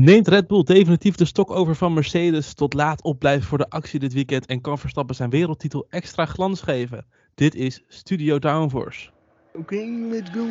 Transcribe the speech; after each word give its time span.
Neemt 0.00 0.28
Red 0.28 0.46
Bull 0.46 0.62
definitief 0.62 1.14
de 1.14 1.24
stok 1.24 1.50
over 1.50 1.74
van 1.74 1.94
Mercedes 1.94 2.54
tot 2.54 2.74
laat 2.74 3.02
opblijven 3.02 3.48
voor 3.48 3.58
de 3.58 3.70
actie 3.70 3.98
dit 3.98 4.12
weekend 4.12 4.46
en 4.46 4.60
kan 4.60 4.78
Verstappen 4.78 5.14
zijn 5.14 5.30
wereldtitel 5.30 5.86
extra 5.90 6.26
glans 6.26 6.62
geven? 6.62 7.06
Dit 7.34 7.54
is 7.54 7.82
Studio 7.88 8.38
Downforce. 8.38 9.10
Oké, 9.52 9.76
let's 10.10 10.30
go. 10.30 10.46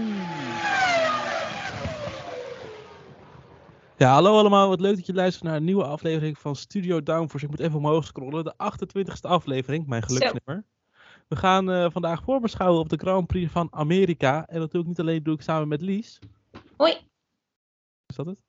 Ja, 3.98 4.12
hallo 4.14 4.38
allemaal. 4.38 4.70
Wat 4.70 4.80
leuk 4.80 4.96
dat 4.96 5.06
je 5.06 5.14
luistert 5.14 5.44
naar 5.44 5.56
een 5.56 5.64
nieuwe 5.64 5.84
aflevering 5.84 6.38
van 6.38 6.56
Studio 6.56 7.04
Downforce. 7.04 7.46
Ik 7.46 7.52
moet 7.52 7.60
even 7.60 7.78
omhoog 7.78 8.06
scrollen. 8.06 8.44
De 8.44 8.54
28e 8.54 9.22
aflevering, 9.22 9.88
mijn 9.88 10.04
geluksnummer. 10.04 10.64
We 11.28 11.36
gaan 11.36 11.72
eh, 11.72 11.90
vandaag 11.92 12.24
voorbeschouwen 12.24 12.80
op 12.80 12.90
de 12.90 12.98
Grand 12.98 13.28
Prix 13.28 13.52
van 13.52 13.68
Amerika. 13.72 14.46
En 14.48 14.60
dat 14.60 14.72
doe 14.72 14.82
ik 14.82 14.88
niet 14.88 15.00
alleen, 15.00 15.24
doe 15.24 15.34
ik 15.34 15.42
samen 15.42 15.68
met 15.68 15.82
Lies. 15.82 16.20
Hoi. 16.78 16.92
Is 18.08 18.16
dat 18.16 18.26
het? 18.26 18.47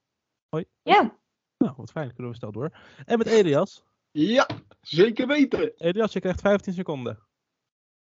Ja, 0.83 1.17
Nou, 1.59 1.75
wat 1.77 1.91
fijn. 1.91 2.15
Kunnen 2.15 2.33
we 2.33 2.39
snel 2.39 2.53
door. 2.53 2.71
En 3.05 3.19
met 3.19 3.27
Elias. 3.27 3.83
Ja, 4.11 4.47
zeker 4.81 5.27
weten. 5.27 5.73
Elias, 5.77 6.13
je 6.13 6.21
krijgt 6.21 6.41
15 6.41 6.73
seconden. 6.73 7.19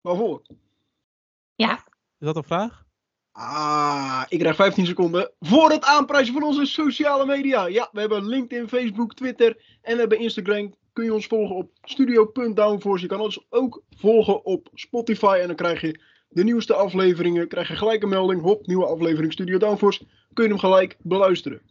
Waarvoor? 0.01 0.41
ja. 1.55 1.73
Is 2.19 2.25
dat 2.25 2.35
een 2.35 2.43
vraag? 2.43 2.85
Ah, 3.31 4.23
ik 4.29 4.39
krijg 4.39 4.55
15 4.55 4.85
seconden 4.85 5.31
voor 5.39 5.69
het 5.69 5.83
aanprijzen 5.83 6.33
van 6.33 6.43
onze 6.43 6.65
sociale 6.65 7.25
media. 7.25 7.65
Ja, 7.65 7.89
we 7.91 7.99
hebben 7.99 8.27
LinkedIn, 8.27 8.67
Facebook, 8.67 9.13
Twitter 9.13 9.77
en 9.81 9.93
we 9.93 9.99
hebben 9.99 10.19
Instagram. 10.19 10.75
Kun 10.93 11.03
je 11.03 11.13
ons 11.13 11.27
volgen 11.27 11.55
op 11.55 11.71
studio.downforce. 11.81 13.03
Je 13.03 13.09
kan 13.09 13.19
ons 13.19 13.45
ook 13.49 13.83
volgen 13.89 14.45
op 14.45 14.69
Spotify 14.73 15.37
en 15.41 15.47
dan 15.47 15.55
krijg 15.55 15.81
je 15.81 16.01
de 16.29 16.43
nieuwste 16.43 16.73
afleveringen. 16.73 17.47
Krijg 17.47 17.67
je 17.67 17.75
gelijk 17.75 18.03
een 18.03 18.09
melding. 18.09 18.41
Hop, 18.41 18.65
nieuwe 18.67 18.85
aflevering 18.85 19.33
Studio 19.33 19.57
Downforce. 19.57 20.07
Kun 20.33 20.43
je 20.43 20.49
hem 20.49 20.59
gelijk 20.59 20.97
beluisteren. 21.01 21.61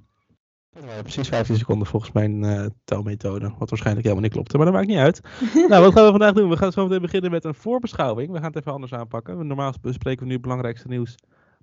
Precies 1.03 1.29
15 1.29 1.57
seconden 1.57 1.87
volgens 1.87 2.13
mijn 2.13 2.45
eh 2.45 2.67
telmethode. 2.85 3.55
Wat 3.59 3.69
waarschijnlijk 3.69 4.07
helemaal 4.07 4.25
niet 4.25 4.33
klopte, 4.33 4.57
maar 4.57 4.67
dat 4.67 4.75
maakt 4.75 4.87
niet 4.87 4.99
uit. 4.99 5.21
nou, 5.69 5.83
wat 5.83 5.93
gaan 5.93 6.05
we 6.05 6.11
vandaag 6.11 6.33
doen? 6.33 6.49
We 6.49 6.57
gaan 6.57 6.73
zo 6.73 6.83
meteen 6.83 7.01
beginnen 7.01 7.31
met 7.31 7.45
een 7.45 7.55
voorbeschouwing. 7.55 8.31
We 8.31 8.37
gaan 8.39 8.47
het 8.47 8.57
even 8.57 8.73
anders 8.73 8.93
aanpakken. 8.93 9.47
Normaal 9.47 9.73
bespreken 9.81 10.21
we 10.21 10.27
nu 10.27 10.33
het 10.33 10.43
belangrijkste 10.43 10.89
nieuws. 10.89 11.15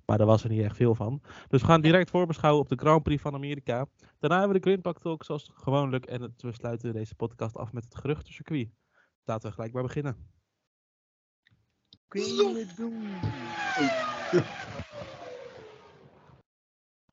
Maar 0.06 0.18
daar 0.18 0.26
was 0.26 0.44
er 0.44 0.50
niet 0.50 0.62
echt 0.62 0.76
veel 0.76 0.94
van. 0.94 1.20
Dus 1.48 1.60
we 1.60 1.66
gaan 1.66 1.80
direct 1.80 2.10
voorbeschouwen 2.10 2.62
op 2.62 2.68
de 2.68 2.76
Grand 2.76 3.02
Prix 3.02 3.22
van 3.22 3.34
Amerika. 3.34 3.86
Daarna 4.18 4.38
hebben 4.38 4.56
we 4.56 4.62
de 4.62 4.68
Grindpak 4.68 4.98
Talk 5.00 5.24
zoals 5.24 5.50
gewoonlijk. 5.54 6.04
En 6.04 6.22
het, 6.22 6.42
we 6.42 6.52
sluiten 6.52 6.92
deze 6.92 7.14
podcast 7.14 7.56
af 7.56 7.72
met 7.72 7.84
het 7.84 7.94
geruchtencircuit. 7.94 8.68
Laten 9.24 9.48
we 9.48 9.54
gelijk 9.54 9.72
maar 9.72 9.82
beginnen. 9.82 10.16
Go. 12.08 12.20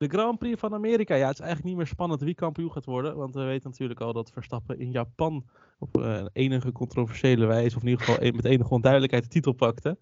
De 0.02 0.08
Grand 0.08 0.38
Prix 0.38 0.60
van 0.60 0.74
Amerika. 0.74 1.14
Ja, 1.14 1.26
het 1.26 1.34
is 1.34 1.40
eigenlijk 1.40 1.68
niet 1.68 1.76
meer 1.76 1.86
spannend 1.86 2.20
wie 2.20 2.34
kampioen 2.34 2.72
gaat 2.72 2.84
worden. 2.84 3.16
Want 3.16 3.34
we 3.34 3.42
weten 3.42 3.70
natuurlijk 3.70 4.00
al 4.00 4.12
dat 4.12 4.30
Verstappen 4.30 4.78
in 4.78 4.90
Japan 4.90 5.44
op 5.78 6.00
eh, 6.00 6.24
enige 6.32 6.72
controversiële 6.72 7.46
wijze, 7.46 7.76
of 7.76 7.82
in 7.82 7.88
ieder 7.88 8.04
geval 8.04 8.32
met 8.32 8.44
enige 8.44 8.70
onduidelijkheid, 8.70 9.22
de 9.22 9.28
titel 9.28 9.52
pakte. 9.52 9.98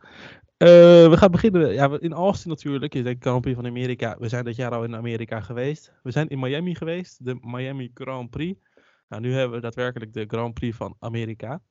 Eh, 0.56 0.68
we 1.08 1.16
gaan 1.16 1.30
beginnen 1.30 1.72
ja, 1.72 1.98
in 1.98 2.12
Austin 2.12 2.50
natuurlijk. 2.50 2.94
Je 2.94 3.02
denkt 3.02 3.22
Grand 3.22 3.40
Prix 3.40 3.56
van 3.56 3.66
Amerika. 3.66 4.16
We 4.18 4.28
zijn 4.28 4.44
dit 4.44 4.56
jaar 4.56 4.74
al 4.74 4.84
in 4.84 4.96
Amerika 4.96 5.40
geweest. 5.40 5.92
We 6.02 6.10
zijn 6.10 6.28
in 6.28 6.38
Miami 6.38 6.74
geweest, 6.74 7.24
de 7.24 7.38
Miami 7.40 7.90
Grand 7.94 8.30
Prix. 8.30 8.60
Nou, 9.08 9.22
nu 9.22 9.32
hebben 9.32 9.56
we 9.56 9.62
daadwerkelijk 9.62 10.12
de 10.12 10.24
Grand 10.26 10.54
Prix 10.54 10.76
van 10.76 10.96
Amerika. 10.98 11.62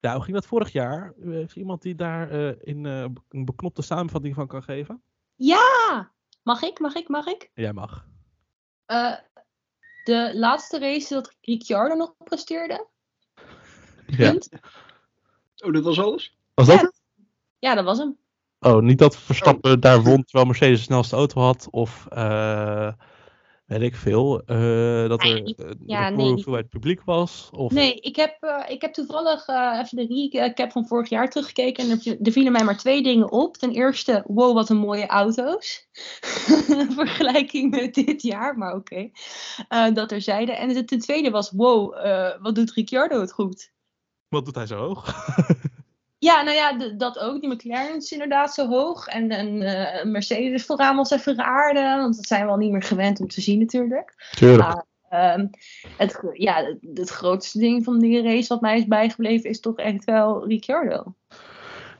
Hoe 0.00 0.22
ging 0.22 0.34
dat 0.34 0.46
vorig 0.46 0.72
jaar? 0.72 1.14
Eh, 1.22 1.40
Is 1.40 1.54
iemand 1.54 1.82
die 1.82 1.94
daar 1.94 2.30
in, 2.60 2.84
een 2.84 3.44
beknopte 3.44 3.82
samenvatting 3.82 4.34
van 4.34 4.46
kan 4.46 4.62
geven? 4.62 5.02
Ja! 5.34 6.12
Mag 6.44 6.62
ik, 6.62 6.78
mag 6.78 6.94
ik, 6.94 7.08
mag 7.08 7.26
ik? 7.26 7.50
Jij 7.54 7.72
mag. 7.72 8.06
Eh, 8.86 9.14
de 10.04 10.30
laatste 10.34 10.78
race 10.78 11.14
dat 11.14 11.36
Ricciardo 11.40 11.94
nog 11.94 12.14
presteerde. 12.24 12.86
Ja. 14.06 14.34
Oh, 15.64 15.72
dat 15.72 15.82
was 15.84 16.00
alles? 16.00 16.36
Was 16.54 16.66
dat 16.66 16.76
Ja. 16.80 16.82
het? 16.82 17.00
Ja, 17.58 17.74
dat 17.74 17.84
was 17.84 17.98
hem. 17.98 18.16
Oh, 18.60 18.82
niet 18.82 18.98
dat 18.98 19.16
Verstappen 19.16 19.80
daar 19.80 20.02
won 20.02 20.24
terwijl 20.24 20.46
Mercedes 20.46 20.78
de 20.78 20.84
snelste 20.84 21.16
auto 21.16 21.40
had. 21.40 21.68
Of 21.70 22.06
eh, 22.08 22.92
weet 23.64 23.82
ik 23.82 23.94
veel. 23.96 24.40
eh, 24.46 25.08
dat 25.08 25.22
Nee, 25.22 25.34
er 25.34 25.42
niet- 25.42 25.58
een 25.58 25.80
ja, 25.86 25.98
record 26.00 26.16
nee, 26.16 26.32
hoeveelheid 26.32 26.68
publiek 26.68 27.02
was. 27.04 27.48
Of... 27.52 27.72
Nee, 27.72 27.94
ik 27.94 28.16
heb, 28.16 28.36
eh, 28.40 28.62
ik 28.74 28.80
heb 28.80 28.92
toevallig 28.92 29.46
eh, 29.46 29.80
even 29.82 29.96
de 29.96 30.28
recap 30.38 30.72
van 30.72 30.86
vorig 30.86 31.08
jaar 31.08 31.30
teruggekeken. 31.30 31.84
En 31.84 31.90
er, 31.90 32.16
er 32.22 32.32
vielen 32.32 32.52
mij 32.52 32.64
maar 32.64 32.78
twee 32.78 33.02
dingen 33.02 33.32
op. 33.32 33.56
Ten 33.56 33.70
eerste, 33.72 34.24
wow, 34.26 34.54
wat 34.54 34.68
een 34.68 34.76
mooie 34.76 35.06
auto's. 35.06 35.88
In 36.78 36.92
vergelijking 36.92 37.70
met 37.70 37.94
dit 37.94 38.22
jaar, 38.22 38.58
maar 38.58 38.74
oké. 38.74 39.10
Eh, 39.68 39.92
dat 39.94 40.12
er 40.12 40.20
zeiden. 40.20 40.56
En 40.56 40.68
de- 40.68 40.84
ten 40.84 40.98
tweede 40.98 41.30
was, 41.30 41.50
wow, 41.50 41.94
eh, 42.06 42.30
wat 42.42 42.54
doet 42.54 42.72
Ricciardo 42.72 43.20
het 43.20 43.32
goed. 43.32 43.72
Wat 44.28 44.44
doet 44.44 44.54
hij 44.54 44.66
zo 44.66 44.76
hoog? 44.76 45.04
Ja, 46.24 46.42
nou 46.42 46.56
ja, 46.56 46.96
dat 46.96 47.18
ook. 47.18 47.40
Die 47.40 47.50
McLaren 47.50 47.96
is 47.96 48.12
inderdaad 48.12 48.54
zo 48.54 48.68
hoog. 48.68 49.06
En 49.06 49.32
een 49.32 49.62
eh, 49.62 50.04
Mercedes 50.04 50.64
vooraan 50.64 50.96
was 50.96 51.10
even 51.10 51.36
raarde. 51.36 51.80
Want 51.80 52.16
dat 52.16 52.26
zijn 52.26 52.44
we 52.44 52.50
al 52.50 52.56
niet 52.56 52.72
meer 52.72 52.82
gewend 52.82 53.20
om 53.20 53.28
te 53.28 53.40
zien 53.40 53.58
natuurlijk. 53.58 54.30
Tuurlijk. 54.36 54.68
Ah. 54.68 54.80
Ehm, 55.08 55.46
het, 55.96 56.20
ja, 56.32 56.64
het, 56.64 56.98
het 56.98 57.10
grootste 57.10 57.58
ding 57.58 57.84
van 57.84 57.98
die 57.98 58.22
race 58.22 58.48
wat 58.48 58.60
mij 58.60 58.78
is 58.78 58.86
bijgebleven 58.86 59.50
is 59.50 59.60
toch 59.60 59.76
echt 59.76 60.04
wel 60.04 60.46
Ricciardo. 60.46 61.14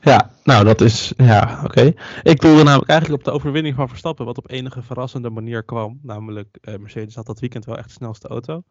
Ja, 0.01 0.31
nou 0.43 0.63
dat 0.63 0.81
is. 0.81 1.13
Ja, 1.17 1.61
oké. 1.63 1.93
Ik 2.23 2.41
doelde 2.41 2.63
namelijk 2.63 2.89
eigenlijk 2.89 3.19
op 3.19 3.25
de 3.25 3.37
overwinning 3.37 3.75
van 3.75 3.89
Verstappen. 3.89 4.25
Wat 4.25 4.37
op 4.37 4.49
enige 4.49 4.81
verrassende 4.81 5.29
manier 5.29 5.63
kwam. 5.63 5.99
Namelijk, 6.01 6.57
eh, 6.61 6.75
Mercedes 6.77 7.15
had 7.15 7.25
dat 7.25 7.39
weekend 7.39 7.65
wel 7.65 7.77
echt 7.77 7.87
de 7.87 7.93
snelste 7.93 8.27
auto. 8.27 8.63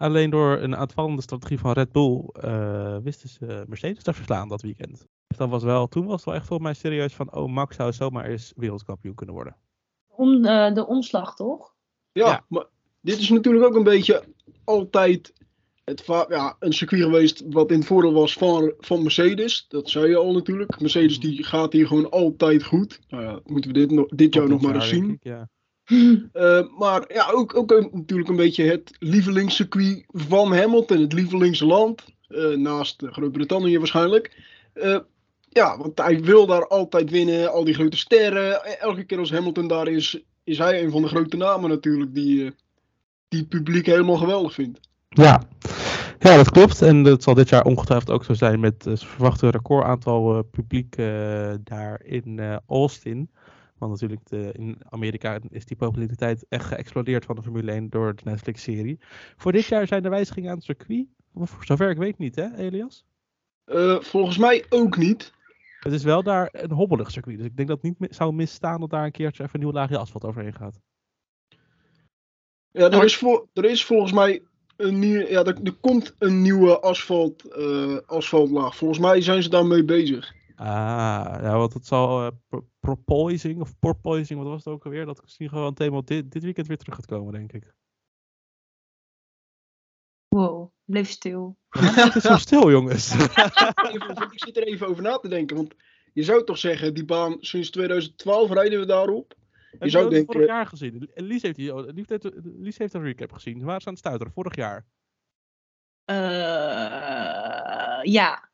Alleen 0.00 0.30
door 0.30 0.58
een 0.58 0.76
aanvallende 0.76 1.22
strategie 1.22 1.58
van 1.58 1.72
Red 1.72 1.92
Bull 1.92 2.24
eh, 2.32 2.96
wisten 3.02 3.28
ze 3.28 3.64
Mercedes 3.68 4.02
te 4.02 4.12
verslaan 4.12 4.48
dat 4.48 4.62
weekend. 4.62 5.06
Dus 5.26 5.38
dat 5.38 5.48
was 5.48 5.62
wel, 5.62 5.86
toen 5.88 6.04
was 6.06 6.14
het 6.14 6.24
wel 6.24 6.34
echt 6.34 6.46
volgens 6.46 6.68
mij 6.68 6.76
serieus 6.78 7.14
van, 7.14 7.34
oh 7.34 7.48
Max 7.52 7.76
zou 7.76 7.92
zomaar 7.92 8.24
eens 8.24 8.52
wereldkampioen 8.56 9.14
kunnen 9.14 9.34
worden. 9.34 9.56
Om 10.08 10.44
eh, 10.44 10.74
de 10.74 10.86
omslag, 10.86 11.34
toch? 11.36 11.74
Ja, 12.12 12.26
Ja. 12.26 12.44
maar 12.48 12.64
dit 13.00 13.18
is 13.18 13.28
natuurlijk 13.28 13.64
ook 13.64 13.74
een 13.74 13.82
beetje 13.82 14.24
altijd 14.64 15.32
het 15.84 16.04
ja, 16.28 16.56
een 16.58 16.72
circuit 16.72 17.02
geweest 17.02 17.42
wat 17.50 17.70
in 17.70 17.78
het 17.78 17.86
voordeel 17.86 18.12
was 18.12 18.32
van, 18.32 18.72
van 18.78 19.02
Mercedes. 19.02 19.64
Dat 19.68 19.88
zei 19.90 20.08
je 20.08 20.16
al 20.16 20.32
natuurlijk. 20.32 20.80
Mercedes 20.80 21.20
die 21.20 21.44
gaat 21.44 21.72
hier 21.72 21.86
gewoon 21.86 22.10
altijd 22.10 22.64
goed. 22.64 23.00
Nou 23.08 23.22
ja, 23.22 23.40
moeten 23.44 23.72
we 23.72 23.78
dit, 23.78 23.90
nog- 23.90 24.08
dit 24.08 24.34
jaar 24.34 24.48
nog 24.48 24.60
maar 24.60 24.74
eens 24.74 24.88
zien. 24.88 25.10
ik, 25.10 25.24
ja. 25.24 25.48
Eh, 26.32 26.62
maar 26.78 27.04
ja, 27.12 27.30
ook, 27.32 27.56
ook 27.56 27.90
natuurlijk 27.92 28.28
een 28.28 28.36
beetje 28.36 28.64
het 28.64 28.96
lievelingscircuit 28.98 30.04
van 30.08 30.54
Hamilton. 30.54 31.00
Het 31.00 31.12
lievelingsland. 31.12 32.04
eh, 32.28 32.48
naast 32.56 33.02
Groot-Brittannië 33.06 33.78
waarschijnlijk. 33.78 34.42
Eh, 34.72 34.98
ja, 35.48 35.78
want 35.78 35.98
hij 35.98 36.20
wil 36.20 36.46
daar 36.46 36.68
altijd 36.68 37.10
winnen. 37.10 37.52
Al 37.52 37.64
die 37.64 37.74
grote 37.74 37.96
sterren. 37.96 38.60
E- 38.64 38.70
Elke 38.80 39.04
keer 39.04 39.18
als 39.18 39.30
Hamilton 39.30 39.68
daar 39.68 39.88
is, 39.88 40.20
is 40.44 40.58
hij 40.58 40.82
een 40.82 40.90
van 40.90 41.02
de 41.02 41.08
grote 41.08 41.36
namen 41.36 41.70
natuurlijk. 41.70 42.14
Die, 42.14 42.54
die 43.28 43.40
het 43.40 43.48
publiek 43.48 43.86
helemaal 43.86 44.16
geweldig 44.16 44.54
vindt. 44.54 44.80
Ja. 45.08 45.42
ja, 46.18 46.36
dat 46.36 46.50
klopt. 46.50 46.82
En 46.82 47.02
dat 47.02 47.22
zal 47.22 47.34
dit 47.34 47.48
jaar 47.48 47.64
ongetwijfeld 47.64 48.10
ook 48.10 48.24
zo 48.24 48.34
zijn 48.34 48.60
met 48.60 48.84
het 48.84 49.04
verwachte 49.04 49.48
recordaantal 49.50 50.42
publiek 50.42 50.96
daar 51.64 52.00
in 52.04 52.60
Austin. 52.66 53.30
Want 53.80 53.92
natuurlijk 53.92 54.26
de, 54.28 54.52
in 54.52 54.78
Amerika 54.88 55.38
is 55.48 55.64
die 55.64 55.76
populariteit 55.76 56.46
echt 56.48 56.64
geëxplodeerd 56.64 57.24
van 57.24 57.36
de 57.36 57.42
Formule 57.42 57.72
1 57.72 57.90
door 57.90 58.14
de 58.14 58.22
Netflix-serie. 58.24 58.98
Voor 59.36 59.52
dit 59.52 59.64
jaar 59.64 59.86
zijn 59.86 60.04
er 60.04 60.10
wijzigingen 60.10 60.50
aan 60.50 60.56
het 60.56 60.64
circuit. 60.64 61.06
Voor 61.34 61.64
zover 61.64 61.90
ik 61.90 61.96
weet 61.96 62.18
niet, 62.18 62.36
hè, 62.36 62.56
Elias? 62.56 63.04
Eh, 63.64 64.00
volgens 64.00 64.38
mij 64.38 64.64
ook 64.68 64.96
niet. 64.96 65.32
Het 65.80 65.92
is 65.92 66.02
wel 66.02 66.22
daar 66.22 66.48
een 66.52 66.72
hobbelig 66.72 67.10
circuit. 67.10 67.36
Dus 67.36 67.46
ik 67.46 67.56
denk 67.56 67.68
dat 67.68 67.82
het 67.82 67.98
niet 67.98 68.14
zou 68.14 68.32
misstaan 68.32 68.80
dat 68.80 68.90
daar 68.90 69.04
een 69.04 69.10
keertje 69.10 69.42
even 69.42 69.54
een 69.54 69.64
nieuw 69.64 69.74
laagje 69.74 69.98
asfalt 69.98 70.24
overheen 70.24 70.54
gaat. 70.54 70.80
Ja, 72.70 72.90
er, 72.90 73.04
is 73.04 73.16
voor, 73.16 73.46
er 73.52 73.64
is 73.64 73.84
volgens 73.84 74.12
mij 74.12 74.42
een 74.76 74.98
nieuw, 74.98 75.20
ja, 75.20 75.44
er, 75.44 75.62
er 75.62 75.74
komt 75.80 76.14
een 76.18 76.42
nieuwe 76.42 76.80
asfalt, 76.80 77.44
eh, 77.44 77.96
asfaltlaag. 78.06 78.76
Volgens 78.76 79.00
mij 79.00 79.20
zijn 79.20 79.42
ze 79.42 79.48
daarmee 79.48 79.84
bezig. 79.84 80.38
Ah, 80.60 81.38
ja, 81.42 81.56
want 81.56 81.72
het 81.72 81.86
zal 81.86 82.30
pro- 82.48 82.68
propoising 82.80 83.60
of 83.60 83.78
porpoising, 83.78 84.40
wat 84.40 84.48
was 84.48 84.64
het 84.64 84.74
ook 84.74 84.84
alweer? 84.84 85.06
Dat 85.06 85.18
ieder 85.38 85.48
geval 85.48 85.66
een 85.66 85.74
thema 85.74 86.00
dit, 86.04 86.30
dit 86.32 86.42
weekend 86.42 86.66
weer 86.66 86.76
terug 86.76 86.94
gaat 86.94 87.06
komen, 87.06 87.32
denk 87.32 87.52
ik. 87.52 87.74
Wow, 90.28 90.72
bleef 90.84 91.08
stil. 91.08 91.58
Het 91.68 92.14
is 92.14 92.22
zo 92.22 92.36
stil, 92.36 92.70
jongens. 92.70 93.14
Ik 94.30 94.32
zit 94.34 94.56
er 94.56 94.66
even 94.66 94.88
over 94.88 95.02
na 95.02 95.18
te 95.18 95.28
denken. 95.28 95.56
Want 95.56 95.74
je 96.12 96.22
zou 96.22 96.44
toch 96.44 96.58
zeggen, 96.58 96.94
die 96.94 97.04
baan 97.04 97.36
sinds 97.40 97.70
2012 97.70 98.50
rijden 98.50 98.80
we 98.80 98.86
daarop. 98.86 99.34
Heb 99.70 99.82
je 99.82 99.90
zou 99.90 100.02
dat 100.02 100.12
denken- 100.12 100.32
vorig 100.32 100.48
jaar 100.48 100.66
gezien? 100.66 101.10
Lies 101.14 101.42
heeft, 101.42 101.56
die, 101.56 101.92
Lies, 101.92 102.08
heeft, 102.08 102.30
Lies 102.42 102.78
heeft 102.78 102.94
een 102.94 103.02
recap 103.02 103.32
gezien. 103.32 103.58
Ze 103.58 103.64
waren 103.64 103.80
ze 103.80 103.86
aan 103.86 103.92
het 103.92 104.02
stuiteren, 104.02 104.32
vorig 104.32 104.56
jaar. 104.56 104.86
Eh, 106.04 106.16
ja. 108.12 108.49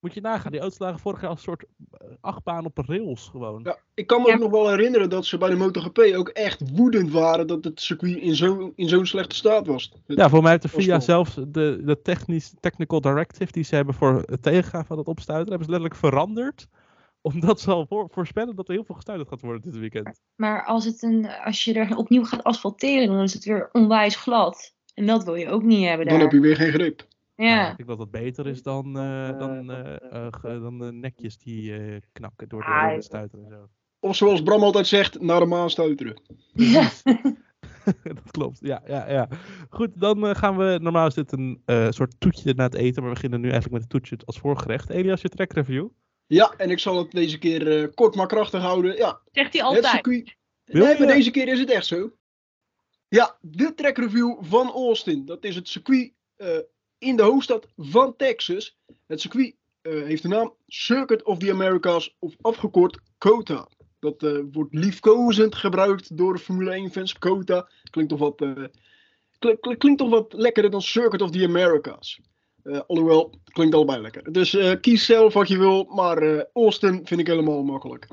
Moet 0.00 0.14
je 0.14 0.20
nagaan, 0.20 0.52
die 0.52 0.60
auto's 0.60 0.78
lagen 0.78 0.98
vorig 0.98 1.20
jaar 1.20 1.30
als 1.30 1.38
een 1.38 1.44
soort 1.44 1.64
eh, 1.90 2.08
achtbaan 2.20 2.64
op 2.64 2.78
rails 2.78 3.28
gewoon. 3.28 3.60
Ja, 3.64 3.76
ik 3.94 4.06
kan 4.06 4.20
me 4.22 4.28
Ja. 4.28 4.34
ook 4.34 4.40
nog 4.40 4.50
wel 4.50 4.68
herinneren 4.68 5.10
dat 5.10 5.26
ze 5.26 5.38
bij 5.38 5.48
de 5.50 5.56
MotoGP 5.56 5.98
ook 6.16 6.28
echt 6.28 6.70
woedend 6.76 7.10
waren 7.10 7.46
dat 7.46 7.64
het 7.64 7.80
circuit 7.80 8.16
in 8.16 8.34
zo'n 8.36 8.72
in 8.76 8.88
zo'n 8.88 9.06
slechte 9.06 9.34
staat 9.36 9.66
was. 9.66 9.92
Het- 10.06 10.16
Ja, 10.18 10.28
voor 10.28 10.42
mij 10.42 10.50
heeft 10.50 10.62
de 10.62 10.68
FIA 10.68 11.00
zelfs 11.00 11.34
de, 11.34 11.80
de 11.84 12.00
technisch, 12.02 12.54
technical 12.60 13.00
directive 13.00 13.52
die 13.52 13.64
ze 13.64 13.74
hebben 13.74 13.94
voor 13.94 14.22
het 14.26 14.42
tegengaan 14.42 14.86
van 14.86 14.98
het 14.98 15.06
opstuiten, 15.06 15.48
hebben 15.48 15.66
ze 15.66 15.72
letterlijk 15.72 16.00
veranderd. 16.00 16.66
Omdat 17.20 17.60
ze 17.60 17.70
al 17.70 17.86
voor, 17.86 18.08
voorspellen 18.10 18.56
dat 18.56 18.68
er 18.68 18.74
heel 18.74 18.84
veel 18.84 18.94
gestuiterd 18.94 19.28
gaat 19.28 19.40
worden 19.40 19.62
dit 19.62 19.76
weekend. 19.80 20.20
Maar 20.36 20.64
als, 20.64 20.84
het 20.84 21.02
een, 21.02 21.28
als 21.44 21.64
je 21.64 21.74
er 21.74 21.96
opnieuw 21.96 22.24
gaat 22.24 22.42
asfalteren, 22.44 23.06
dan 23.08 23.22
is 23.22 23.34
het 23.34 23.44
weer 23.44 23.68
onwijs 23.72 24.16
glad. 24.16 24.74
En 24.94 25.06
dat 25.06 25.24
wil 25.24 25.34
je 25.34 25.48
ook 25.50 25.62
niet 25.62 25.86
hebben 25.86 26.06
daar. 26.06 26.14
Dan 26.14 26.22
heb 26.24 26.32
je 26.32 26.40
weer 26.40 26.56
geen 26.56 26.72
grip. 26.72 27.06
Ja. 27.46 27.70
Ik 27.70 27.76
denk 27.76 27.88
dat 27.88 27.98
dat 27.98 28.10
beter 28.10 28.46
is 28.46 28.62
dan, 28.62 28.98
eh, 28.98 29.38
dan, 29.38 29.66
dan 30.42 30.78
de 30.78 30.92
nekjes 30.92 31.38
die 31.38 31.76
eh, 31.78 31.96
knakken 32.12 32.48
door 32.48 32.60
de, 32.60 32.66
Ah, 32.66 32.86
door 32.86 32.96
de 32.96 33.02
stuiter 33.02 33.38
en 33.38 33.48
zo. 33.50 33.68
Of 34.00 34.16
zoals 34.16 34.42
Bram 34.42 34.62
altijd 34.62 34.86
zegt, 34.86 35.20
naar 35.20 35.40
de 35.40 35.46
maan 35.46 35.70
stuiteren. 35.70 36.20
Ja. 36.52 36.90
dat 38.02 38.30
klopt, 38.30 38.58
ja, 38.60 38.82
ja, 38.86 39.10
ja. 39.10 39.28
Goed, 39.70 39.90
dan 40.00 40.26
eh, 40.26 40.34
gaan 40.34 40.56
we, 40.56 40.78
normaal 40.82 41.06
is 41.06 41.14
dit 41.14 41.32
een 41.32 41.62
eh, 41.64 41.86
soort 41.90 42.14
toetje 42.20 42.54
na 42.54 42.64
het 42.64 42.74
eten, 42.74 43.02
maar 43.02 43.10
we 43.10 43.14
beginnen 43.16 43.40
nu 43.40 43.50
eigenlijk 43.50 43.72
met 43.82 43.82
het 43.82 43.90
toetje 44.02 44.26
als 44.26 44.38
voorgerecht. 44.38 44.90
Elias, 44.90 45.20
je 45.22 45.28
track 45.28 45.52
review. 45.52 45.88
Ja, 46.26 46.54
en 46.56 46.70
ik 46.70 46.78
zal 46.78 46.98
het 46.98 47.10
deze 47.10 47.38
keer 47.38 47.80
eh, 47.82 47.88
kort 47.94 48.14
maar 48.14 48.26
krachtig 48.26 48.60
houden. 48.62 48.96
Ja, 48.96 49.20
Zegt 49.32 49.52
hij 49.52 49.60
het 49.66 49.76
altijd. 49.76 49.86
circuit. 49.86 50.36
Wil 50.64 50.84
nee, 50.84 50.92
je- 50.92 51.04
maar 51.04 51.14
deze 51.14 51.30
keer 51.30 51.48
is 51.48 51.58
het 51.58 51.70
echt 51.70 51.86
zo. 51.86 52.10
Ja, 53.08 53.38
de 53.40 53.74
track 53.74 53.96
review 53.98 54.36
van 54.40 54.70
Austin. 54.70 55.24
Dat 55.24 55.44
is 55.44 55.54
het 55.54 55.68
circuit 55.68 56.12
eh, 56.36 56.48
in 56.98 57.16
de 57.16 57.22
hoofdstad 57.22 57.66
van 57.76 58.16
Texas. 58.16 58.78
Het 59.06 59.20
circuit 59.20 59.54
eh, 59.82 60.02
heeft 60.02 60.22
de 60.22 60.28
naam 60.28 60.54
Circuit 60.66 61.22
of 61.22 61.38
the 61.38 61.50
Americas 61.50 62.16
of 62.18 62.34
afgekort 62.40 62.98
COTA. 63.18 63.68
Dat 63.98 64.22
eh, 64.22 64.38
wordt 64.52 64.74
liefkozend 64.74 65.54
gebruikt 65.54 66.16
door 66.16 66.32
de 66.32 66.38
Formule 66.38 66.88
1-fans. 66.88 67.18
COTA 67.18 67.68
klinkt 67.90 68.10
toch 68.10 68.20
wat, 68.20 68.40
eh, 68.40 68.64
klink- 69.38 69.60
klink- 69.60 69.78
klinkt 69.78 69.98
toch 69.98 70.10
wat 70.10 70.32
lekkerder 70.32 70.70
dan 70.70 70.82
Circuit 70.82 71.22
of 71.22 71.30
the 71.30 71.44
Americas. 71.44 72.20
Alhoewel, 72.86 73.30
het 73.44 73.52
klinkt 73.52 73.74
allebei 73.74 74.00
lekker. 74.00 74.32
Dus 74.32 74.56
kies 74.80 75.04
zelf 75.04 75.32
wat 75.32 75.48
je 75.48 75.58
wil, 75.58 75.84
maar 75.84 76.46
Austin 76.52 77.06
vind 77.06 77.20
ik 77.20 77.26
helemaal 77.26 77.62
makkelijk. 77.62 78.06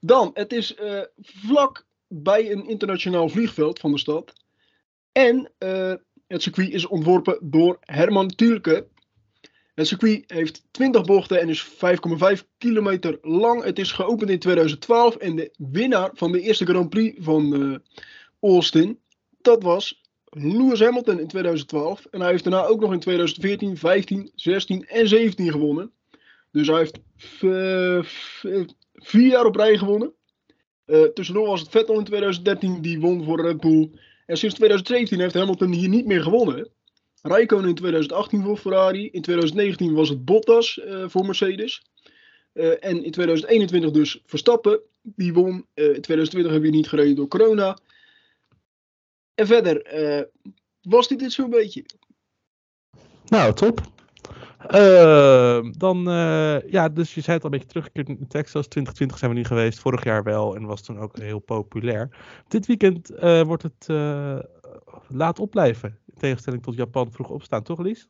Dan, 0.00 0.30
het 0.34 0.52
is 0.52 0.74
vlak 1.20 1.86
bij 2.06 2.52
een 2.52 2.68
internationaal 2.68 3.28
vliegveld 3.28 3.78
van 3.78 3.92
de 3.92 3.98
stad. 3.98 4.32
En 5.12 5.52
het 6.28 6.42
circuit 6.42 6.72
is 6.72 6.86
ontworpen 6.86 7.38
door 7.42 7.78
Herman 7.80 8.28
Tielke. 8.28 8.86
Het 9.74 9.86
circuit 9.86 10.24
heeft 10.26 10.62
20 10.70 11.04
bochten 11.04 11.40
en 11.40 11.48
is 11.48 11.68
5,5 11.68 12.44
kilometer 12.58 13.18
lang. 13.22 13.62
Het 13.64 13.78
is 13.78 13.92
geopend 13.92 14.30
in 14.30 14.38
2012 14.38 15.16
en 15.16 15.36
de 15.36 15.50
winnaar 15.58 16.10
van 16.14 16.32
de 16.32 16.40
eerste 16.40 16.64
Grand 16.66 16.88
Prix 16.90 17.24
van 17.24 17.54
eh, 17.54 17.78
Austin, 18.50 18.98
dat 19.40 19.62
was 19.62 20.02
Lewis 20.24 20.80
Hamilton 20.80 21.20
in 21.20 21.26
2012. 21.28 22.06
En 22.10 22.20
hij 22.20 22.30
heeft 22.30 22.44
daarna 22.44 22.64
ook 22.64 22.80
nog 22.80 22.92
in 22.92 23.00
2014, 23.00 23.76
15, 23.76 24.30
16 24.34 24.86
en 24.86 25.08
17 25.08 25.50
gewonnen. 25.50 25.92
Dus 26.52 26.66
hij 26.66 26.78
heeft 26.78 26.98
v- 27.16 28.42
vier 28.94 29.28
jaar 29.28 29.44
op 29.44 29.56
rij 29.56 29.78
gewonnen. 29.78 30.12
Eh, 30.84 31.02
tussendoor 31.02 31.46
was 31.46 31.60
het 31.60 31.70
Vettel 31.70 31.98
in 31.98 32.04
2013 32.04 32.80
die 32.82 33.00
won 33.00 33.24
voor 33.24 33.40
Red 33.40 33.60
Bull. 33.60 33.90
En 34.28 34.36
sinds 34.36 34.54
2017 34.54 35.20
heeft 35.20 35.34
Hamilton 35.34 35.72
hier 35.72 35.88
niet 35.88 36.06
meer 36.06 36.22
gewonnen. 36.22 36.70
Räikkönen 37.22 37.68
in 37.68 37.74
2018 37.74 38.42
voor 38.42 38.56
Ferrari. 38.56 39.08
In 39.10 39.22
2019 39.22 39.94
was 39.94 40.08
het 40.08 40.24
Bottas 40.24 40.80
eh, 40.80 41.04
voor 41.08 41.26
Mercedes. 41.26 41.82
Eh, 42.52 42.84
en 42.84 43.04
in 43.04 43.10
2021 43.10 43.90
dus 43.90 44.22
Verstappen. 44.26 44.80
Die 45.02 45.32
won. 45.32 45.66
Eh, 45.74 45.84
in 45.84 46.00
2020 46.00 46.52
hebben 46.52 46.70
we 46.70 46.76
niet 46.76 46.88
gereden 46.88 47.14
door 47.16 47.28
corona. 47.28 47.78
En 49.34 49.46
verder 49.46 49.82
was 50.80 51.08
dit 51.08 51.18
dit 51.18 51.32
zo'n 51.32 51.50
beetje. 51.50 51.84
Nou, 53.28 53.54
top. 53.54 53.80
Ehm, 54.66 55.72
dan, 55.72 56.08
eh, 56.08 56.70
ja, 56.70 56.88
dus 56.88 57.14
je 57.14 57.20
zei 57.20 57.36
het 57.36 57.44
al 57.44 57.52
een 57.52 57.58
beetje 57.58 57.72
teruggekeerd 57.72 58.08
in 58.08 58.28
Texas. 58.28 58.66
2020 58.66 59.18
zijn 59.18 59.30
we 59.30 59.36
nu 59.36 59.44
geweest, 59.44 59.78
vorig 59.78 60.04
jaar 60.04 60.22
wel, 60.22 60.56
en 60.56 60.64
was 60.64 60.82
toen 60.82 60.98
ook 60.98 61.18
heel 61.18 61.38
populair. 61.38 62.16
Dit 62.48 62.66
weekend 62.66 63.10
eh, 63.10 63.42
wordt 63.42 63.62
het 63.62 63.88
eh, 63.88 64.38
laat 65.08 65.38
opblijven, 65.38 65.98
in 66.06 66.18
tegenstelling 66.18 66.62
tot 66.62 66.74
Japan 66.74 67.12
vroeg 67.12 67.28
opstaan, 67.28 67.62
toch 67.62 67.78
Lies? 67.78 68.08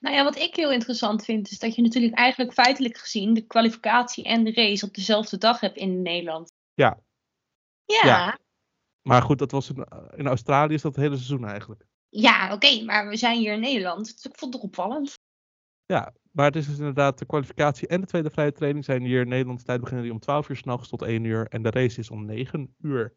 Nou 0.00 0.14
ja, 0.14 0.24
wat 0.24 0.36
ik 0.36 0.56
heel 0.56 0.72
interessant 0.72 1.24
vind, 1.24 1.50
is 1.50 1.58
dat 1.58 1.74
je 1.74 1.82
natuurlijk 1.82 2.14
eigenlijk 2.14 2.52
feitelijk 2.52 2.96
gezien 2.96 3.34
de 3.34 3.46
kwalificatie 3.46 4.24
en 4.24 4.44
de 4.44 4.52
race 4.52 4.86
op 4.86 4.94
dezelfde 4.94 5.38
dag 5.38 5.60
hebt 5.60 5.76
in 5.76 6.02
Nederland. 6.02 6.52
Ja. 6.74 6.98
Ja, 7.84 8.00
Ja. 8.02 8.16
ja, 8.16 8.38
Maar 9.02 9.22
goed, 9.22 9.38
dat 9.38 9.50
was 9.50 9.70
in, 9.70 9.86
in 10.16 10.26
Australië 10.26 10.74
is 10.74 10.82
dat 10.82 10.94
het 10.94 11.04
hele 11.04 11.16
seizoen 11.16 11.46
eigenlijk. 11.46 11.84
oké, 12.52 12.84
maar 12.84 13.08
we 13.08 13.16
zijn 13.16 13.38
hier 13.38 13.52
in 13.52 13.60
Nederland. 13.60 14.04
Dus 14.04 14.24
ik 14.24 14.38
vond 14.38 14.52
het 14.52 14.62
toch 14.62 14.70
opvallend. 14.70 15.22
Ja, 15.86 16.12
maar 16.30 16.44
het 16.46 16.56
is 16.56 16.66
dus 16.66 16.78
inderdaad 16.78 17.18
de 17.18 17.26
kwalificatie 17.26 17.88
en 17.88 18.00
de 18.00 18.06
tweede 18.06 18.30
vrije 18.30 18.52
training 18.52 18.84
zijn 18.84 19.02
hier 19.02 19.20
in 19.20 19.28
Nederlandse 19.28 19.64
tijd 19.64 19.80
beginnen 19.80 20.04
die 20.04 20.12
om 20.12 20.18
12 20.20 20.48
uur 20.48 20.56
s'nachts 20.56 20.88
tot 20.88 21.02
1 21.02 21.24
uur 21.24 21.46
en 21.48 21.62
de 21.62 21.70
race 21.70 22.00
is 22.00 22.10
om 22.10 22.24
9 22.24 22.74
uur. 22.80 23.14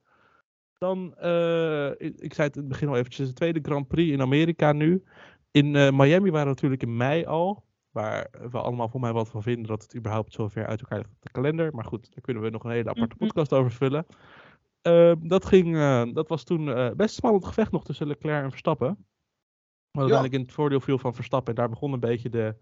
Dan, 0.77 1.15
eh, 1.15 1.89
ik, 1.99 2.33
zei 2.33 2.47
het 2.47 2.55
in 2.55 2.61
het 2.61 2.67
begin 2.67 2.87
al 2.87 2.95
eventjes, 2.97 3.27
de 3.27 3.33
tweede 3.33 3.59
Grand 3.61 3.87
Prix 3.87 4.11
in 4.11 4.21
Amerika 4.21 4.71
nu. 4.71 5.03
In 5.51 5.75
eh, 5.75 5.91
Miami 5.91 6.29
waren 6.31 6.47
we 6.47 6.53
natuurlijk 6.53 6.81
in 6.83 6.97
mei 6.97 7.25
al, 7.25 7.63
waar 7.91 8.27
we 8.51 8.57
allemaal 8.61 8.89
voor 8.89 8.99
mij 8.99 9.13
wat 9.13 9.29
van 9.29 9.43
vinden 9.43 9.67
dat 9.67 9.81
het 9.81 9.95
überhaupt 9.95 10.33
zo 10.33 10.47
ver 10.47 10.65
uit 10.65 10.79
elkaar 10.81 10.97
ligt 10.97 11.11
op 11.11 11.21
de 11.21 11.31
kalender. 11.31 11.73
Maar 11.75 11.85
goed, 11.85 12.11
daar 12.13 12.21
kunnen 12.21 12.43
we 12.43 12.49
nog 12.49 12.63
een 12.63 12.71
hele 12.71 12.89
aparte 12.89 13.15
Mhm. 13.17 13.25
podcast 13.25 13.53
over 13.53 13.71
vullen. 13.71 14.05
Eh, 14.81 15.11
dat, 15.19 15.45
ging, 15.45 15.75
eh, 15.75 16.03
dat 16.13 16.27
was 16.27 16.43
toen 16.43 16.93
best 16.95 17.15
spannend 17.15 17.45
gevecht 17.45 17.71
nog 17.71 17.83
tussen 17.85 18.07
Leclerc 18.07 18.43
en 18.43 18.49
Verstappen. 18.49 19.05
Maar 19.97 20.05
uiteindelijk 20.05 20.41
in 20.41 20.47
het 20.47 20.57
voordeel 20.57 20.79
viel 20.79 20.97
van 20.97 21.15
Verstappen. 21.15 21.53
En 21.53 21.59
daar 21.59 21.69
begon 21.69 21.93
een 21.93 21.99
beetje 21.99 22.29
de, 22.29 22.55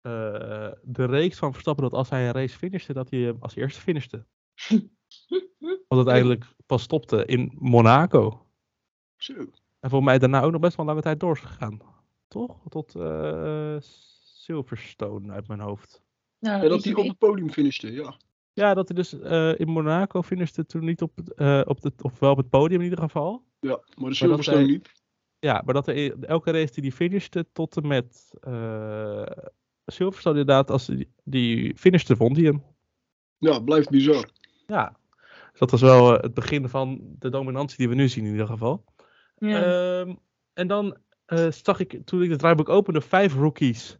eh, 0.00 0.72
de 0.82 1.04
reeks 1.04 1.38
van 1.38 1.52
Verstappen. 1.52 1.84
Dat 1.84 1.92
als 1.92 2.10
hij 2.10 2.26
een 2.26 2.32
race 2.32 2.58
finishte, 2.58 2.92
dat 2.92 3.10
hij 3.10 3.20
hem 3.20 3.36
als 3.40 3.56
eerste 3.56 3.80
finishte. 3.80 4.26
Wat 5.88 5.98
uiteindelijk 5.98 6.44
pas 6.66 6.82
stopte 6.82 7.24
in 7.24 7.52
Monaco. 7.58 8.46
Zo. 9.16 9.32
En 9.80 9.90
volgens 9.90 10.10
mij 10.10 10.18
daarna 10.18 10.42
ook 10.42 10.52
nog 10.52 10.60
best 10.60 10.76
wel 10.76 10.86
lange 10.86 11.00
tijd 11.00 11.20
door 11.20 11.34
is 11.34 11.40
gegaan. 11.40 11.80
Toch? 12.28 12.60
Tot 12.68 12.94
eh, 12.94 13.76
Silverstone 14.34 15.32
uit 15.32 15.48
mijn 15.48 15.60
hoofd. 15.60 16.02
Nou, 16.38 16.62
Ja, 16.62 16.68
dat 16.68 16.84
hij 16.84 16.94
op 16.94 17.06
het 17.06 17.18
podium 17.18 17.50
finishte, 17.50 17.92
ja. 17.92 18.16
Ja, 18.52 18.74
dat 18.74 18.88
hij 18.88 18.96
dus 18.96 19.20
eh, 19.20 19.58
in 19.58 19.68
Monaco 19.68 20.22
finishte 20.22 20.66
toen 20.66 20.84
niet 20.84 21.02
op, 21.02 21.16
het, 21.16 21.34
eh, 21.34 21.62
op 21.64 21.80
de, 21.80 21.92
of 22.02 22.18
wel 22.18 22.30
op 22.30 22.36
het 22.36 22.48
podium 22.48 22.78
in 22.78 22.84
ieder 22.84 23.04
geval. 23.04 23.44
Ja, 23.60 23.80
maar 23.94 24.10
de 24.10 24.16
Silverstone 24.16 24.66
niet. 24.66 25.01
Ja, 25.44 25.62
maar 25.64 25.74
dat 25.74 25.88
er 25.88 25.94
in 25.94 26.24
elke 26.24 26.50
race 26.50 26.72
die 26.72 26.82
hij 26.82 26.92
finishte 26.92 27.46
tot 27.52 27.76
en 27.76 27.86
met 27.86 28.34
eh 28.40 29.26
Silverstone 29.86 30.38
inderdaad, 30.38 30.70
als 30.70 30.86
die, 30.86 31.12
die 31.24 31.76
finishte, 31.76 32.16
vond 32.16 32.36
hij 32.36 32.44
hem. 32.44 32.62
Ja, 33.38 33.58
blijft 33.58 33.90
bizar. 33.90 34.28
Ja, 34.66 34.96
dus 35.50 35.58
dat 35.58 35.70
was 35.70 35.80
wel 35.80 36.16
eh, 36.16 36.22
het 36.22 36.34
begin 36.34 36.68
van 36.68 37.00
de 37.18 37.28
dominantie 37.30 37.76
die 37.76 37.88
we 37.88 37.94
nu 37.94 38.08
zien 38.08 38.24
in 38.24 38.30
ieder 38.30 38.46
geval. 38.46 38.84
Ja. 39.38 39.62
Ehm, 39.62 40.14
en 40.52 40.66
dan 40.66 40.96
eh, 41.26 41.50
zag 41.50 41.80
ik, 41.80 42.00
toen 42.04 42.22
ik 42.22 42.30
het 42.30 42.38
draaiboek 42.38 42.68
opende, 42.68 43.00
vijf 43.00 43.34
rookies. 43.34 43.98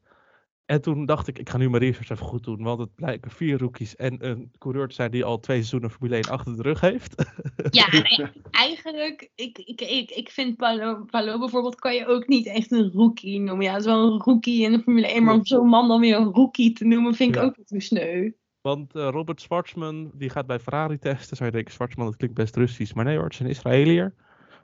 En 0.67 0.81
toen 0.81 1.07
dacht 1.07 1.29
ik, 1.29 1.39
ik 1.39 1.51
ga 1.51 1.57
nu 1.59 1.71
mijn 1.71 1.83
research 1.83 2.11
even 2.11 2.27
goed 2.27 2.45
doen. 2.45 2.63
Want 2.63 2.81
het 2.81 2.95
blijken 2.95 3.31
vier 3.31 3.59
rookies 3.59 3.97
en 3.97 4.27
een 4.29 4.51
coureur 4.59 4.89
te 4.89 4.95
zijn 4.95 5.11
die 5.11 5.25
al 5.25 5.41
twee 5.41 5.57
seizoenen 5.57 5.91
Formule 5.91 6.15
1 6.15 6.25
achter 6.29 6.57
de 6.57 6.63
rug 6.63 6.81
heeft. 6.81 7.25
Ja, 7.71 7.87
eigenlijk, 8.51 9.31
ik, 9.35 9.59
ik, 9.59 9.81
ik, 9.81 10.11
ik 10.11 10.31
vind 10.31 10.57
Palo, 10.57 11.05
Palo 11.05 11.39
bijvoorbeeld, 11.39 11.75
kan 11.75 11.95
je 11.95 12.07
ook 12.07 12.29
niet 12.29 12.47
echt 12.47 12.73
een 12.73 12.91
rookie 12.91 13.41
noemen. 13.41 13.65
Ja, 13.65 13.71
het 13.73 13.81
is 13.81 13.87
wel 13.87 14.13
een 14.13 14.21
rookie 14.21 14.63
in 14.63 14.73
de 14.73 14.81
Formule 14.81 15.07
1, 15.07 15.25
maar 15.25 15.35
om 15.35 15.45
zo'n 15.45 15.69
man 15.69 15.89
dan 15.89 16.01
weer 16.01 16.17
een 16.17 16.33
rookie 16.33 16.73
te 16.73 16.85
noemen, 16.85 17.15
vind 17.15 17.31
ik 17.31 17.41
Ja. 17.41 17.43
ook 17.47 17.57
niet 17.57 17.69
zo 17.69 17.79
sneu. 17.79 18.31
Want 18.61 18.95
eh, 18.95 19.09
Robert 19.11 19.41
Schwarzman, 19.41 20.11
die 20.15 20.31
gaat 20.31 20.47
bij 20.47 20.59
Ferrari 20.59 20.99
testen. 20.99 21.37
Zou 21.37 21.49
je 21.49 21.55
denken, 21.55 21.73
Schwarzman, 21.73 22.07
dat 22.07 22.17
klinkt 22.17 22.37
best 22.37 22.57
Russisch. 22.57 22.95
Maar 22.95 23.05
nee 23.05 23.15
hoor, 23.15 23.25
het 23.25 23.33
is 23.33 23.41
een 23.41 23.47
Israëliër. 23.47 24.15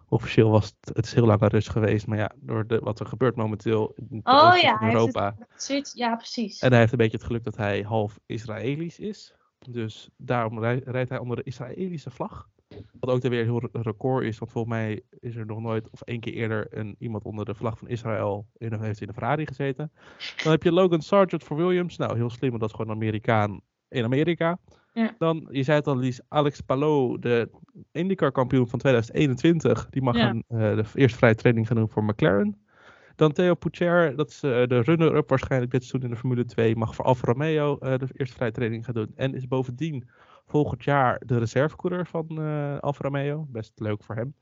Officieel 0.08 0.50
was 0.50 0.66
het, 0.80 0.96
het 0.96 1.04
is 1.06 1.14
heel 1.14 1.26
lang 1.26 1.40
een 1.40 1.48
Rus 1.48 1.68
geweest. 1.68 2.06
Maar 2.06 2.18
ja, 2.18 2.30
door 2.36 2.66
de, 2.66 2.78
wat 2.78 3.00
er 3.00 3.06
gebeurt 3.06 3.36
momenteel 3.36 3.94
in 3.96 4.16
het 4.16 4.26
Oh 4.26 4.56
ja, 4.60 4.78
heeft 4.78 4.92
Europa. 4.94 5.36
Zoiets- 5.56 5.92
Ja, 5.92 6.16
precies. 6.16 6.58
En 6.60 6.70
hij 6.70 6.78
heeft 6.78 6.92
een 6.92 6.98
beetje 6.98 7.16
het 7.16 7.26
geluk 7.26 7.44
dat 7.44 7.56
hij 7.56 7.82
half 7.82 8.18
Israëlisch 8.26 8.98
is. 8.98 9.34
Dus 9.70 10.08
daarom 10.16 10.58
rij- 10.60 10.82
rijdt 10.84 11.08
hij 11.10 11.18
onder 11.18 11.36
de 11.36 11.42
Israëlische 11.42 12.10
vlag. 12.10 12.48
Wat 13.00 13.10
ook 13.10 13.20
dan 13.20 13.30
weer 13.30 13.40
een 13.40 13.46
heel 13.46 13.60
re- 13.72 13.82
record 13.82 14.24
is. 14.24 14.38
Want 14.38 14.52
volgens 14.52 14.74
mij 14.74 15.02
is 15.20 15.36
er 15.36 15.46
nog 15.46 15.60
nooit 15.60 15.90
of 15.90 16.00
één 16.00 16.20
keer 16.20 16.32
eerder 16.32 16.66
een, 16.70 16.96
iemand 16.98 17.24
onder 17.24 17.44
de 17.44 17.54
vlag 17.54 17.78
van 17.78 17.88
Israël 17.88 18.46
in, 18.56 18.72
een- 18.72 18.82
heeft 18.82 19.00
in 19.00 19.08
een 19.08 19.14
Ferrari 19.14 19.46
gezeten. 19.46 19.92
Dan 20.42 20.52
heb 20.52 20.62
je 20.62 20.72
Logan 20.72 21.02
Sargent 21.02 21.44
voor 21.44 21.56
Williams. 21.56 21.96
Nou, 21.96 22.16
heel 22.16 22.30
slim, 22.30 22.48
want 22.50 22.60
dat 22.60 22.70
is 22.70 22.76
gewoon 22.76 22.90
een 22.90 22.96
Amerikaan 23.02 23.60
in 23.88 24.04
Amerika. 24.04 24.58
Ja. 24.98 25.14
Dan, 25.18 25.48
je 25.50 25.62
zei 25.62 25.78
het 25.78 25.86
al, 25.86 25.96
Lies, 25.96 26.20
Alex 26.28 26.60
Palou, 26.60 27.18
de 27.18 27.50
IndyCar 27.92 28.32
kampioen 28.32 28.68
van 28.68 28.78
2021. 28.78 29.86
Die 29.90 30.02
mag 30.02 30.16
Ja. 30.16 30.28
een, 30.28 30.44
eh, 30.48 30.58
de 30.58 30.84
eerste 30.94 31.18
vrije 31.18 31.34
training 31.34 31.66
gaan 31.66 31.76
doen 31.76 31.90
voor 31.90 32.04
McLaren. 32.04 32.58
Dan 33.16 33.32
Theo 33.32 33.54
Poucher, 33.54 34.16
dat 34.16 34.28
is 34.28 34.42
eh, 34.42 34.50
de 34.66 34.80
runner-up 34.80 35.28
waarschijnlijk 35.28 35.70
dit 35.72 35.84
seizoen 35.84 36.10
in 36.10 36.14
de 36.14 36.20
Formule 36.20 36.44
2, 36.44 36.76
mag 36.76 36.94
voor 36.94 37.04
Alfa 37.04 37.26
Romeo 37.26 37.78
eh, 37.78 37.98
de 37.98 38.06
eerste 38.12 38.36
vrije 38.36 38.50
training 38.52 38.84
gaan 38.84 38.94
doen. 38.94 39.12
En 39.14 39.34
is 39.34 39.48
bovendien 39.48 40.08
volgend 40.46 40.84
jaar 40.84 41.22
de 41.26 41.38
reservecoureur 41.38 42.06
van 42.06 42.26
Alfa 42.80 43.02
Romeo. 43.02 43.46
Best 43.48 43.72
leuk 43.80 44.02
voor 44.02 44.14
hem. 44.14 44.34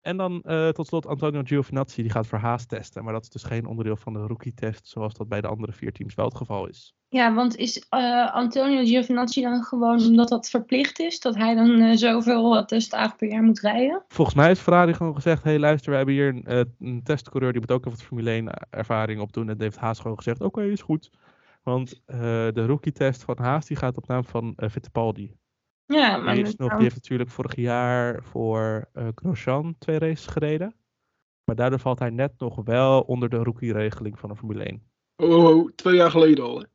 En 0.00 0.16
dan 0.16 0.42
eh, 0.42 0.68
tot 0.68 0.86
slot 0.86 1.06
Antonio 1.06 1.42
Giovinazzi, 1.44 2.02
die 2.02 2.10
gaat 2.10 2.26
voor 2.26 2.38
Haas 2.38 2.66
testen. 2.66 3.04
Maar 3.04 3.12
dat 3.12 3.22
is 3.22 3.28
dus 3.28 3.42
geen 3.42 3.66
onderdeel 3.66 3.96
van 3.96 4.12
de 4.12 4.18
rookie-test, 4.18 4.88
zoals 4.88 5.14
dat 5.14 5.28
bij 5.28 5.40
de 5.40 5.46
andere 5.46 5.72
vier 5.72 5.92
teams 5.92 6.14
wel 6.14 6.24
het 6.24 6.36
geval 6.36 6.68
is. 6.68 6.94
Ja, 7.08 7.34
want 7.34 7.56
is 7.56 7.86
eh, 7.88 8.34
Antonio 8.34 8.84
Giovinazzi 8.84 9.42
dan 9.42 9.62
gewoon 9.62 10.04
omdat 10.04 10.28
dat 10.28 10.50
verplicht 10.50 10.98
is? 10.98 11.20
Dat 11.20 11.34
hij 11.34 11.54
dan 11.54 11.80
eh, 11.80 11.96
zoveel 11.96 12.56
uh, 12.56 12.64
testdagen 12.64 13.16
per 13.16 13.28
jaar 13.28 13.42
moet 13.42 13.60
rijden? 13.60 14.04
Volgens 14.08 14.36
mij 14.36 14.46
heeft 14.46 14.60
Ferrari 14.60 14.94
gewoon 14.94 15.14
gezegd: 15.14 15.42
hey, 15.44 15.58
luister, 15.58 15.90
we 15.90 15.96
hebben 15.96 16.14
hier 16.14 16.28
een, 16.28 16.74
een 16.78 17.02
testcoureur 17.02 17.52
die 17.52 17.60
moet 17.60 17.70
ook 17.70 17.78
even 17.78 17.90
wat 17.90 18.06
Formule 18.06 18.30
1 18.30 18.48
ervaring 18.70 19.20
opdoen. 19.20 19.48
En 19.48 19.60
heeft 19.60 19.76
Haas 19.76 20.00
gewoon 20.00 20.16
gezegd: 20.16 20.40
oké, 20.40 20.62
is 20.62 20.82
goed. 20.82 21.10
Want 21.62 22.02
de 22.06 22.66
rookie-test 22.66 23.22
van 23.22 23.38
Haas 23.38 23.66
die 23.66 23.76
gaat 23.76 23.96
op 23.96 24.06
naam 24.06 24.24
van 24.24 24.54
Fittipaldi. 24.70 25.34
Ja, 25.90 26.16
maar 26.16 26.34
Die, 26.34 26.44
is 26.44 26.56
nog, 26.56 26.72
die 26.72 26.82
heeft 26.82 26.94
natuurlijk 26.94 27.30
vorig 27.30 27.56
jaar 27.56 28.22
voor 28.22 28.88
eh 28.92 29.08
Grosjean 29.14 29.74
twee 29.78 29.98
races 29.98 30.26
gereden. 30.26 30.74
Maar 31.44 31.56
daardoor 31.56 31.78
valt 31.78 31.98
hij 31.98 32.10
net 32.10 32.32
nog 32.38 32.56
wel 32.64 33.00
onder 33.00 33.28
de 33.28 33.36
rookie-regeling 33.36 34.18
van 34.18 34.28
de 34.28 34.36
Formule 34.36 34.64
1. 34.64 34.82
Oh, 35.16 35.30
oh, 35.30 35.56
oh, 35.56 35.70
twee 35.74 35.94
jaar 35.94 36.10
geleden 36.10 36.44
al. 36.44 36.58
Hè. 36.58 36.62
Oh, 36.62 36.66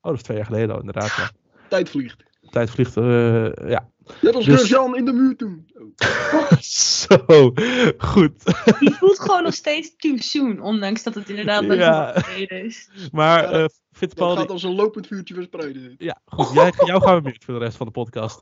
dat 0.00 0.14
is 0.14 0.22
twee 0.22 0.36
jaar 0.36 0.46
geleden 0.46 0.70
al, 0.74 0.78
inderdaad. 0.80 1.16
Ja. 1.16 1.30
Tijd 1.68 1.90
vliegt. 1.90 2.24
Tijd 2.50 2.70
vliegt, 2.70 2.96
eh, 2.96 3.52
ja. 3.68 3.90
Net 4.20 4.34
als 4.34 4.44
Dus- 4.44 4.54
Grosjean 4.54 4.96
in 4.96 5.04
de 5.04 5.12
muur 5.12 5.36
toen. 5.36 5.70
Zo, 6.60 7.52
goed. 7.98 8.44
die 8.80 8.94
voelt 8.94 9.20
gewoon 9.20 9.42
nog 9.42 9.54
steeds 9.54 9.96
too 9.96 10.16
soon, 10.16 10.60
ondanks 10.60 11.02
dat 11.02 11.14
het 11.14 11.28
inderdaad 11.28 11.66
best 11.66 11.80
Ja. 11.80 12.12
wel 12.12 12.58
is. 12.58 12.88
Maar 13.12 13.50
Dat 13.50 13.80
Fittipaldi... 13.92 14.40
gaat 14.40 14.50
als 14.50 14.62
een 14.62 14.74
lopend 14.74 15.06
vuurtje 15.06 15.34
verspreiden. 15.34 15.94
Ja, 15.98 16.20
goed. 16.24 16.54
Jij, 16.54 16.72
jou 16.86 17.02
gaan 17.02 17.16
we 17.16 17.20
meer 17.22 17.36
voor 17.44 17.54
de 17.54 17.60
rest 17.64 17.76
van 17.76 17.86
de 17.86 17.92
podcast. 17.92 18.40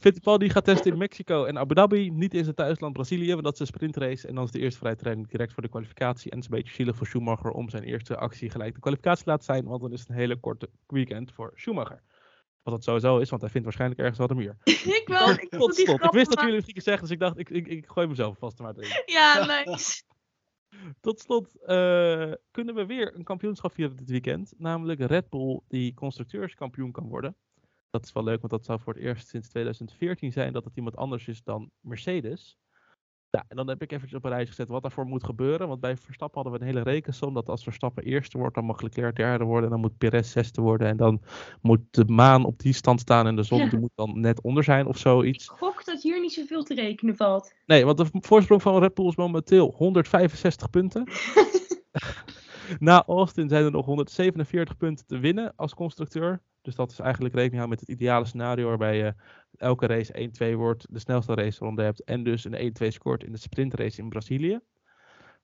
Fittipaldi 0.00 0.50
gaat 0.50 0.64
testen 0.64 0.92
in 0.92 0.98
Mexico 0.98 1.44
en 1.44 1.58
Abu 1.58 1.74
Dhabi. 1.74 2.10
Niet 2.10 2.34
in 2.34 2.42
zijn 2.42 2.54
thuisland 2.54 2.92
Brazilië, 2.92 3.30
want 3.32 3.44
dat 3.44 3.52
is 3.54 3.60
een 3.60 3.66
sprintrace. 3.66 4.28
En 4.28 4.34
dan 4.34 4.44
is 4.44 4.50
de 4.50 4.58
eerste 4.58 4.78
vrije 4.78 4.96
training 4.96 5.28
direct 5.30 5.52
voor 5.52 5.62
de 5.62 5.68
kwalificatie. 5.68 6.30
En 6.30 6.36
het 6.36 6.46
is 6.46 6.52
een 6.52 6.56
beetje 6.62 6.74
zielig 6.74 6.96
voor 6.96 7.06
Schumacher 7.06 7.50
om 7.50 7.70
zijn 7.70 7.82
eerste 7.82 8.16
actie 8.16 8.50
gelijk 8.50 8.74
de 8.74 8.80
kwalificatie 8.80 9.24
te 9.24 9.30
laten 9.30 9.44
zijn. 9.44 9.64
Want 9.64 9.80
dan 9.80 9.92
is 9.92 10.00
het 10.00 10.08
een 10.08 10.14
hele 10.14 10.36
korte 10.36 10.68
weekend 10.86 11.32
voor 11.32 11.52
Schumacher. 11.54 12.00
Wat 12.64 12.74
dat 12.74 12.84
sowieso 12.84 13.18
is, 13.18 13.30
want 13.30 13.42
hij 13.42 13.50
vindt 13.50 13.66
waarschijnlijk 13.66 14.00
ergens 14.00 14.18
wel 14.18 14.26
de 14.26 14.34
muur. 14.34 14.56
ik 14.64 15.02
wel. 15.06 15.30
Ik, 15.30 15.38
vond 15.38 15.50
Tot 15.50 15.76
die 15.76 15.86
slot. 15.86 16.04
Ik 16.04 16.10
wist 16.10 16.30
dat 16.30 16.40
jullie 16.40 16.56
het 16.56 16.64
gingen 16.64 16.82
zeggen, 16.82 17.02
dus 17.02 17.10
ik 17.10 17.18
dacht, 17.18 17.38
ik, 17.38 17.50
ik, 17.50 17.66
ik 17.66 17.86
gooi 17.86 18.06
mezelf 18.06 18.38
vast 18.38 18.58
maar. 18.58 18.74
Ja, 19.06 19.44
nice. 19.64 20.02
Tot 21.00 21.20
slot 21.20 21.62
eh, 21.62 22.32
kunnen 22.50 22.74
we 22.74 22.86
weer 22.86 23.14
een 23.14 23.24
kampioenschap 23.24 23.72
vieren 23.72 23.96
dit 23.96 24.10
weekend. 24.10 24.52
Namelijk 24.56 25.00
Red 25.00 25.28
Bull 25.28 25.60
die 25.68 25.94
constructeurskampioen 25.94 26.92
kan 26.92 27.08
worden. 27.08 27.36
Dat 27.90 28.04
is 28.04 28.12
wel 28.12 28.24
leuk, 28.24 28.40
want 28.40 28.52
dat 28.52 28.64
zou 28.64 28.80
voor 28.80 28.94
het 28.94 29.02
eerst 29.02 29.28
sinds 29.28 29.48
2014 29.48 30.32
zijn 30.32 30.52
dat 30.52 30.64
het 30.64 30.76
iemand 30.76 30.96
anders 30.96 31.28
is 31.28 31.42
dan 31.42 31.70
Mercedes. 31.80 32.58
Ja, 33.34 33.44
en 33.48 33.56
dan 33.56 33.68
heb 33.68 33.82
ik 33.82 33.92
eventjes 33.92 34.18
op 34.18 34.24
een 34.24 34.30
rijtje 34.30 34.48
gezet 34.48 34.68
wat 34.68 34.82
daarvoor 34.82 35.06
moet 35.06 35.24
gebeuren. 35.24 35.68
Want 35.68 35.80
bij 35.80 35.96
Verstappen 35.96 36.42
hadden 36.42 36.60
we 36.60 36.66
een 36.66 36.74
hele 36.74 36.90
rekensom 36.90 37.34
dat 37.34 37.48
als 37.48 37.62
Verstappen 37.62 38.04
eerste 38.04 38.38
wordt, 38.38 38.54
dan 38.54 38.64
mag 38.64 38.80
Leclerc 38.80 39.16
derde 39.16 39.44
worden. 39.44 39.64
En 39.64 39.70
dan 39.70 39.80
moet 39.80 39.98
Perez 39.98 40.32
zesde 40.32 40.60
worden. 40.60 40.88
En 40.88 40.96
dan 40.96 41.22
moet 41.62 41.80
de 41.90 42.04
maan 42.04 42.44
op 42.44 42.58
die 42.58 42.72
stand 42.72 43.00
staan 43.00 43.26
en 43.26 43.36
de 43.36 43.42
zon 43.42 43.58
Ja. 43.58 43.68
die 43.68 43.78
moet 43.78 43.90
dan 43.94 44.20
net 44.20 44.40
onder 44.42 44.64
zijn 44.64 44.86
of 44.86 44.98
zoiets. 44.98 45.44
Ik 45.44 45.50
gok 45.50 45.84
dat 45.84 46.02
hier 46.02 46.20
niet 46.20 46.32
zoveel 46.32 46.62
te 46.62 46.74
rekenen 46.74 47.16
valt. 47.16 47.54
Nee, 47.66 47.84
want 47.84 47.96
de 47.98 48.06
voorsprong 48.12 48.62
van 48.62 48.78
Red 48.78 48.94
Bull 48.94 49.08
is 49.08 49.16
momenteel 49.16 49.74
165 49.76 50.70
punten. 50.70 51.04
Na 52.78 53.04
Austin 53.06 53.48
zijn 53.48 53.64
er 53.64 53.70
nog 53.70 53.86
147 53.86 54.76
punten 54.76 55.06
te 55.06 55.18
winnen 55.18 55.52
als 55.56 55.74
constructeur. 55.74 56.42
Dus 56.64 56.74
dat 56.74 56.90
is 56.90 56.98
eigenlijk 56.98 57.34
rekening 57.34 57.62
houden 57.62 57.78
met 57.78 57.88
het 57.88 57.98
ideale 57.98 58.24
scenario 58.24 58.68
waarbij 58.68 58.96
je 58.96 59.14
elke 59.56 59.86
race 59.86 60.52
1-2 60.52 60.56
wordt, 60.56 60.86
de 60.90 60.98
snelste 60.98 61.34
raceronde 61.34 61.82
hebt 61.82 62.04
en 62.04 62.24
dus 62.24 62.44
een 62.44 62.74
1-2 62.82 62.86
scoort 62.88 63.24
in 63.24 63.32
de 63.32 63.38
sprintrace 63.38 64.00
in 64.00 64.08
Brazilië. 64.08 64.60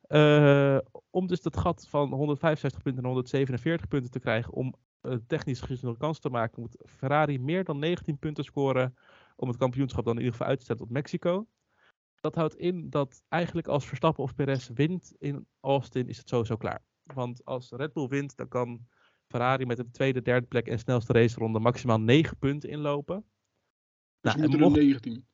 Eh, 0.01 0.79
om 1.11 1.27
dus 1.27 1.41
dat 1.41 1.57
gat 1.57 1.87
van 1.89 2.13
165 2.13 2.83
punten 2.83 3.03
naar 3.03 3.13
147 3.13 3.89
punten 3.89 4.11
te 4.11 4.21
krijgen 4.21 4.53
om 4.53 4.75
eh, 5.01 5.15
technisch 5.27 5.61
gezien 5.61 5.89
nog 5.89 5.97
kans 5.97 6.19
te 6.19 6.29
maken, 6.29 6.61
moet 6.61 6.77
Ferrari 6.87 7.39
meer 7.39 7.65
dan 7.65 7.79
19 7.79 8.19
punten 8.19 8.45
scoren 8.45 8.97
om 9.37 9.49
het 9.49 9.57
kampioenschap 9.57 10.05
dan 10.05 10.13
in 10.13 10.19
ieder 10.19 10.33
geval 10.33 10.49
uit 10.49 10.59
te 10.59 10.65
stellen 10.65 10.83
tot 10.83 10.91
Mexico. 10.91 11.47
Dat 12.21 12.35
houdt 12.35 12.57
in 12.57 12.91
dat 12.91 13.23
eigenlijk 13.29 13.67
als 13.67 13.87
Verstappen 13.87 14.25
of 14.25 14.35
Perez 14.35 14.69
wint 14.75 15.15
in 15.19 15.47
Austin, 15.61 16.09
is 16.09 16.19
het 16.19 16.29
sowieso 16.29 16.57
klaar. 16.57 16.83
Want 17.03 17.45
als 17.45 17.71
Red 17.71 17.93
Bull 17.93 18.09
wint, 18.09 18.37
dan 18.37 18.49
kan 18.49 18.87
Ferrari 19.31 19.67
met 19.67 19.77
de 19.77 19.91
tweede, 19.91 20.23
derde 20.23 20.47
plek 20.47 20.67
en 20.67 20.79
snelste 20.79 21.13
raceronde 21.13 21.59
maximaal 21.59 22.01
9 22.01 22.39
punten 22.39 22.71
inlopen. 22.71 23.25
Dus 24.21 24.35
Nou, 24.35 24.37
en 24.37 24.43
moeten 24.43 24.61
er 24.61 24.71
mocht, 24.71 24.83
19. 24.83 25.27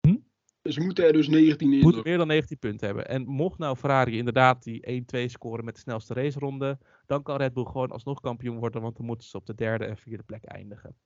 Hm? 0.00 0.16
Dus 0.62 0.78
moeten 0.78 1.04
er 1.06 1.12
dus 1.12 1.28
19 1.28 1.72
in. 1.72 1.80
moet 1.80 2.04
meer 2.04 2.18
dan 2.18 2.26
19 2.26 2.58
punten 2.58 2.86
hebben. 2.86 3.08
En 3.08 3.26
mocht 3.26 3.58
nou 3.58 3.76
Ferrari 3.76 4.18
inderdaad 4.18 4.62
die 4.62 5.04
1-2 5.26 5.30
scoren 5.30 5.64
met 5.64 5.74
de 5.74 5.80
snelste 5.80 6.14
raceronde, 6.14 6.78
dan 7.06 7.22
kan 7.22 7.36
Red 7.36 7.52
Bull 7.52 7.64
gewoon 7.64 7.90
alsnog 7.90 8.20
kampioen 8.20 8.58
worden, 8.58 8.82
want 8.82 8.96
dan 8.96 9.06
moeten 9.06 9.28
ze 9.28 9.36
op 9.36 9.46
de 9.46 9.54
derde 9.54 9.84
en 9.84 9.96
vierde 9.96 10.22
plek 10.22 10.44
eindigen. 10.44 10.96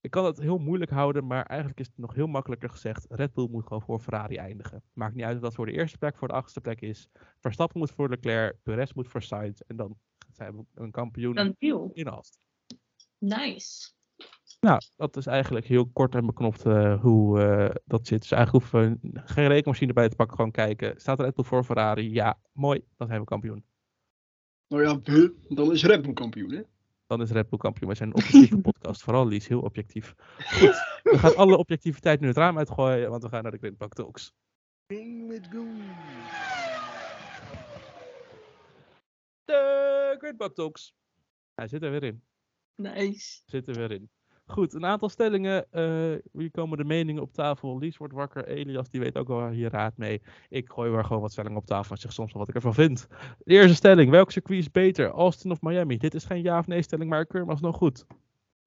Ik 0.00 0.10
kan 0.10 0.24
het 0.24 0.38
heel 0.38 0.58
moeilijk 0.58 0.90
houden, 0.90 1.26
maar 1.26 1.46
eigenlijk 1.46 1.80
is 1.80 1.86
het 1.86 1.98
nog 1.98 2.14
heel 2.14 2.26
makkelijker 2.26 2.70
gezegd. 2.70 3.06
Red 3.08 3.32
Bull 3.32 3.48
moet 3.50 3.66
gewoon 3.66 3.82
voor 3.82 4.00
Ferrari 4.00 4.36
eindigen. 4.36 4.82
Maakt 4.92 5.14
niet 5.14 5.24
uit 5.24 5.36
of 5.36 5.42
dat 5.42 5.54
voor 5.54 5.66
de 5.66 5.72
eerste 5.72 5.98
plek, 5.98 6.16
voor 6.16 6.28
de 6.28 6.34
achtste 6.34 6.60
plek 6.60 6.80
is. 6.80 7.08
Verstappen 7.40 7.78
moet 7.78 7.90
voor 7.90 8.08
Leclerc, 8.08 8.56
Perez 8.62 8.92
moet 8.92 9.08
voor 9.08 9.22
Sainz 9.22 9.60
en 9.60 9.76
dan 9.76 9.98
zijn 10.34 10.56
we 10.56 10.64
een 10.74 10.90
kampioen 10.90 11.34
Dan 11.34 11.54
in 11.92 12.06
Austin. 12.06 12.40
Nice. 13.18 13.92
Nou, 14.60 14.80
dat 14.96 15.16
is 15.16 15.26
eigenlijk 15.26 15.66
heel 15.66 15.86
kort 15.86 16.14
en 16.14 16.26
beknopt 16.26 16.66
eh, 16.66 17.00
hoe 17.00 17.40
eh, 17.40 17.74
dat 17.84 18.06
zit. 18.06 18.20
Dus 18.20 18.30
eigenlijk 18.30 18.64
hoeven 18.64 18.98
we 19.02 19.20
geen 19.24 19.46
rekenmachine 19.46 19.92
bij 19.92 20.08
te 20.08 20.16
pakken, 20.16 20.36
gewoon 20.36 20.50
kijken. 20.50 21.00
Staat 21.00 21.20
Red 21.20 21.34
Bull 21.34 21.44
voor 21.44 21.64
Ferrari? 21.64 22.12
Ja, 22.12 22.38
mooi, 22.52 22.84
dan 22.96 23.06
zijn 23.06 23.20
we 23.20 23.26
kampioen. 23.26 23.64
Nou 24.68 24.82
ja, 24.82 25.00
dan 25.48 25.72
is 25.72 25.84
Red 25.84 26.02
Bull 26.02 26.12
kampioen, 26.12 26.52
hè? 26.52 26.62
Dan 27.06 27.22
is 27.22 27.30
Red 27.30 27.48
Bull 27.48 27.58
kampioen. 27.58 27.86
Wij 27.86 27.96
zijn 27.96 28.08
een 28.08 28.14
objectieve 28.14 28.58
podcast, 28.70 29.02
vooral 29.02 29.26
Lies, 29.26 29.48
heel 29.48 29.60
objectief. 29.60 30.14
Goed, 30.38 31.00
we 31.02 31.18
gaan 31.18 31.36
alle 31.36 31.56
objectiviteit 31.56 32.20
nu 32.20 32.26
het 32.26 32.36
raam 32.36 32.58
uitgooien, 32.58 33.10
want 33.10 33.22
we 33.22 33.28
gaan 33.28 33.42
naar 33.42 33.52
de 33.52 33.58
Grindbak 33.58 33.94
Talks. 33.94 34.34
Grindbak 40.18 40.54
Talks. 40.54 40.94
Hij 41.54 41.68
zit 41.68 41.82
er 41.82 41.90
weer 41.90 42.02
in. 42.02 42.22
Nice. 42.76 43.40
Zit 43.46 43.68
er 43.68 43.74
weer 43.74 43.90
in. 43.90 44.08
Goed, 44.46 44.72
een 44.74 44.84
aantal 44.84 45.08
stellingen. 45.08 45.66
eh 45.70 46.12
hier 46.32 46.50
komen 46.50 46.78
de 46.78 46.84
meningen 46.84 47.22
op 47.22 47.32
tafel. 47.32 47.78
Lies 47.78 47.96
wordt 47.96 48.14
wakker. 48.14 48.46
Elias, 48.46 48.90
die 48.90 49.00
weet 49.00 49.16
ook 49.18 49.28
wel 49.28 49.48
hier 49.48 49.70
raad 49.70 49.96
mee. 49.96 50.22
Ik 50.48 50.70
gooi 50.70 50.90
weer 50.90 51.04
gewoon 51.04 51.22
wat 51.22 51.32
stellingen 51.32 51.58
op 51.58 51.66
tafel 51.66 51.94
en 51.94 52.00
zeg 52.00 52.12
soms 52.12 52.32
wel 52.32 52.40
wat 52.40 52.48
ik 52.48 52.54
ervan 52.54 52.74
vind. 52.74 53.06
De 53.38 53.54
eerste 53.54 53.74
stelling. 53.74 54.10
Welk 54.10 54.30
circuit 54.30 54.58
is 54.58 54.70
beter? 54.70 55.10
Austin 55.10 55.50
of 55.50 55.60
Miami? 55.60 55.96
Dit 55.98 56.14
is 56.14 56.24
geen 56.24 56.42
ja 56.42 56.58
of 56.58 56.66
nee 56.66 56.82
stelling, 56.82 57.10
maar 57.10 57.20
ik 57.20 57.28
keur 57.28 57.40
hem 57.40 57.50
alsnog 57.50 57.76
goed. 57.76 58.04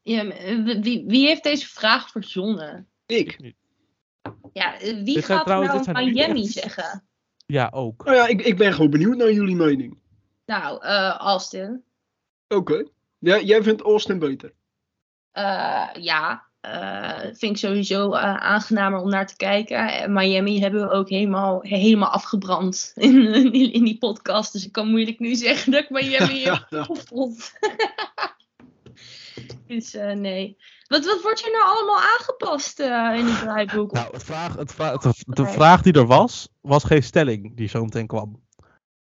Ja, 0.02 0.24
maar, 0.24 0.38
eh, 0.38 0.82
wie, 0.82 1.04
wie 1.08 1.28
heeft 1.28 1.44
deze 1.44 1.68
vraag 1.68 2.10
verzonnen? 2.12 2.88
Ik. 3.06 3.54
Ja, 4.54 4.78
wie 4.80 5.04
Dit 5.04 5.26
gaat 5.26 5.46
trouwens- 5.46 5.86
nou 5.88 6.06
Miami 6.06 6.42
echt- 6.44 6.52
zeggen? 6.52 7.04
Ja, 7.46 7.70
ook. 7.74 8.06
Nou 8.06 8.18
ja, 8.18 8.28
ik, 8.28 8.42
ik 8.42 8.58
ben 8.58 8.74
gewoon 8.74 8.90
benieuwd 8.90 9.18
naar 9.18 9.32
jullie 9.32 9.56
mening. 9.56 10.00
Nou, 10.48 10.84
eh 10.84 11.16
Austin. 11.18 11.84
Oké. 12.48 12.84
Ja, 13.20 13.40
jij 13.40 13.64
vindt 13.64 13.82
Austin 13.82 14.20
beter. 14.20 14.54
Eh, 15.32 15.88
ja, 15.94 16.44
eh, 16.62 17.20
vind 17.20 17.42
ik 17.52 17.58
sowieso 17.58 18.12
eh, 18.14 18.36
aangenamer 18.36 19.00
om 19.00 19.10
naar 19.10 19.28
te 19.28 19.36
kijken. 19.36 20.14
Miami 20.14 20.60
hebben 20.62 20.82
we 20.82 20.90
ook 20.90 21.10
helemaal, 21.10 21.62
helemaal 21.62 22.10
afgebrand 22.10 22.92
in, 22.96 23.34
in, 23.54 23.74
in 23.74 23.84
die 23.84 23.98
podcast. 23.98 24.54
Dus 24.54 24.66
ik 24.66 24.72
kan 24.72 24.90
moeilijk 24.90 25.20
nu 25.20 25.36
zeggen 25.36 25.72
dat 25.72 25.84
ik 25.84 25.90
Miami 25.90 26.44
heb 26.50 26.66
gevoeld. 26.70 27.52
dus 29.68 29.94
eh, 29.94 30.12
nee. 30.16 30.58
Wat, 30.88 31.06
wat 31.06 31.22
wordt 31.22 31.46
er 31.46 31.52
nou 31.52 31.78
allemaal 31.78 32.02
aangepast 32.02 32.80
eh, 32.80 33.14
in 33.18 33.26
het 33.26 33.40
draaiboek? 33.40 33.92
Nou, 33.92 34.14
het 34.14 34.24
vraag, 34.24 34.56
het 34.56 34.78
het- 34.78 35.24
de 35.28 35.46
vraag 35.48 35.82
die 35.82 35.94
er 35.94 36.06
was, 36.06 36.48
was 36.62 36.84
geen 36.84 37.04
stelling 37.04 37.56
die 37.58 37.68
zo 37.68 37.84
meteen 37.84 38.08
kwam. 38.08 38.46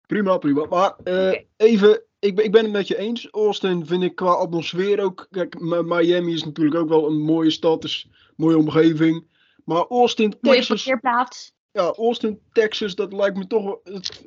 Prima, 0.06 0.38
prima. 0.38 0.64
Maar 0.66 0.96
eh, 1.04 1.40
even, 1.56 2.02
ik, 2.18 2.34
ben- 2.34 2.44
ik 2.44 2.52
ben 2.52 2.62
het 2.62 2.72
met 2.72 2.88
je 2.88 2.98
eens. 2.98 3.28
Austin 3.30 3.86
vind 3.86 4.02
ik 4.02 4.14
qua 4.14 4.30
atmosfeer 4.32 5.00
ook. 5.00 5.26
Kijk, 5.30 5.60
Mi- 5.60 5.82
Miami 5.82 6.32
is 6.32 6.44
natuurlijk 6.44 6.76
ook 6.76 6.88
wel 6.88 7.06
een 7.06 7.20
mooie 7.20 7.50
stad, 7.50 7.82
dus 7.82 8.08
mooie 8.36 8.58
omgeving. 8.58 9.26
Maar 9.64 9.86
Austin, 9.88 10.34
Mooie 10.40 10.56
Texas, 10.56 10.82
parkeerplaats. 10.84 11.52
ja, 11.72 11.92
Austin, 11.96 12.40
Texas, 12.52 12.94
dat 12.94 13.12
lijkt 13.12 13.36
me 13.36 13.46
toch. 13.46 13.78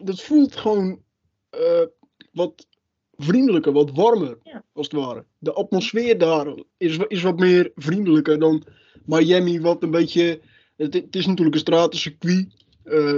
dat 0.03 0.21
voelt 0.21 0.55
gewoon 0.55 1.01
eh, 1.49 1.81
wat 2.31 2.67
vriendelijker, 3.15 3.71
wat 3.71 3.91
warmer, 3.91 4.37
Ja. 4.43 4.63
als 4.73 4.87
het 4.91 5.01
ware. 5.01 5.25
De 5.37 5.53
atmosfeer 5.53 6.17
daar 6.17 6.47
is, 6.77 6.97
is 7.07 7.21
wat 7.21 7.39
meer 7.39 7.71
vriendelijker 7.75 8.39
dan 8.39 8.63
Miami, 9.05 9.61
wat 9.61 9.83
een 9.83 9.91
beetje. 9.91 10.41
Het, 10.77 10.93
het 10.93 11.15
is 11.15 11.25
natuurlijk 11.25 11.55
een 11.55 11.61
stratencircuit. 11.61 12.65
eh 12.83 13.15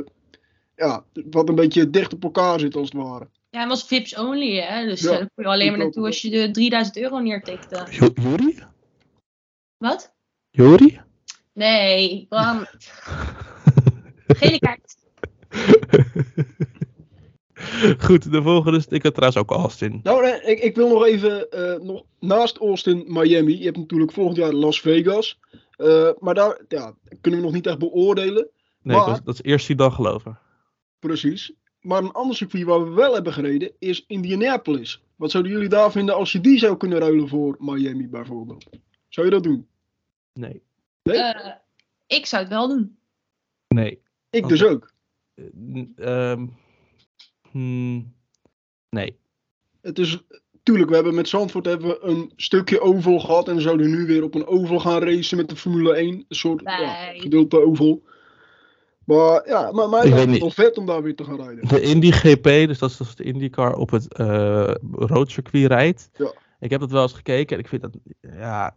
ja, 0.79 1.03
wat 1.31 1.49
een 1.49 1.55
beetje 1.55 1.89
dicht 1.89 2.13
op 2.13 2.23
elkaar 2.23 2.59
zit 2.59 2.75
als 2.75 2.89
het 2.91 3.01
ware. 3.01 3.27
Ja, 3.49 3.59
het 3.59 3.69
was 3.69 3.83
VIPs 3.83 4.15
only, 4.17 4.55
hè. 4.61 4.85
Dus 4.85 5.01
Ja, 5.01 5.11
eh, 5.11 5.17
daar 5.17 5.29
kon 5.35 5.43
je 5.43 5.49
alleen 5.49 5.65
maar 5.67 5.75
ik 5.77 5.81
naartoe 5.83 6.05
als 6.05 6.21
je 6.21 6.29
de 6.29 6.51
3000 6.51 6.97
euro 6.97 7.19
neertikte. 7.19 7.87
Jo- 7.89 8.09
Jori? 8.13 8.59
Wat? 9.77 10.13
Jori? 10.49 10.99
Nee, 11.53 12.25
Bram. 12.29 12.65
Gele 14.39 14.59
kaart. 14.59 14.95
Goed, 18.05 18.31
de 18.31 18.41
volgende 18.41 18.79
sticker 18.81 19.11
trouwens 19.13 19.41
ook 19.41 19.51
Austin. 19.51 19.99
Nou, 20.03 20.21
nee, 20.21 20.41
ik, 20.41 20.59
ik 20.59 20.75
wil 20.75 20.89
nog 20.89 21.05
even, 21.05 21.51
eh, 21.51 21.79
nog, 21.81 22.03
naast 22.19 22.57
Austin, 22.57 23.03
Miami. 23.07 23.57
Je 23.57 23.63
hebt 23.65 23.77
natuurlijk 23.77 24.11
volgend 24.11 24.37
jaar 24.37 24.53
Las 24.53 24.81
Vegas. 24.81 25.39
Eh, 25.75 26.09
maar 26.19 26.33
daar 26.33 26.61
ja, 26.67 26.93
kunnen 27.21 27.39
we 27.39 27.45
nog 27.45 27.55
niet 27.55 27.67
echt 27.67 27.79
beoordelen. 27.79 28.49
Nee, 28.81 28.97
Maar- 28.97 29.05
dat, 29.05 29.15
is, 29.15 29.21
dat 29.23 29.33
is 29.33 29.41
eerst 29.43 29.65
zien 29.65 29.77
dan 29.77 29.91
geloven. 29.93 30.39
Precies. 30.99 31.53
Maar 31.81 32.03
een 32.03 32.11
ander 32.11 32.35
circuit 32.35 32.63
waar 32.63 32.83
we 32.83 32.89
wel 32.89 33.13
hebben 33.13 33.33
gereden 33.33 33.71
is 33.79 34.05
Indianapolis. 34.07 35.03
Wat 35.15 35.31
zouden 35.31 35.51
jullie 35.51 35.69
daar 35.69 35.91
vinden 35.91 36.15
als 36.15 36.31
je 36.31 36.41
die 36.41 36.59
zou 36.59 36.77
kunnen 36.77 36.99
ruilen 36.99 37.27
voor 37.27 37.55
Miami 37.59 38.07
bijvoorbeeld? 38.07 38.69
Zou 39.09 39.25
je 39.25 39.31
dat 39.31 39.43
doen? 39.43 39.67
Nee. 40.33 40.61
Nee? 41.03 41.17
Eh, 41.17 41.53
ik 42.07 42.25
zou 42.25 42.41
het 42.41 42.51
wel 42.51 42.67
doen. 42.67 42.97
Nee. 43.67 44.01
Ik 44.29 44.47
dus 44.47 44.63
ook. 44.63 44.93
Eh, 45.35 45.85
ehm, 45.95 46.47
hmm, 47.51 48.13
nee. 48.89 49.19
Het 49.81 49.99
is, 49.99 50.19
tuurlijk, 50.63 50.89
we 50.89 50.95
hebben 50.95 51.15
met 51.15 51.29
Zandvoort 51.29 51.65
hebben 51.65 51.87
we 51.89 51.99
een 52.01 52.31
stukje 52.35 52.81
oval 52.81 53.19
gehad. 53.19 53.47
En 53.47 53.55
we 53.55 53.61
zouden 53.61 53.89
nu 53.89 54.05
weer 54.05 54.23
op 54.23 54.35
een 54.35 54.47
oval 54.47 54.79
gaan 54.79 55.03
racen 55.03 55.37
met 55.37 55.49
de 55.49 55.55
Formule 55.55 55.95
1. 55.95 56.15
Een 56.15 56.25
soort 56.29 56.61
ja, 56.63 56.79
Nee. 56.79 57.19
gedeelte 57.19 57.65
oval. 57.65 58.03
Maar 59.15 59.47
ja, 59.47 59.71
maar 59.71 59.89
weet 59.89 60.13
het 60.13 60.29
niet. 60.29 60.39
wel 60.39 60.51
vet 60.51 60.77
om 60.77 60.85
daar 60.85 61.03
weer 61.03 61.15
te 61.15 61.23
gaan 61.23 61.41
rijden. 61.41 61.67
De 61.67 61.81
Indy 61.81 62.11
GP, 62.11 62.43
dus 62.43 62.79
dat 62.79 62.89
is 62.89 62.97
dus 62.97 63.15
de 63.15 63.23
IndyCar 63.23 63.75
op 63.75 63.89
het 63.89 64.13
eh 64.13 64.73
roadcircuit 64.91 65.65
rijdt. 65.65 66.09
Ja. 66.13 66.33
Ik 66.59 66.69
heb 66.69 66.79
dat 66.79 66.91
wel 66.91 67.01
eens 67.01 67.13
gekeken 67.13 67.55
en 67.57 67.63
ik 67.63 67.67
vind 67.69 67.81
dat, 67.81 67.97
ja, 68.21 68.75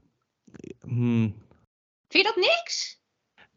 hmm, 0.80 1.34
Vind 2.08 2.26
je 2.26 2.32
dat 2.34 2.36
niks? 2.36 3.00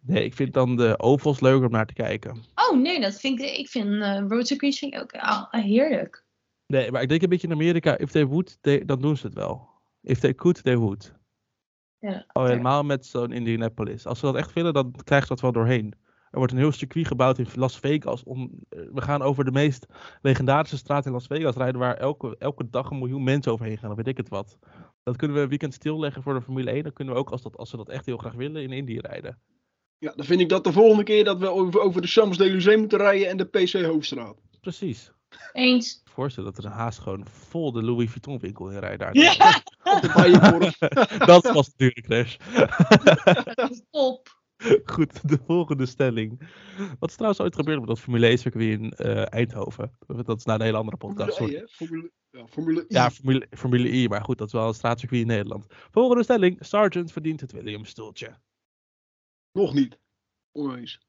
nee, 0.02 0.24
ik 0.24 0.34
vind 0.34 0.54
dan 0.54 0.76
de 0.76 1.00
ovals 1.00 1.40
leuker 1.40 1.66
om 1.66 1.72
naar 1.72 1.86
te 1.86 1.94
kijken. 1.94 2.44
Oh 2.56 2.78
nee, 2.82 3.00
dat 3.02 3.20
vind 3.20 3.42
ik, 3.42 3.58
ik 3.58 3.70
vind 3.70 3.88
uh, 3.88 4.20
road 4.28 4.48
circuits 4.48 4.80
vind 4.80 4.94
ik 4.94 5.02
ook 5.02 5.12
ah, 5.14 5.52
heerlijk. 5.52 6.24
Nee, 6.68 6.92
maar 6.92 7.02
ik 7.02 7.10
denk 7.10 7.22
een 7.22 7.30
beetje 7.30 7.48
in 7.48 7.54
Amerika, 7.54 7.98
if 7.98 8.12
they 8.12 8.26
would, 8.26 8.58
they- 8.62 8.86
dan 8.86 9.02
doen 9.02 9.18
ze 9.18 9.26
het 9.26 9.36
wel. 9.36 9.70
If 10.02 10.20
they 10.20 10.34
could, 10.34 10.64
they 10.64 10.78
would. 10.78 11.14
Ja, 12.00 12.26
Oh, 12.34 12.46
helemaal 12.46 12.84
met 12.84 13.06
zo'n 13.06 13.32
Indianapolis. 13.32 14.06
Als 14.06 14.20
ze 14.20 14.26
dat 14.26 14.36
echt 14.36 14.54
willen, 14.54 14.74
dan 14.74 14.92
krijgen 15.04 15.28
ze 15.28 15.34
dat 15.34 15.44
wel 15.44 15.52
doorheen. 15.52 15.94
Er 16.36 16.42
wordt 16.42 16.56
een 16.56 16.60
heel 16.60 16.72
circuit 16.72 17.08
gebouwd 17.08 17.38
in 17.38 17.48
Las 17.54 17.80
Vegas. 17.80 18.24
Om, 18.24 18.52
eh, 18.70 18.80
we 18.94 19.02
gaan 19.02 19.22
over 19.22 19.46
de 19.46 19.52
meest 19.52 19.86
legendarische 20.22 20.78
straat 20.78 21.06
in 21.06 21.12
Las 21.12 21.28
Vegas 21.28 21.56
rijden, 21.56 21.80
waar 21.80 21.98
elke, 21.98 22.36
elke 22.40 22.70
dag 22.70 22.90
een 22.90 22.98
miljoen 22.98 23.24
mensen 23.24 23.52
overheen 23.52 23.78
gaan. 23.78 23.88
Dan 23.88 23.98
weet 23.98 24.08
ik 24.08 24.18
het 24.18 24.30
wat. 24.30 24.58
Dat 25.04 25.16
kunnen 25.16 25.38
we 25.38 25.44
een 25.44 25.50
weekend 25.50 25.74
stilleggen 25.74 26.24
voor 26.24 26.34
de 26.34 26.42
Formule 26.42 26.72
1. 26.72 26.84
Dan 26.84 26.94
kunnen 26.94 27.14
we 27.14 27.20
ook, 27.20 27.30
als, 27.30 27.42
dat, 27.42 27.58
als 27.58 27.70
ze 27.70 27.78
dat 27.78 27.90
echt 27.90 28.06
heel 28.06 28.18
graag 28.18 28.34
willen, 28.34 28.64
in 28.64 28.72
Indy 28.72 28.98
rijden. 28.98 29.40
Ja, 29.98 30.14
dan 30.16 30.26
vind 30.26 30.40
ik 30.42 30.50
dat 30.50 30.64
de 30.64 30.72
volgende 30.72 31.04
keer 31.04 31.24
dat 31.24 31.40
we 31.40 31.48
over, 31.48 31.80
over 31.80 32.02
de 32.02 32.08
Champs-Élysées 32.08 32.78
moeten 32.78 32.98
rijden 32.98 33.30
en 33.30 33.38
de 33.38 33.46
PC 33.46 33.72
Hoofdstraat. 33.72 34.42
Precies. 34.62 35.12
Eens. 35.54 36.02
Voorstel 36.04 36.44
dat 36.44 36.58
er 36.58 36.66
een 36.66 36.72
haas 36.72 36.98
gewoon 36.98 37.26
vol 37.28 37.72
de 37.72 37.84
Louis 37.84 38.10
Vuitton 38.10 38.40
winkel 38.40 38.70
in 38.70 38.80
rijdt 38.80 39.00
daar. 39.00 39.16
Ja, 39.16 39.62
Op 39.84 40.02
de 40.02 40.12
Bijenkorf. 40.16 40.78
dat 41.34 41.52
was 41.52 41.70
natuurlijk 41.78 42.06
crash. 42.06 42.36
top. 43.92 44.44
Goed, 44.94 45.30
de 45.30 45.40
volgende 45.46 45.86
stelling. 45.86 46.50
Wat 47.00 47.10
is 47.10 47.16
trouwens 47.16 47.42
ooit 47.42 47.56
gebeurd 47.56 47.80
met 47.80 47.88
dat 47.88 48.00
Formule 48.00 48.28
1 48.28 48.38
circuit 48.38 48.80
in 48.80 48.92
eh, 48.92 49.34
Eindhoven? 49.34 49.98
Dat 50.08 50.38
is 50.38 50.44
nou 50.46 50.60
een 50.60 50.66
hele 50.66 50.78
andere 50.78 50.98
podcast. 50.98 51.36
Formule 51.38 51.64
sorry. 51.66 51.66
E? 51.66 51.76
Formule, 51.76 52.12
ja, 52.30 52.48
Formule 52.48 52.82
I. 52.82 52.86
Ja, 52.88 53.12
Formule, 53.12 53.48
Formule 53.52 53.90
I, 53.90 54.08
maar 54.08 54.24
goed, 54.24 54.38
dat 54.38 54.48
is 54.48 54.54
wel 54.54 54.68
een 54.68 54.74
straatcircuit 54.74 55.22
in 55.22 55.28
Nederland. 55.28 55.66
Volgende 55.70 56.24
stelling, 56.24 56.58
Sargent 56.60 57.12
verdient 57.12 57.42
het 57.42 57.52
Williams-stoeltje. 57.52 58.38
Nog 59.52 59.74
niet. 59.74 60.00
Oneens. 60.52 61.00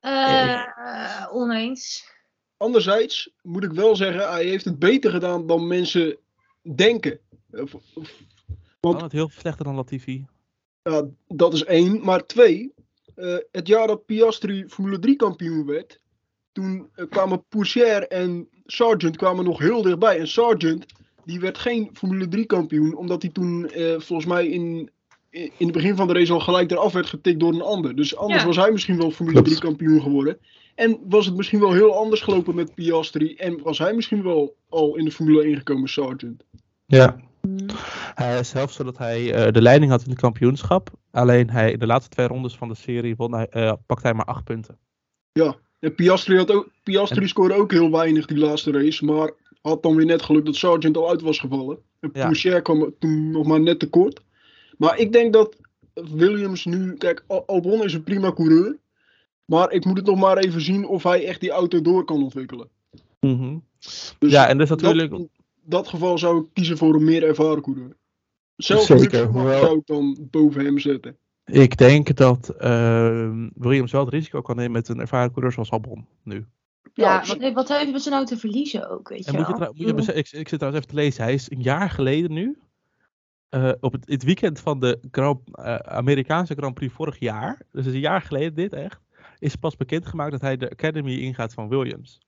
Eh, 0.00 1.26
oneens. 1.30 2.12
Anderzijds 2.56 3.32
moet 3.42 3.64
ik 3.64 3.72
wel 3.72 3.96
zeggen, 3.96 4.30
hij 4.30 4.44
heeft 4.44 4.64
het 4.64 4.78
beter 4.78 5.10
gedaan 5.10 5.46
dan 5.46 5.66
mensen 5.66 6.18
denken. 6.74 7.20
Of- 7.50 7.72
Want- 7.94 8.94
Kan 8.94 9.02
het 9.02 9.12
heel 9.12 9.28
slechter 9.28 9.64
dan 9.64 9.74
Latifi? 9.74 10.26
Ja, 10.90 11.04
dat 11.28 11.52
is 11.52 11.64
één. 11.64 12.00
Maar 12.04 12.26
twee, 12.26 12.72
eh, 13.14 13.36
het 13.52 13.66
jaar 13.66 13.86
dat 13.86 14.06
Piastri 14.06 14.64
Formule 14.68 14.98
3 14.98 15.16
kampioen 15.16 15.66
werd, 15.66 16.00
toen 16.52 16.88
eh, 16.94 17.04
kwamen 17.10 17.44
Pourchaire 17.48 18.06
en 18.06 18.48
Sargent 18.66 19.16
kwamen 19.16 19.44
nog 19.44 19.58
heel 19.58 19.82
dichtbij. 19.82 20.18
En 20.18 20.28
Sargent, 20.28 20.86
die 21.24 21.40
werd 21.40 21.58
geen 21.58 21.90
Formule 21.92 22.28
3 22.28 22.46
kampioen, 22.46 22.96
omdat 22.96 23.22
hij 23.22 23.30
toen 23.30 23.68
eh, 23.70 24.00
volgens 24.00 24.26
mij 24.28 24.46
in, 24.46 24.90
in 25.30 25.50
het 25.58 25.72
begin 25.72 25.96
van 25.96 26.06
de 26.06 26.12
race 26.12 26.32
al 26.32 26.40
gelijk 26.40 26.70
eraf 26.70 26.92
werd 26.92 27.06
getikt 27.06 27.40
door 27.40 27.52
een 27.52 27.62
ander. 27.62 27.96
Dus 27.96 28.16
anders 28.16 28.40
Ja. 28.40 28.46
was 28.46 28.56
hij 28.56 28.70
misschien 28.72 28.96
wel 28.98 29.10
Formule 29.10 29.42
Klopt. 29.42 29.48
3 29.48 29.60
kampioen 29.68 30.02
geworden. 30.02 30.38
En 30.74 30.98
was 31.08 31.26
het 31.26 31.36
misschien 31.36 31.60
wel 31.60 31.72
heel 31.72 31.96
anders 31.96 32.20
gelopen 32.20 32.54
met 32.54 32.74
Piastri. 32.74 33.34
En 33.34 33.62
was 33.62 33.78
hij 33.78 33.94
misschien 33.94 34.22
wel 34.22 34.54
al 34.68 34.96
in 34.96 35.04
de 35.04 35.10
Formule 35.12 35.42
1 35.42 35.56
gekomen, 35.56 35.88
Sargent. 35.88 36.44
Ja. 36.86 37.20
Hij 38.14 38.38
is 38.38 38.48
zelfs 38.48 38.74
zodat 38.74 38.98
hij 38.98 39.32
eh, 39.34 39.52
de 39.52 39.62
leiding 39.62 39.90
had 39.90 40.02
in 40.04 40.10
het 40.10 40.20
kampioenschap. 40.20 40.90
Alleen 41.10 41.50
hij, 41.50 41.72
in 41.72 41.78
de 41.78 41.86
laatste 41.86 42.10
twee 42.10 42.26
rondes 42.26 42.56
van 42.56 42.68
de 42.68 42.74
serie 42.74 43.16
won 43.16 43.34
hij, 43.34 43.46
eh, 43.48 43.72
pakte 43.86 44.06
hij 44.06 44.14
maar 44.14 44.24
acht 44.24 44.44
punten. 44.44 44.78
En 45.80 45.94
Piastri, 45.94 46.36
had 46.36 46.50
ook, 46.50 46.68
Piastri 46.82 47.28
scoorde 47.28 47.54
ook 47.54 47.72
heel 47.72 47.90
weinig 47.90 48.26
die 48.26 48.38
laatste 48.38 48.70
race. 48.70 49.04
Maar 49.04 49.30
had 49.62 49.82
dan 49.82 49.96
weer 49.96 50.06
net 50.06 50.22
geluk 50.22 50.44
dat 50.44 50.56
Sargent 50.56 50.96
al 50.96 51.08
uit 51.08 51.20
was 51.22 51.38
gevallen. 51.38 51.78
En 52.00 52.10
Ja. 52.12 52.60
Kwam 52.60 52.94
toen 52.98 53.30
nog 53.30 53.46
maar 53.46 53.60
net 53.60 53.78
tekort. 53.78 54.20
Maar 54.78 54.98
ik 54.98 55.12
denk 55.12 55.32
dat 55.32 55.56
Williams 55.94 56.64
nu... 56.64 56.96
Kijk, 56.96 57.24
Al- 57.26 57.46
Albon 57.46 57.84
is 57.84 57.94
een 57.94 58.02
prima 58.02 58.32
coureur. 58.32 58.78
Maar 59.44 59.72
ik 59.72 59.84
moet 59.84 59.96
het 59.96 60.06
nog 60.06 60.18
maar 60.18 60.36
even 60.36 60.60
zien 60.60 60.86
of 60.86 61.02
hij 61.02 61.26
echt 61.26 61.40
die 61.40 61.50
auto 61.50 61.82
door 61.82 62.04
kan 62.04 62.22
ontwikkelen. 62.22 62.68
Mhm. 63.20 63.56
Dus 64.18 64.32
Ja, 64.32 64.48
en 64.48 64.58
dus 64.58 64.68
natuurlijk... 64.68 65.10
dat, 65.10 65.28
dat 65.64 65.88
geval 65.88 66.18
zou 66.18 66.40
ik 66.40 66.46
kiezen 66.52 66.78
voor 66.78 66.94
een 66.94 67.04
meer 67.04 67.24
ervaren 67.24 67.62
coureur. 67.62 67.96
Zelfs 68.56 68.86
Zeker, 68.86 69.26
hoewel- 69.26 69.60
zou 69.64 69.78
ik 69.78 69.86
dan 69.86 70.18
boven 70.30 70.64
hem 70.64 70.78
zetten. 70.78 71.16
Ik 71.44 71.76
denk 71.76 72.16
dat 72.16 72.48
ehm, 72.48 73.48
Williams 73.54 73.92
wel 73.92 74.04
het 74.04 74.12
risico 74.14 74.40
kan 74.40 74.56
nemen 74.56 74.72
met 74.72 74.88
een 74.88 75.00
ervaren 75.00 75.30
coureur 75.32 75.52
zoals 75.52 75.70
Albon 75.70 76.06
nu. 76.22 76.34
Ja, 76.34 77.04
Ja, 77.22 77.26
wat, 77.26 77.38
heeft- 77.40 77.54
wat 77.54 77.68
met 77.92 78.02
zijn 78.02 78.14
nou 78.14 78.26
te 78.26 78.36
verliezen 78.36 78.90
ook, 78.90 79.08
weet 79.08 79.24
je 79.24 79.30
En 79.30 79.36
moet 79.36 79.46
je 79.46 79.52
moet 79.74 79.86
je 79.86 79.94
bese- 79.94 80.12
ik, 80.14 80.32
ik 80.32 80.48
zit 80.48 80.58
trouwens 80.58 80.84
even 80.84 80.96
te 80.96 81.02
lezen. 81.02 81.24
Hij 81.24 81.32
is 81.34 81.50
een 81.50 81.62
jaar 81.62 81.90
geleden 81.90 82.32
nu, 82.32 82.58
eh, 83.48 83.72
op 83.80 83.92
het, 83.92 84.08
het 84.08 84.22
weekend 84.22 84.60
van 84.60 84.80
de 84.80 84.98
Grand, 85.10 85.40
eh, 85.52 85.74
Amerikaanse 85.74 86.54
Grand 86.54 86.74
Prix 86.74 86.92
vorig 86.94 87.18
jaar, 87.18 87.60
dus 87.72 87.86
een 87.86 87.98
jaar 87.98 88.22
geleden 88.22 88.54
dit 88.54 88.72
echt, 88.72 89.00
is 89.38 89.56
pas 89.56 89.76
bekendgemaakt 89.76 90.30
dat 90.30 90.40
hij 90.40 90.56
de 90.56 90.70
Academy 90.70 91.14
ingaat 91.14 91.54
van 91.54 91.68
Williams. 91.68 92.18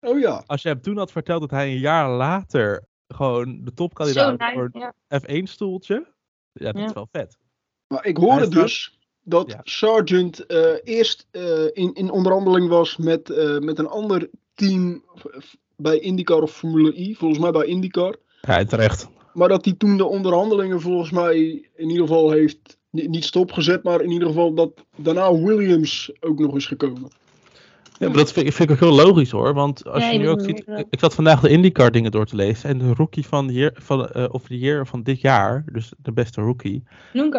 Oh 0.00 0.18
ja. 0.18 0.42
Als 0.46 0.62
je 0.62 0.68
hem 0.68 0.80
toen 0.80 0.96
had 0.96 1.12
verteld 1.12 1.40
dat 1.40 1.50
hij 1.50 1.68
een 1.68 1.78
jaar 1.78 2.10
later 2.10 2.84
gewoon 3.08 3.60
de 3.64 3.74
topkandidaat 3.74 4.38
nice, 4.38 4.52
voor 4.54 4.68
ja. 4.72 4.92
een 5.08 5.42
F1-stoeltje, 5.48 6.06
ja, 6.52 6.72
dat 6.72 6.80
Ja. 6.80 6.86
is 6.86 6.92
wel 6.92 7.08
vet. 7.12 7.38
Maar 7.86 8.06
ik 8.06 8.16
hoorde 8.16 8.48
dus 8.48 8.98
dat 9.22 9.50
Ja. 9.50 9.60
Sargent 9.62 10.46
eh, 10.46 10.74
eerst 10.84 11.26
eh, 11.30 11.64
in, 11.72 11.94
in 11.94 12.10
onderhandeling 12.10 12.68
was 12.68 12.96
met, 12.96 13.30
eh, 13.30 13.58
met 13.58 13.78
een 13.78 13.88
ander 13.88 14.30
team 14.54 15.04
bij 15.76 15.98
IndyCar 15.98 16.42
of 16.42 16.52
Formule 16.52 16.98
I, 16.98 17.14
volgens 17.14 17.40
mij 17.40 17.50
bij 17.50 17.66
IndyCar. 17.66 18.16
Ja, 18.40 18.64
terecht. 18.64 19.08
Maar 19.32 19.48
dat 19.48 19.64
hij 19.64 19.74
toen 19.74 19.96
de 19.96 20.04
onderhandelingen 20.04 20.80
volgens 20.80 21.10
mij 21.10 21.38
in 21.74 21.88
ieder 21.88 22.06
geval 22.06 22.30
heeft, 22.30 22.78
ni- 22.90 23.06
niet 23.08 23.24
stopgezet, 23.24 23.82
maar 23.82 24.00
in 24.00 24.10
ieder 24.10 24.28
geval 24.28 24.54
dat 24.54 24.84
daarna 24.96 25.32
Williams 25.34 26.12
ook 26.20 26.38
nog 26.38 26.56
is 26.56 26.66
gekomen. 26.66 27.10
Ja, 27.98 28.06
maar 28.08 28.16
dat 28.16 28.32
vind, 28.32 28.46
ik- 28.46 28.52
vind 28.52 28.70
ik 28.70 28.74
ook 28.74 28.80
heel 28.90 29.06
logisch 29.06 29.30
hoor. 29.30 29.54
Want 29.54 29.86
als 29.86 30.02
Ja, 30.02 30.10
je 30.10 30.18
nu 30.18 30.28
ook 30.28 30.40
ziet. 30.40 30.64
Ik 30.90 31.00
zat 31.00 31.14
vandaag 31.14 31.40
de 31.40 31.48
IndyCar 31.48 31.90
dingen 31.90 32.10
door 32.10 32.26
te 32.26 32.36
lezen. 32.36 32.68
En 32.70 32.78
de 32.78 32.94
rookie 32.94 33.26
van, 33.26 33.48
hier, 33.48 33.70
van 33.74 34.08
eh, 34.08 34.24
of 34.30 34.46
the 34.46 34.58
year 34.58 34.86
van 34.86 35.02
dit 35.02 35.20
jaar, 35.20 35.64
dus 35.72 35.92
de 35.98 36.12
beste 36.12 36.40
rookie, 36.40 36.82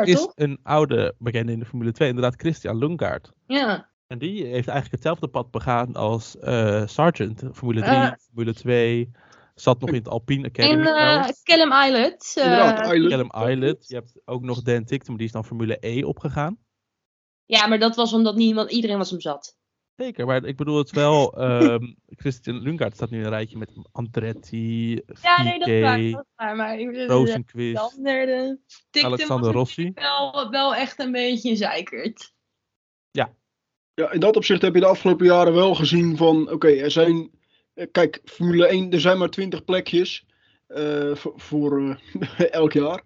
is 0.04 0.16
toch? 0.22 0.32
een 0.36 0.60
oude 0.64 1.16
bekende 1.20 1.52
in 1.52 1.60
de 1.60 1.66
Formule 1.66 1.92
2, 1.92 2.08
inderdaad 2.10 2.36
Christian 2.42 2.78
Lundgaard. 2.78 3.32
Ja. 3.48 3.90
En 4.08 4.18
die 4.18 4.34
heeft 4.44 4.54
eigenlijk 4.68 4.92
hetzelfde 4.92 5.28
pad 5.28 5.52
begaan 5.52 5.94
als 5.96 6.38
eh 6.38 6.84
Sargent. 6.86 7.44
Formule 7.54 7.82
3, 7.82 7.94
Eh. 7.96 8.12
Formule 8.28 8.54
2. 8.54 9.12
Zat 9.56 9.80
nog 9.80 9.90
in 9.90 9.96
het 9.96 10.08
Alpine 10.10 10.48
Academy. 10.48 10.74
En 10.82 10.88
eh 10.88 10.96
trouwens. 10.96 11.44
Callum 11.44 11.72
Islet. 11.72 12.34
eh. 12.36 12.74
Callum 13.10 13.32
Islet. 13.50 13.88
Je 13.88 13.96
hebt 13.96 14.20
ook 14.26 14.42
nog 14.44 14.62
Dan 14.62 14.84
Ticktum, 14.84 15.18
die 15.18 15.26
is 15.26 15.32
dan 15.32 15.46
Formule 15.46 15.78
E 15.80 16.04
opgegaan. 16.04 16.58
ja, 17.46 17.68
maar 17.68 17.80
dat 17.80 17.96
was 17.96 18.14
omdat 18.14 18.36
niemand, 18.36 18.72
iedereen 18.72 18.98
was 18.98 19.10
hem 19.10 19.22
zat. 19.22 19.56
Zeker, 19.98 20.26
maar 20.26 20.46
ik 20.46 20.56
bedoel 20.56 20.78
het 20.78 20.92
wel. 20.92 21.34
ehm 21.38 21.94
Christian 22.10 22.62
Lundgaard 22.62 22.94
staat 22.96 23.10
nu 23.10 23.18
in 23.18 23.24
een 23.24 23.30
rijtje 23.30 23.58
met 23.58 23.72
Andretti, 23.92 25.02
Ja, 25.22 25.44
nee, 25.44 25.60
dat 25.60 25.68
is 25.68 25.82
waar. 25.82 26.00
VK, 26.00 26.12
Dat 26.12 26.26
is 26.26 26.34
waar 26.36 26.56
maar 26.56 26.80
ik 26.80 26.86
bedoel, 26.86 27.08
de 27.08 27.14
Rosenquist, 27.14 28.00
Alexander 28.92 29.52
Rossi. 29.52 29.92
Wel, 29.94 30.50
wel 30.50 30.76
echt 30.76 31.00
een 31.00 31.12
beetje 31.12 31.50
een 31.50 31.58
zeikert. 31.58 32.36
Ja, 33.94 34.12
in 34.12 34.20
dat 34.20 34.36
opzicht 34.36 34.62
heb 34.62 34.74
je 34.74 34.80
de 34.80 34.86
afgelopen 34.86 35.26
jaren 35.26 35.54
wel 35.54 35.76
gezien 35.76 36.18
van, 36.18 36.52
oké, 36.52 36.68
er 36.68 36.92
zijn, 36.92 37.32
eh, 37.74 37.88
kijk, 37.92 38.22
Formule 38.26 38.68
1, 38.68 38.92
er 38.92 39.00
zijn 39.00 39.18
maar 39.18 39.30
20 39.30 39.64
plekjes 39.64 40.26
eh, 40.68 41.16
voor, 41.16 41.34
voor 41.36 41.98
eh, 42.38 42.52
elk 42.62 42.74
jaar. 42.74 43.04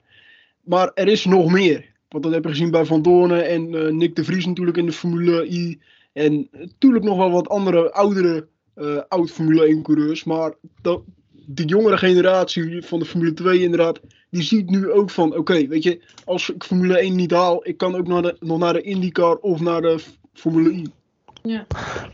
Maar 0.63 0.91
er 0.93 1.07
is 1.07 1.25
nog 1.25 1.51
meer. 1.51 1.91
Want 2.07 2.23
dat 2.23 2.33
heb 2.33 2.43
je 2.43 2.49
gezien 2.49 2.71
bij 2.71 2.85
Van 2.85 3.01
Doornen 3.01 3.47
en 3.47 3.75
eh, 3.75 3.91
Nick 3.91 4.15
de 4.15 4.23
Vries 4.23 4.45
natuurlijk 4.45 4.77
in 4.77 4.85
de 4.85 4.91
Formule 4.91 5.47
I. 5.47 5.81
En 6.13 6.47
natuurlijk 6.51 7.03
nog 7.03 7.17
wel 7.17 7.31
wat 7.31 7.49
andere 7.49 7.91
oudere 7.91 8.47
eh, 8.73 9.01
oud 9.07 9.31
Formule 9.31 9.65
1 9.65 9.81
coureurs. 9.81 10.23
Maar 10.23 10.53
dat, 10.81 11.01
de 11.31 11.65
jongere 11.65 11.97
generatie 11.97 12.81
van 12.81 12.99
de 12.99 13.05
Formule 13.05 13.33
2 13.33 13.61
inderdaad, 13.61 13.99
die 14.29 14.43
ziet 14.43 14.69
nu 14.69 14.91
ook 14.91 15.09
van, 15.09 15.37
oké, 15.37 15.67
weet 15.67 15.83
je, 15.83 16.01
als 16.25 16.49
ik 16.49 16.63
Formule 16.63 16.97
1 16.97 17.15
niet 17.15 17.31
haal, 17.31 17.67
ik 17.67 17.77
kan 17.77 17.95
ook 17.95 18.07
naar 18.07 18.21
de, 18.21 18.35
nog 18.39 18.59
naar 18.59 18.73
de 18.73 18.81
IndyCar 18.81 19.35
of 19.35 19.59
naar 19.59 19.81
de 19.81 20.03
Formule 20.33 20.71
I. 20.71 20.91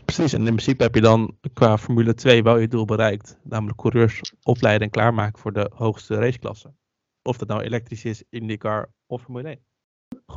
Precies, 0.04 0.32
en 0.32 0.38
in 0.38 0.44
principe 0.44 0.82
heb 0.82 0.94
je 0.94 1.00
dan 1.00 1.36
qua 1.54 1.78
Formule 1.78 2.14
2 2.14 2.42
wel 2.42 2.58
je 2.58 2.68
doel 2.68 2.84
bereikt. 2.84 3.38
Namelijk 3.42 3.78
coureurs 3.78 4.32
opleiden 4.42 4.86
en 4.86 4.92
klaarmaken 4.92 5.38
voor 5.38 5.52
de 5.52 5.70
hoogste 5.74 6.14
raceklasse. 6.14 6.72
Of 7.22 7.38
dat 7.38 7.48
nou 7.48 7.62
elektrisch 7.62 8.04
is, 8.04 8.22
IndyCar 8.30 8.90
of 9.06 9.22
Formule 9.22 9.48
1. 9.48 9.67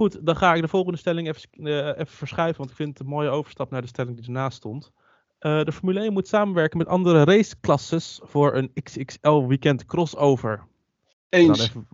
Goed, 0.01 0.25
dan 0.25 0.35
ga 0.35 0.53
ik 0.53 0.61
de 0.61 0.67
volgende 0.67 0.97
stelling 0.97 1.27
even, 1.27 1.49
eh, 1.53 1.87
even 1.87 2.07
verschuiven, 2.07 2.57
want 2.57 2.69
ik 2.69 2.75
vind 2.75 2.89
het 2.89 2.99
een 2.99 3.13
mooie 3.13 3.29
overstap 3.29 3.71
naar 3.71 3.81
de 3.81 3.87
stelling 3.87 4.15
die 4.17 4.25
ernaast 4.25 4.57
stond. 4.57 4.91
Eh, 5.39 5.63
de 5.63 5.71
Formule 5.71 5.99
1 6.03 6.13
moet 6.13 6.27
samenwerken 6.27 6.77
met 6.77 6.87
andere 6.87 7.23
raceklasses 7.23 8.19
voor 8.23 8.55
een 8.55 8.71
XXL 8.83 9.45
weekend 9.47 9.85
crossover. 9.85 10.57
Dan, 11.29 11.39
Eens. 11.39 11.59
even, 11.63 11.87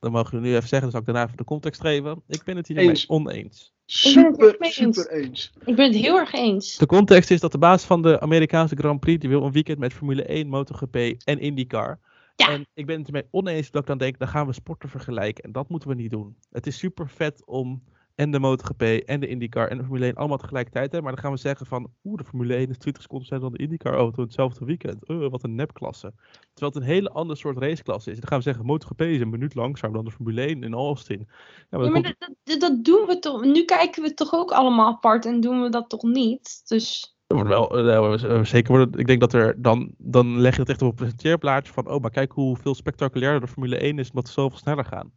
dan 0.00 0.12
mogen 0.12 0.30
jullie 0.30 0.46
nu 0.46 0.56
even 0.56 0.68
zeggen, 0.68 0.80
dan 0.80 0.90
zal 0.90 1.00
ik 1.00 1.06
daarna 1.06 1.24
even 1.24 1.36
de 1.36 1.44
context 1.44 1.80
geven. 1.80 2.22
Ik 2.26 2.42
ben 2.44 2.56
het 2.56 2.68
hier 2.68 2.76
Eens. 2.76 3.08
oneens. 3.08 3.72
ben 3.86 4.24
het 4.24 4.34
Super, 4.34 4.48
ook 4.48 4.58
mee 4.58 4.72
eens. 4.74 4.96
super 4.96 5.10
eens. 5.12 5.52
Ik 5.64 5.76
ben 5.76 5.86
het 5.92 6.00
heel 6.00 6.16
erg 6.18 6.32
eens. 6.32 6.76
De 6.76 6.86
context 6.86 7.30
is 7.30 7.40
dat 7.40 7.52
de 7.52 7.58
baas 7.58 7.84
van 7.84 8.02
de 8.02 8.20
Amerikaanse 8.20 8.76
Grand 8.76 9.00
Prix 9.00 9.20
die 9.20 9.28
wil 9.28 9.42
een 9.44 9.52
weekend 9.52 9.78
met 9.78 9.92
Formule 9.92 10.22
1, 10.24 10.48
MotoGP 10.48 10.96
en 11.24 11.38
IndyCar. 11.38 11.98
Ja. 12.36 12.48
En 12.48 12.66
ik 12.74 12.86
ben 12.86 12.98
het 12.98 13.06
ermee 13.06 13.26
oneens 13.30 13.70
dat 13.70 13.80
ik 13.80 13.88
dan 13.88 13.98
denk, 13.98 14.18
dan 14.18 14.28
gaan 14.28 14.46
we 14.46 14.52
sporten 14.52 14.88
vergelijken. 14.88 15.44
En 15.44 15.52
dat 15.52 15.68
moeten 15.68 15.88
we 15.88 15.94
niet 15.94 16.10
doen. 16.10 16.36
Het 16.50 16.66
is 16.66 16.78
super 16.78 17.08
vet 17.08 17.46
om 17.46 17.82
en 18.14 18.30
de 18.30 18.38
MotoGP 18.38 18.82
en 18.82 19.20
de 19.20 19.26
IndyCar 19.26 19.68
en 19.68 19.76
de 19.76 19.82
Formule 19.82 20.04
1 20.04 20.14
allemaal 20.14 20.36
tegelijkertijd 20.38 20.84
te 20.90 20.94
hebben. 20.94 21.12
Maar 21.12 21.22
dan 21.22 21.30
gaan 21.30 21.40
we 21.42 21.48
zeggen 21.48 21.66
van, 21.66 21.90
oeh, 22.04 22.18
de 22.18 22.24
Formule 22.24 22.54
1 22.54 22.68
is 22.70 22.78
20 22.78 23.02
seconden 23.02 23.26
sneller 23.26 23.44
dan 23.44 23.52
de 23.52 23.62
IndyCar 23.62 23.94
auto 23.94 24.16
in 24.16 24.22
hetzelfde 24.24 24.64
weekend. 24.64 25.10
Uh, 25.10 25.28
wat 25.28 25.42
een 25.42 25.54
nepklasse. 25.54 26.12
Terwijl 26.52 26.72
het 26.72 26.76
een 26.76 26.88
hele 26.94 27.10
ander 27.10 27.36
soort 27.36 27.58
raceklasse 27.58 28.10
is. 28.10 28.18
Dan 28.18 28.28
gaan 28.28 28.38
we 28.38 28.44
zeggen, 28.44 28.64
MotoGP 28.64 29.00
is 29.00 29.20
een 29.20 29.30
minuut 29.30 29.54
langzamer 29.54 29.96
dan 29.96 30.04
de 30.04 30.10
Formule 30.10 30.40
1 30.40 30.62
in 30.62 30.74
Austin. 30.74 31.18
Ja, 31.18 31.26
maar 31.70 31.80
Ja, 31.80 31.92
dan 31.92 31.92
maar 31.92 32.02
komt- 32.02 32.16
dat, 32.18 32.34
dat, 32.44 32.60
dat 32.60 32.84
doen 32.84 33.06
we 33.06 33.18
toch. 33.18 33.44
Nu 33.44 33.64
kijken 33.64 34.02
we 34.02 34.14
toch 34.14 34.32
ook 34.34 34.50
allemaal 34.50 34.86
apart 34.92 35.26
en 35.26 35.40
doen 35.40 35.62
we 35.62 35.68
dat 35.68 35.88
toch 35.88 36.02
niet. 36.02 36.62
Dus 36.68 37.16
wordt 37.34 37.48
wel, 37.48 38.14
eh, 38.14 38.44
zeker 38.44 38.72
worden, 38.72 39.00
ik 39.00 39.06
denk 39.06 39.20
dat 39.20 39.32
er 39.32 39.62
dan, 39.62 39.94
dan 39.98 40.40
leg 40.40 40.54
je 40.54 40.60
het 40.60 40.70
echt 40.70 40.82
op 40.82 40.88
een 40.88 40.94
presenteerplaatje 40.94 41.72
van, 41.72 41.90
oh, 41.90 42.00
maar 42.00 42.10
kijk 42.10 42.32
hoeveel 42.32 42.74
spectaculairder 42.74 43.40
de 43.40 43.52
Formule 43.52 43.82
1 43.82 43.98
is, 43.98 44.08
omdat 44.08 44.26
ze 44.26 44.32
zoveel 44.32 44.58
sneller 44.58 44.84
gaan. 44.84 45.12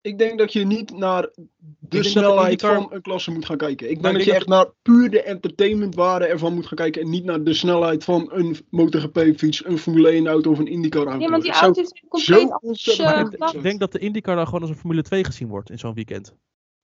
Ik 0.00 0.18
denk 0.18 0.38
dat 0.38 0.52
je 0.52 0.66
niet 0.66 0.98
naar 0.98 1.28
de 1.78 2.02
snelheid 2.02 2.50
IndyCar 2.50 2.74
van 2.74 2.92
een 2.92 3.02
klasse 3.02 3.30
moet 3.30 3.44
gaan 3.44 3.56
kijken. 3.56 3.90
Ik 3.90 4.02
denk 4.02 4.14
dat 4.14 4.24
je 4.24 4.34
echt 4.34 4.46
naar 4.46 4.66
puur 4.82 5.10
de 5.10 5.22
entertainmentwaarde 5.22 6.26
ervan 6.26 6.54
moet 6.54 6.66
gaan 6.66 6.76
kijken. 6.76 7.02
En 7.02 7.10
niet 7.10 7.24
naar 7.24 7.42
de 7.42 7.54
snelheid 7.54 8.04
van 8.04 8.28
een 8.32 8.56
MotoGP-fiets, 8.70 9.64
een 9.64 9.78
Formule 9.78 10.22
1-auto 10.22 10.50
of 10.50 10.58
een 10.58 10.66
IndyCar-auto. 10.66 11.24
ja, 11.24 11.30
want 11.30 11.42
die 11.42 11.52
auto's 11.52 11.92
zijn 12.12 12.38
zo 12.38 12.48
compleet 12.48 13.40
eh. 13.40 13.48
Ik 13.52 13.62
denk 13.62 13.80
dat 13.80 13.92
de 13.92 13.98
IndyCar 13.98 14.36
dan 14.36 14.44
gewoon 14.44 14.60
als 14.60 14.70
een 14.70 14.76
Formule 14.76 15.02
2 15.02 15.24
gezien 15.24 15.48
wordt 15.48 15.70
in 15.70 15.78
zo'n 15.78 15.94
weekend. 15.94 16.34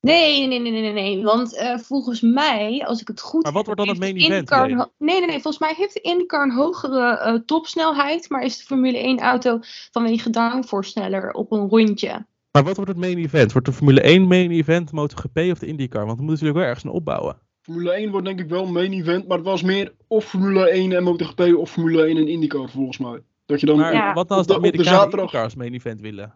Nee, 0.05 0.47
nee, 0.47 0.59
nee, 0.59 0.73
nee, 0.73 0.93
nee. 0.93 1.23
Want 1.23 1.57
eh, 1.57 1.79
volgens 1.79 2.21
mij, 2.21 2.85
als 2.87 3.01
ik 3.01 3.09
het 3.09 3.21
goed 3.21 3.43
Maar 3.43 3.53
wat 3.53 3.67
heb, 3.67 3.77
wordt 3.77 3.81
dan 3.81 3.89
het 4.01 4.15
main 4.15 4.17
event, 4.17 4.51
Nee, 4.99 5.21
nee, 5.21 5.27
nee. 5.27 5.41
Volgens 5.41 5.59
mij 5.59 5.75
heeft 5.77 5.95
de 5.95 6.01
IndyCar 6.01 6.43
een 6.43 6.53
hogere 6.53 7.19
eh, 7.19 7.35
topsnelheid. 7.35 8.29
Maar 8.31 8.43
is 8.43 8.59
de 8.59 8.65
Formule 8.65 8.99
1 8.99 9.19
auto 9.21 9.59
vanwege 9.91 10.31
downforce 10.31 10.91
sneller 10.91 11.31
op 11.33 11.53
een 11.53 11.69
rondje. 11.69 12.27
Maar 12.51 12.65
wat 12.65 12.77
wordt 12.77 12.91
het 12.91 13.01
main 13.01 13.19
event? 13.19 13.53
Wordt 13.53 13.67
de 13.67 13.73
Formule 13.73 14.01
1 14.01 14.27
main 14.27 14.51
event, 14.51 14.93
MotoGP 14.93 15.39
of 15.51 15.59
de 15.59 15.67
IndyCar? 15.67 16.07
Want 16.07 16.19
we 16.19 16.25
moeten 16.25 16.45
natuurlijk 16.47 16.59
wel 16.59 16.67
ergens 16.67 16.85
een 16.85 16.91
opbouwen. 16.91 17.37
Formule 17.61 17.91
1 17.93 18.11
wordt 18.11 18.27
denk 18.27 18.41
ik 18.41 18.49
wel 18.49 18.65
een 18.67 18.73
main 18.73 18.93
event, 18.93 19.29
maar 19.29 19.37
het 19.37 19.47
was 19.47 19.63
meer 19.63 19.95
of 20.09 20.25
Formule 20.25 20.69
1 20.71 20.93
en 20.93 21.03
MotoGP 21.03 21.41
of 21.57 21.71
Formule 21.71 22.03
1 22.07 22.17
en 22.17 22.29
IndyCar 22.29 22.69
volgens 22.71 22.99
mij. 22.99 23.21
Dat 23.47 23.61
je 23.61 23.67
dan 23.67 23.77
Maar 23.79 23.93
Ja. 23.93 24.13
wat 24.13 24.29
nou 24.29 24.39
als 24.39 24.47
de 24.47 24.53
de- 24.53 24.59
Amerikanen 24.59 24.93
zaterdag- 24.93 25.19
IndyCar 25.21 25.43
als 25.45 25.55
main 25.55 25.75
event 25.75 26.01
willen? 26.01 26.35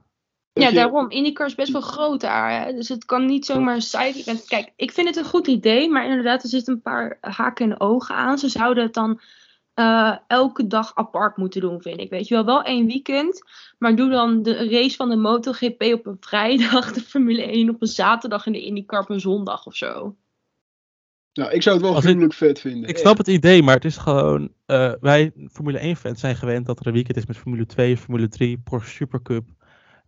Ja, 0.52 0.68
je- 0.68 0.74
daarom. 0.74 1.10
IndyCar 1.10 1.46
is 1.46 1.54
best 1.54 1.72
wel 1.72 1.80
groot 1.80 2.20
daar. 2.20 2.64
Hè? 2.64 2.72
Dus 2.72 2.88
het 2.88 3.04
kan 3.04 3.26
niet 3.26 3.46
zomaar 3.46 3.82
side 3.82 4.12
event. 4.18 4.44
Kijk, 4.46 4.72
ik 4.76 4.92
vind 4.92 5.06
het 5.06 5.16
een 5.16 5.24
goed 5.24 5.46
idee. 5.46 5.88
Maar 5.90 6.06
inderdaad, 6.08 6.42
er 6.42 6.48
zitten 6.48 6.74
een 6.74 6.80
paar 6.80 7.18
haken 7.20 7.70
en 7.70 7.80
ogen 7.80 8.14
aan. 8.14 8.38
Ze 8.38 8.48
zouden 8.48 8.82
het 8.84 8.94
dan 8.94 9.20
eh, 9.74 10.16
elke 10.26 10.66
dag 10.66 10.94
apart 10.94 11.36
moeten 11.36 11.60
doen, 11.60 11.82
vind 11.82 12.00
ik. 12.00 12.10
Weet 12.10 12.28
je 12.28 12.34
wel, 12.34 12.44
wel 12.44 12.62
één 12.62 12.86
weekend. 12.86 13.42
Maar 13.78 13.96
doe 13.96 14.10
dan 14.10 14.42
de 14.42 14.68
race 14.68 14.96
van 14.96 15.08
de 15.08 15.16
MotoGP 15.16 15.82
op 15.82 16.06
een 16.06 16.16
vrijdag. 16.20 16.92
De 16.92 17.00
Formule 17.00 17.42
1 17.42 17.68
op 17.70 17.82
een 17.82 17.88
zaterdag. 17.88 18.46
En 18.46 18.52
de 18.52 18.64
IndyCar 18.64 19.00
op 19.00 19.10
een 19.10 19.20
zondag 19.20 19.66
of 19.66 19.74
zo. 19.76 20.16
Nou, 21.32 21.50
ik 21.52 21.62
zou 21.62 21.76
het 21.76 21.84
wel 21.84 21.94
gruwelijk 21.94 22.32
vet 22.34 22.60
vinden. 22.60 22.88
Ik 22.88 22.98
snap 22.98 23.18
het 23.18 23.28
idee, 23.28 23.62
maar 23.62 23.74
het 23.74 23.84
is 23.84 23.96
gewoon. 23.96 24.52
eh, 24.66 24.92
wij 25.00 25.32
Formule 25.52 25.94
1-fans 25.96 26.20
zijn 26.20 26.36
gewend 26.36 26.66
dat 26.66 26.80
er 26.80 26.86
een 26.86 26.92
weekend 26.92 27.16
is 27.16 27.26
met 27.26 27.36
Formule 27.36 27.66
2, 27.66 27.96
Formule 27.96 28.28
3, 28.28 28.58
Porsche 28.64 28.90
Supercup. 28.90 29.44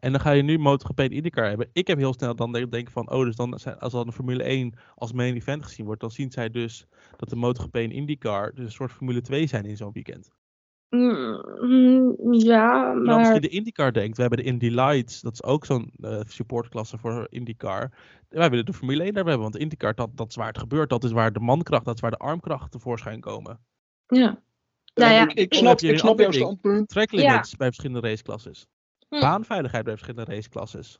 En 0.01 0.13
dan 0.13 0.21
ga 0.21 0.31
je 0.31 0.43
nu 0.43 0.59
MotoGP 0.59 0.99
en 0.99 1.11
IndyCar 1.11 1.49
hebben. 1.49 1.69
Ik 1.73 1.87
heb 1.87 1.99
heel 1.99 2.13
snel 2.13 2.35
dan 2.35 2.53
denk- 2.53 2.73
denken 2.73 2.93
van, 2.93 3.11
oh, 3.11 3.25
dus 3.25 3.37
dan 3.37 3.59
zijn, 3.59 3.79
als 3.79 3.93
dan 3.93 4.07
de 4.07 4.13
Formule 4.13 4.43
1 4.43 4.75
als 4.95 5.13
main 5.13 5.35
event 5.35 5.65
gezien 5.65 5.85
wordt, 5.85 6.01
dan 6.01 6.11
zien 6.11 6.31
zij 6.31 6.51
dus 6.51 6.87
dat 7.17 7.29
de 7.29 7.37
MotoGP 7.37 7.77
en 7.77 7.93
IndyCar 7.93 8.55
dus 8.55 8.65
een 8.65 8.73
soort 8.73 8.93
Formule 8.93 9.21
2 9.21 9.47
zijn 9.47 9.65
in 9.65 9.77
zo'n 9.77 9.93
weekend. 9.93 10.31
Mm, 10.91 12.17
ja, 12.33 12.93
En 12.93 13.09
als 13.09 13.27
je 13.27 13.33
maar... 13.33 13.41
de 13.41 13.49
IndyCar 13.49 13.93
denkt, 13.93 14.17
we 14.17 14.23
hebben 14.23 14.39
de 14.39 14.45
Indy 14.51 14.69
Lights, 14.69 15.21
dat 15.21 15.33
is 15.33 15.43
ook 15.43 15.65
zo'n 15.65 15.91
eh, 16.01 16.21
supportklasse 16.27 16.99
voor 16.99 17.27
IndyCar. 17.31 17.93
Wij 18.29 18.51
willen 18.51 18.67
de 18.67 18.73
Formule 18.73 19.03
1 19.03 19.15
daar 19.15 19.25
hebben, 19.25 19.43
want 19.43 19.57
IndyCar, 19.57 19.95
dat, 19.95 20.17
dat 20.17 20.29
is 20.29 20.37
waar 20.37 20.47
het 20.47 20.59
gebeurt. 20.59 20.91
Dat 20.91 21.05
is 21.05 21.13
waar 21.13 21.33
de 21.33 21.41
mankracht, 21.41 21.85
dat 21.85 21.95
is 21.95 22.01
waar 22.01 22.11
de 22.11 22.17
armkracht 22.17 22.71
tevoorschijn 22.71 23.21
komen. 23.21 23.61
Ja. 24.07 24.43
Nou 24.95 25.13
ja, 25.13 25.35
ik, 25.35 25.55
snap, 25.55 25.79
je 25.81 25.89
ik 25.89 25.99
snap 25.99 26.19
jouw 26.19 26.31
standpunt. 26.31 26.89
Track 26.89 27.13
limits 27.13 27.57
bij 27.57 27.67
verschillende 27.67 28.09
raceklasses. 28.09 28.67
Hm. 29.11 29.21
Baanveiligheid 29.21 29.85
bij 29.85 29.97
verschillende 29.97 30.33
raceklasses. 30.35 30.99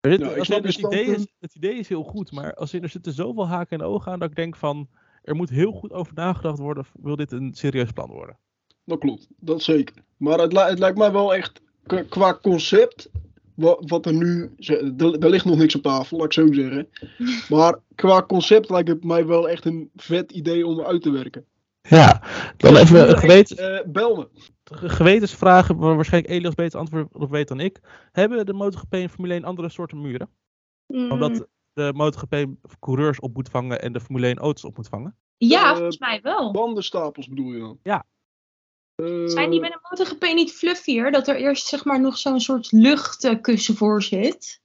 Maar 0.00 0.10
dit- 0.10 0.20
Nou, 0.20 0.38
als 0.38 0.48
het, 0.48 0.76
idee 0.76 1.04
is, 1.04 1.26
het 1.40 1.54
idee 1.54 1.74
is 1.74 1.88
heel 1.88 2.02
goed, 2.02 2.32
maar 2.32 2.54
als 2.54 2.74
in, 2.74 2.82
er 2.82 2.88
zitten 2.88 3.12
zoveel 3.12 3.48
haken 3.48 3.78
en 3.80 3.86
ogen 3.86 4.12
aan 4.12 4.18
dat 4.18 4.30
ik 4.30 4.36
denk 4.36 4.56
van, 4.56 4.88
er 5.22 5.34
moet 5.36 5.50
heel 5.50 5.72
goed 5.72 5.92
over 5.92 6.14
nagedacht 6.14 6.58
worden, 6.58 6.84
wil 7.02 7.16
dit 7.16 7.32
een 7.32 7.54
serieus 7.54 7.90
plan 7.90 8.10
worden. 8.10 8.36
Dat 8.84 8.98
klopt, 8.98 9.26
dat 9.36 9.62
zeker. 9.62 9.94
Maar 10.16 10.38
het, 10.38 10.52
li- 10.52 10.58
het 10.58 10.78
lijkt 10.78 10.98
mij 10.98 11.12
wel 11.12 11.34
echt 11.34 11.60
qua 12.08 12.38
concept. 12.42 13.10
Wat, 13.54 13.82
wat 13.86 14.06
er 14.06 14.14
nu. 14.14 14.54
ze- 14.58 14.94
Er, 14.98 15.18
er 15.18 15.30
ligt 15.30 15.44
nog 15.44 15.56
niks 15.56 15.76
op 15.76 15.82
tafel, 15.82 16.16
laat 16.16 16.26
ik 16.26 16.32
zo 16.32 16.52
zeggen. 16.52 16.88
Maar 17.56 17.78
qua 17.94 18.22
concept 18.22 18.70
lijkt 18.70 18.88
het 18.88 19.04
mij 19.04 19.26
wel 19.26 19.48
echt 19.48 19.64
een 19.64 19.90
vet 19.96 20.32
idee 20.32 20.66
om 20.66 20.80
uit 20.80 21.02
te 21.02 21.10
werken. 21.10 21.44
Ja, 21.88 22.22
dan 22.56 22.76
even 22.76 23.18
geweten, 23.18 23.56
eh, 23.78 23.86
bel 23.92 24.16
me. 24.16 24.28
Ge- 24.72 24.88
gewetensvragen, 24.88 25.76
waar 25.76 25.94
waarschijnlijk 25.94 26.32
Elias 26.34 26.54
beter 26.54 26.78
antwoord 26.78 27.08
op 27.12 27.30
weet 27.30 27.48
dan 27.48 27.60
ik. 27.60 27.80
Hebben 28.12 28.46
de 28.46 28.52
MotoGP 28.52 28.92
en 28.92 29.08
Formule 29.10 29.34
1 29.34 29.44
andere 29.44 29.68
soorten 29.68 30.00
muren? 30.00 30.28
Mm, 30.86 31.10
Omdat 31.10 31.46
de 31.72 31.90
MotoGP 31.94 32.46
coureurs 32.80 33.20
op 33.20 33.34
moet 33.34 33.48
vangen 33.48 33.82
en 33.82 33.92
de 33.92 34.00
Formule 34.00 34.26
1 34.26 34.38
auto's 34.38 34.64
op 34.64 34.76
moet 34.76 34.88
vangen? 34.88 35.16
ja, 35.36 35.62
eh, 35.70 35.74
volgens 35.74 35.98
mij 35.98 36.20
wel. 36.22 36.52
Bandenstapels 36.52 37.28
bedoel 37.28 37.52
je 37.52 37.58
dan? 37.58 37.78
Ja. 37.82 38.04
Eh, 38.94 39.26
Zijn 39.26 39.50
die 39.50 39.60
met 39.60 39.72
een 39.72 39.80
MotoGP 39.90 40.22
niet 40.34 40.52
fluffier? 40.52 41.10
Dat 41.12 41.28
er 41.28 41.36
eerst 41.36 41.66
zeg 41.66 41.84
maar 41.84 42.00
nog 42.00 42.18
zo'n 42.18 42.40
soort 42.40 42.72
luchtkussen 42.72 43.76
voor 43.76 44.02
zit? 44.02 44.60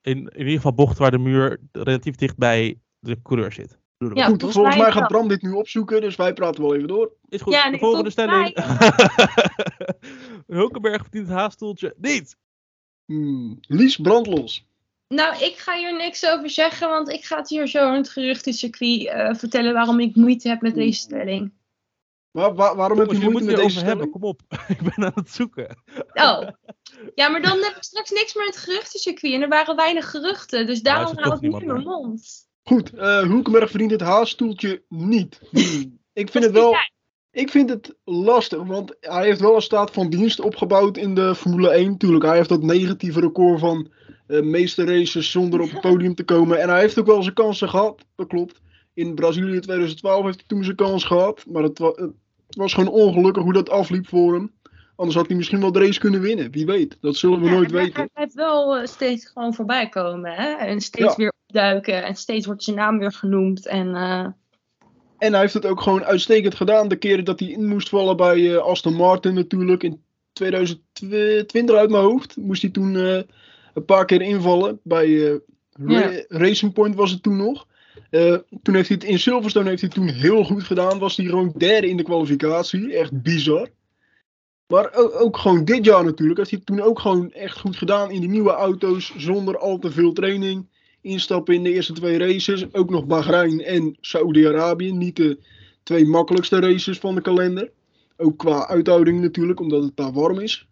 In, 0.00 0.16
in 0.18 0.38
ieder 0.38 0.52
geval 0.54 0.74
bochten 0.74 1.02
waar 1.02 1.10
de 1.10 1.18
muur 1.18 1.60
relatief 1.72 2.14
dicht 2.14 2.36
bij 2.36 2.80
de 2.98 3.22
coureur 3.22 3.52
zit. 3.52 3.78
Ja, 3.98 4.06
Goed, 4.06 4.24
volgens 4.24 4.52
volgens 4.52 4.76
mij 4.76 4.92
gaat. 4.92 5.08
Bram 5.08 5.28
dit 5.28 5.42
nu 5.42 5.52
opzoeken, 5.52 6.00
dus 6.00 6.16
wij 6.16 6.32
praten 6.32 6.62
wel 6.62 6.74
even 6.74 6.88
door. 6.88 7.12
Is 7.28 7.40
goed. 7.40 7.52
Ja, 7.52 7.70
de 7.70 7.78
volgende 7.78 8.10
stelling. 8.10 8.56
Hulkenberg 10.46 11.02
verdient 11.02 11.28
het 11.28 11.36
haaststoeltje 11.36 11.94
niet. 11.96 12.36
Hmm. 13.04 13.58
Lies 13.60 13.96
brandlos. 13.96 14.66
Nou, 15.08 15.44
ik 15.44 15.56
ga 15.56 15.76
hier 15.76 15.96
niks 15.96 16.26
over 16.26 16.50
zeggen, 16.50 16.88
want 16.88 17.08
ik 17.08 17.24
ga 17.24 17.36
het 17.36 17.48
hier 17.48 17.66
zo 17.66 17.88
in 17.88 17.94
het 17.94 18.08
geruchtencircuit 18.08 19.06
eh 19.06 19.34
vertellen 19.34 19.72
waarom 19.72 20.00
ik 20.00 20.16
moeite 20.16 20.48
heb 20.48 20.60
met 20.60 20.74
deze 20.74 21.00
stelling. 21.00 21.52
Waarom 22.30 22.98
heb 22.98 23.10
je 23.10 23.18
je 23.18 23.22
moet 23.22 23.32
moeite 23.32 23.50
met 23.50 23.56
deze 23.56 23.76
hebben. 23.76 23.94
stelling? 23.94 24.10
Kom 24.10 24.22
op. 24.22 24.40
ik 24.76 24.80
ben 24.82 25.04
aan 25.04 25.12
het 25.14 25.30
zoeken. 25.30 25.82
Oh. 26.12 26.48
Ja, 27.14 27.28
maar 27.28 27.42
dan 27.42 27.58
heb 27.62 27.76
ik 27.76 27.82
straks 27.82 28.10
niks 28.10 28.34
meer 28.34 28.44
in 28.44 28.50
het 28.50 28.60
geruchtencircuit. 28.60 29.32
En 29.32 29.42
er 29.42 29.48
waren 29.48 29.76
weinig 29.76 30.10
geruchten, 30.10 30.66
dus 30.66 30.82
daarom 30.82 31.18
hou 31.18 31.34
ik 31.34 31.40
niet 31.40 31.60
in 31.60 31.66
mijn 31.66 31.82
mond. 31.82 32.45
Goed, 32.68 32.90
Hulkenberg 32.96 33.70
verdient 33.70 33.90
het 33.90 34.00
haaststoeltje 34.00 34.82
niet. 34.88 35.40
Hmm. 35.50 35.98
Ik 36.12 36.30
vind 36.30 36.44
het 36.44 36.52
wel... 36.52 36.74
Ik 37.30 37.50
vind 37.50 37.70
het 37.70 37.94
lastig, 38.04 38.62
want 38.62 38.96
hij 39.00 39.24
heeft 39.24 39.40
wel 39.40 39.54
een 39.54 39.62
staat 39.62 39.90
van 39.90 40.10
dienst 40.10 40.40
opgebouwd 40.40 40.96
in 40.96 41.14
de 41.14 41.34
Formule 41.34 41.68
1. 41.70 41.96
Tuurlijk, 41.96 42.24
hij 42.24 42.36
heeft 42.36 42.48
dat 42.48 42.62
negatieve 42.62 43.20
record 43.20 43.60
van 43.60 43.90
eh 44.26 44.40
meeste 44.42 44.84
races 44.84 45.30
zonder 45.30 45.60
op 45.60 45.70
het 45.70 45.80
podium 45.80 46.14
te 46.14 46.24
komen. 46.24 46.60
En 46.60 46.68
hij 46.68 46.80
heeft 46.80 46.98
ook 46.98 47.06
wel 47.06 47.22
zijn 47.22 47.34
kansen 47.34 47.68
gehad, 47.68 48.04
dat 48.14 48.26
klopt. 48.26 48.60
In 48.94 49.14
Brazilië 49.14 49.60
2012 49.60 50.24
heeft 50.24 50.36
hij 50.36 50.46
toen 50.46 50.64
zijn 50.64 50.76
kans 50.76 51.04
gehad. 51.04 51.44
Maar 51.48 51.62
het, 51.62 51.78
wa- 51.78 51.94
het 51.96 52.12
was 52.56 52.74
gewoon 52.74 52.92
ongelukkig 52.92 53.42
hoe 53.42 53.52
dat 53.52 53.70
afliep 53.70 54.08
voor 54.08 54.34
hem. 54.34 54.52
Anders 54.96 55.16
had 55.16 55.26
hij 55.26 55.36
misschien 55.36 55.60
wel 55.60 55.72
de 55.72 55.78
race 55.80 56.00
kunnen 56.00 56.20
winnen. 56.20 56.50
Wie 56.50 56.66
weet. 56.66 56.96
Dat 57.00 57.16
zullen 57.16 57.40
we 57.40 57.46
Ja, 57.46 57.52
nooit 57.52 57.70
weten. 57.70 57.94
Hij 57.94 58.08
blijft 58.14 58.34
wel 58.34 58.76
eh, 58.76 58.86
steeds 58.86 59.26
gewoon 59.26 59.54
voorbij 59.54 59.88
komen. 59.88 60.32
Hè? 60.32 60.52
En 60.54 60.80
steeds 60.80 61.08
Ja. 61.08 61.14
weer 61.16 61.32
opduiken. 61.56 62.04
En 62.04 62.14
steeds 62.14 62.46
wordt 62.46 62.62
zijn 62.62 62.76
naam 62.76 62.98
weer 62.98 63.12
genoemd. 63.12 63.66
En 63.66 63.94
eh, 63.94 64.26
En 65.18 65.32
hij 65.32 65.40
heeft 65.40 65.54
het 65.54 65.66
ook 65.66 65.80
gewoon 65.80 66.04
uitstekend 66.04 66.54
gedaan. 66.54 66.88
De 66.88 66.96
keren 66.96 67.24
dat 67.24 67.40
hij 67.40 67.48
in 67.48 67.66
moest 67.66 67.88
vallen 67.88 68.16
bij 68.16 68.54
eh, 68.54 68.62
Aston 68.62 68.94
Martin 68.94 69.34
natuurlijk. 69.34 69.82
In 69.82 70.02
2020 70.32 71.76
uit 71.76 71.90
mijn 71.90 72.02
hoofd. 72.02 72.36
Moest 72.36 72.62
hij 72.62 72.70
toen 72.70 72.96
eh, 72.96 73.20
een 73.74 73.84
paar 73.84 74.04
keer 74.04 74.22
invallen. 74.22 74.80
Bij 74.82 75.08
Ra- 75.72 76.10
Ja. 76.10 76.24
Racing 76.28 76.72
Point 76.72 76.94
was 76.94 77.10
het 77.10 77.22
toen 77.22 77.36
nog. 77.36 77.66
Toen 78.62 78.74
heeft 78.74 78.88
hij 78.88 78.96
het 79.00 79.04
in 79.04 79.18
Silverstone 79.18 79.68
heeft 79.68 79.80
hij 79.80 79.90
toen 79.90 80.08
heel 80.08 80.44
goed 80.44 80.62
gedaan. 80.62 80.98
Was 80.98 81.16
hij 81.16 81.26
gewoon 81.26 81.52
derde 81.56 81.88
in 81.88 81.96
de 81.96 82.02
kwalificatie. 82.02 82.96
Echt 82.96 83.22
bizar. 83.22 83.68
Maar 84.66 84.94
ook, 84.94 85.20
ook 85.20 85.36
gewoon 85.36 85.64
dit 85.64 85.84
jaar 85.84 86.04
natuurlijk. 86.04 86.38
Heeft 86.38 86.50
hij 86.50 86.58
het 86.64 86.66
toen 86.66 86.80
ook 86.86 86.98
gewoon 86.98 87.32
echt 87.32 87.58
goed 87.58 87.76
gedaan 87.76 88.10
in 88.10 88.20
die 88.20 88.28
nieuwe 88.28 88.50
auto's. 88.50 89.12
Zonder 89.16 89.58
al 89.58 89.78
te 89.78 89.90
veel 89.90 90.12
training. 90.12 90.66
Instappen 91.06 91.54
in 91.54 91.62
de 91.62 91.72
eerste 91.72 91.92
twee 91.92 92.18
races. 92.18 92.72
Ook 92.74 92.90
nog 92.90 93.06
Bahrein 93.06 93.60
en 93.60 93.96
Saoedi-Arabië. 94.00 94.92
Niet 94.92 95.16
de 95.16 95.38
twee 95.82 96.06
makkelijkste 96.06 96.60
races 96.60 96.98
van 96.98 97.14
de 97.14 97.20
kalender. 97.20 97.72
Ook 98.16 98.38
qua 98.38 98.68
uithouding 98.68 99.20
natuurlijk, 99.20 99.60
omdat 99.60 99.82
het 99.82 99.96
daar 99.96 100.12
warm 100.12 100.40
is. 100.40 100.68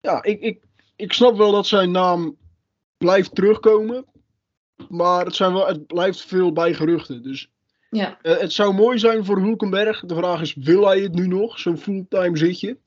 Ja, 0.00 0.22
ik, 0.22 0.40
ik, 0.40 0.62
ik 0.96 1.12
snap 1.12 1.36
wel 1.36 1.52
dat 1.52 1.66
zijn 1.66 1.90
naam 1.90 2.36
blijft 2.96 3.34
terugkomen. 3.34 4.04
Maar 4.88 5.24
het, 5.24 5.34
zijn 5.34 5.52
wel, 5.52 5.66
het 5.66 5.86
blijft 5.86 6.24
veel 6.24 6.52
bij 6.52 6.74
geruchten. 6.74 7.22
Dus 7.22 7.50
ja. 7.90 8.18
eh, 8.22 8.38
het 8.38 8.52
zou 8.52 8.74
mooi 8.74 8.98
zijn 8.98 9.24
voor 9.24 9.38
Hulkenberg. 9.38 10.00
De 10.00 10.14
vraag 10.14 10.40
is, 10.40 10.54
wil 10.54 10.86
hij 10.86 11.00
het 11.00 11.14
nu 11.14 11.26
nog? 11.26 11.58
Zo'n 11.58 11.78
fulltime 11.78 12.36
zitje. 12.36 12.78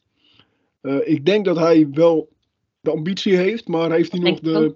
Eh, 0.81 1.07
ik 1.07 1.25
denk 1.25 1.45
dat 1.45 1.57
hij 1.57 1.87
wel 1.91 2.29
de 2.81 2.91
ambitie 2.91 3.35
heeft, 3.35 3.67
maar 3.67 3.91
heeft 3.91 4.11
hij 4.11 4.21
nog 4.21 4.39
de, 4.39 4.75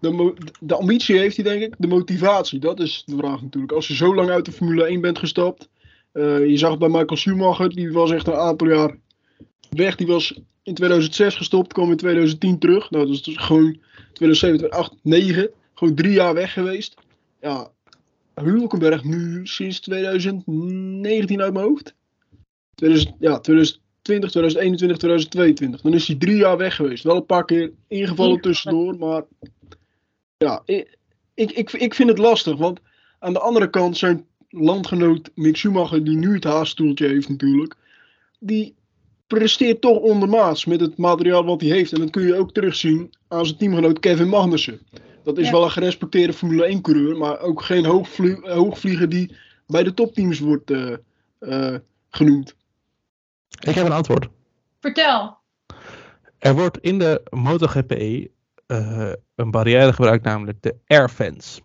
de, 0.00 0.34
de 0.60 0.74
ambitie 0.74 1.18
heeft 1.18 1.36
hij 1.36 1.44
denk 1.44 1.62
ik, 1.62 1.74
de 1.78 1.86
motivatie. 1.86 2.58
Dat 2.58 2.80
is 2.80 3.02
de 3.06 3.16
vraag 3.16 3.42
natuurlijk. 3.42 3.72
Als 3.72 3.88
je 3.88 3.94
zo 3.94 4.14
lang 4.14 4.30
uit 4.30 4.44
de 4.44 4.52
Formule 4.52 4.84
1 4.84 5.00
bent 5.00 5.18
gestapt. 5.18 5.68
eh, 6.12 6.46
je 6.46 6.56
zag 6.56 6.78
bij 6.78 6.88
Michael 6.88 7.16
Schumacher, 7.16 7.74
die 7.74 7.92
was 7.92 8.10
echt 8.10 8.26
een 8.26 8.34
aantal 8.34 8.68
jaar 8.68 8.96
weg. 9.70 9.96
Die 9.96 10.06
was 10.06 10.40
in 10.62 10.74
2006 10.74 11.36
gestopt, 11.36 11.72
kwam 11.72 11.90
in 11.90 11.96
2010 11.96 12.58
terug. 12.58 12.90
Nou, 12.90 13.06
dat 13.06 13.14
is 13.14 13.22
dus 13.22 13.36
gewoon 13.36 13.78
2007, 14.12 14.58
2008, 14.58 15.02
2009. 15.02 15.50
Gewoon 15.74 15.94
drie 15.94 16.12
jaar 16.12 16.34
weg 16.34 16.52
geweest. 16.52 16.94
Ja, 17.40 17.70
Hulkenberg 18.34 19.04
nu 19.04 19.46
sinds 19.46 19.80
2019 19.80 21.40
uit 21.40 21.52
mijn 21.52 21.64
hoofd. 21.64 21.94
2000, 22.74 23.14
ja, 23.18 23.38
2020, 23.40 24.30
2021, 24.30 24.98
2022. 24.98 25.80
Dan 25.80 25.94
is 25.94 26.06
hij 26.06 26.16
drie 26.16 26.36
jaar 26.36 26.56
weg 26.56 26.74
geweest. 26.74 27.04
Wel 27.04 27.16
een 27.16 27.26
paar 27.26 27.44
keer 27.44 27.72
Ingevallen. 27.88 28.40
tussendoor, 28.40 28.98
maar 28.98 29.22
ja, 30.38 30.62
ik, 30.64 30.96
ik, 31.34 31.72
ik, 31.72 31.94
vind 31.94 32.08
het 32.08 32.18
lastig. 32.18 32.56
Want 32.56 32.80
aan 33.18 33.32
de 33.32 33.38
andere 33.38 33.70
kant 33.70 33.96
zijn 33.96 34.26
landgenoot 34.48 35.30
Mick 35.34 35.56
Schumacher, 35.56 36.04
die 36.04 36.16
nu 36.16 36.34
het 36.34 36.44
haaststoeltje 36.44 37.06
heeft 37.06 37.28
natuurlijk, 37.28 37.74
die 38.38 38.74
presteert 39.26 39.80
toch 39.80 39.98
ondermaats 39.98 40.64
met 40.64 40.80
het 40.80 40.96
materiaal 40.96 41.44
wat 41.44 41.60
hij 41.60 41.70
heeft. 41.70 41.92
En 41.92 42.00
dat 42.00 42.10
kun 42.10 42.26
je 42.26 42.34
ook 42.34 42.52
terugzien 42.52 43.14
aan 43.28 43.46
zijn 43.46 43.58
teamgenoot 43.58 43.98
Kevin 43.98 44.28
Magnussen. 44.28 44.80
Dat 45.24 45.38
is 45.38 45.46
Ja. 45.46 45.52
wel 45.52 45.64
een 45.64 45.70
gerespecteerde 45.70 46.32
Formule 46.32 46.64
1 46.64 46.80
coureur, 46.80 47.16
maar 47.16 47.40
ook 47.40 47.62
geen 47.62 47.84
hoogvlie- 47.84 48.40
hoogvlieger 48.50 49.08
die 49.08 49.36
bij 49.66 49.82
de 49.82 49.94
topteams 49.94 50.38
wordt 50.38 50.70
eh, 50.70 50.92
eh, 51.38 51.74
genoemd. 52.10 52.54
Ik 53.60 53.74
heb 53.74 53.86
een 53.86 53.92
antwoord. 53.92 54.28
Vertel. 54.80 55.36
Er 56.38 56.54
wordt 56.54 56.78
in 56.78 56.98
de 56.98 57.22
MotoGP 57.30 57.92
eh, 58.68 59.12
een 59.34 59.50
barrière 59.50 59.92
gebruikt, 59.92 60.24
namelijk 60.24 60.62
de 60.62 60.76
airfence. 60.86 61.60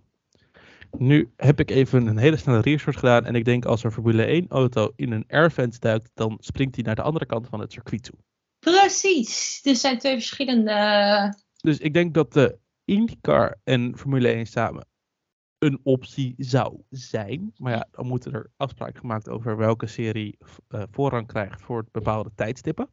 Nu 0.98 1.32
heb 1.36 1.60
ik 1.60 1.72
even 1.72 2.08
een 2.08 2.18
hele 2.18 2.38
snelle 2.38 2.62
research 2.62 3.00
gedaan 3.00 3.26
en 3.26 3.36
ik 3.36 3.46
denk 3.46 3.66
als 3.66 3.84
er 3.84 3.92
Formule 3.92 4.24
1 4.26 4.46
auto 4.50 4.92
in 4.96 5.12
een 5.12 5.26
airfence 5.28 5.80
duikt, 5.80 6.12
dan 6.14 6.38
springt 6.40 6.76
hij 6.76 6.84
naar 6.84 6.96
de 6.96 7.02
andere 7.02 7.26
kant 7.26 7.48
van 7.48 7.60
het 7.60 7.72
circuit 7.72 8.04
toe. 8.04 8.16
Precies. 8.60 9.62
Dit 9.62 9.78
zijn 9.78 9.98
twee 9.98 10.14
verschillende. 10.14 11.34
Dus 11.62 11.78
ik 11.78 11.94
denk 11.94 12.14
dat 12.14 12.34
de 12.34 12.58
IndyCar 12.86 13.60
en 13.64 13.98
Formule 13.98 14.28
1 14.28 14.46
samen 14.46 14.88
een 15.58 15.80
optie 15.84 16.34
zou 16.38 16.82
zijn. 16.90 17.54
Maar 17.58 17.74
ja, 17.74 17.88
dan 17.92 18.08
moeten 18.08 18.34
er 18.34 18.52
afspraken 18.58 19.00
gemaakt 19.00 19.30
over 19.30 19.58
welke 19.58 19.88
serie 19.88 20.38
eh, 20.68 20.84
voorrang 20.92 21.28
krijgt 21.28 21.62
voor 21.62 21.86
bepaalde 21.92 22.32
tijdstippen. 22.36 22.90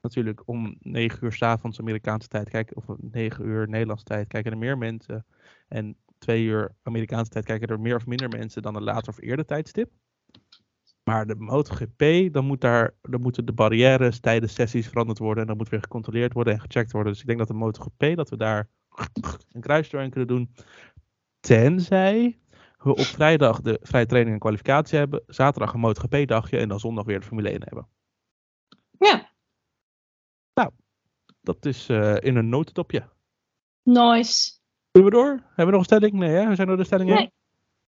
Natuurlijk 0.00 0.42
om 0.48 0.76
9 0.80 1.24
uur 1.24 1.32
's 1.32 1.42
avonds 1.42 1.80
Amerikaanse 1.80 2.28
tijd 2.28 2.48
kijken, 2.48 2.76
of 2.76 2.84
9 2.98 3.46
uur 3.46 3.68
Nederlandse 3.68 4.04
tijd 4.04 4.28
kijken 4.28 4.52
er 4.52 4.58
meer 4.58 4.78
mensen. 4.78 5.26
En 5.68 5.96
2 6.18 6.44
uur 6.44 6.74
Amerikaanse 6.82 7.30
tijd 7.30 7.44
kijken 7.44 7.68
er 7.68 7.80
meer 7.80 7.96
of 7.96 8.06
minder 8.06 8.28
mensen 8.28 8.62
dan 8.62 8.74
een 8.74 8.82
later 8.82 9.08
of 9.08 9.20
eerder 9.20 9.44
tijdstip. 9.44 9.90
Maar 11.04 11.26
de 11.26 11.34
MotoGP, 11.34 12.32
dan, 12.32 12.44
moet 12.44 12.60
daar, 12.60 12.94
dan 13.02 13.20
moeten 13.20 13.44
de 13.44 13.52
barrières 13.52 14.20
tijdens 14.20 14.54
sessies 14.54 14.88
veranderd 14.88 15.18
worden. 15.18 15.42
En 15.42 15.48
dan 15.48 15.56
moet 15.56 15.68
weer 15.68 15.82
gecontroleerd 15.82 16.32
worden 16.32 16.52
en 16.52 16.60
gecheckt 16.60 16.92
worden. 16.92 17.12
Dus 17.12 17.20
ik 17.20 17.26
denk 17.26 17.38
dat 17.38 17.48
de 17.48 17.54
MotoGP, 17.54 18.16
dat 18.16 18.30
we 18.30 18.36
daar 18.36 18.68
een 19.52 19.60
kruis 19.60 19.90
doorheen 19.90 20.10
kunnen 20.10 20.28
doen. 20.28 20.54
Tenzij 21.40 22.38
we 22.78 22.90
op 22.90 23.04
vrijdag 23.04 23.60
de 23.60 23.78
vrije 23.82 24.06
training 24.06 24.34
en 24.34 24.40
kwalificatie 24.40 24.98
hebben. 24.98 25.22
Zaterdag 25.26 25.72
een 25.72 25.80
MotoGP 25.80 26.28
dagje 26.28 26.58
en 26.58 26.68
dan 26.68 26.80
zondag 26.80 27.04
weer 27.04 27.20
de 27.20 27.26
Formule 27.26 27.50
1 27.50 27.62
hebben. 27.64 27.88
Ja, 28.98 29.30
Dat 31.48 31.66
is 31.66 31.88
eh, 31.88 32.16
in 32.20 32.36
een 32.36 32.48
notendopje. 32.48 33.08
nice. 33.82 34.52
Doen 34.90 35.04
we 35.04 35.10
door? 35.10 35.26
Hebben 35.46 35.64
we 35.66 35.70
nog 35.70 35.78
een 35.80 35.84
stelling? 35.84 36.12
Nee, 36.12 36.30
hè? 36.30 36.48
we 36.48 36.54
zijn 36.54 36.66
door 36.68 36.76
de 36.76 36.84
stelling 36.84 37.08
heen. 37.08 37.18
Nee. 37.18 37.32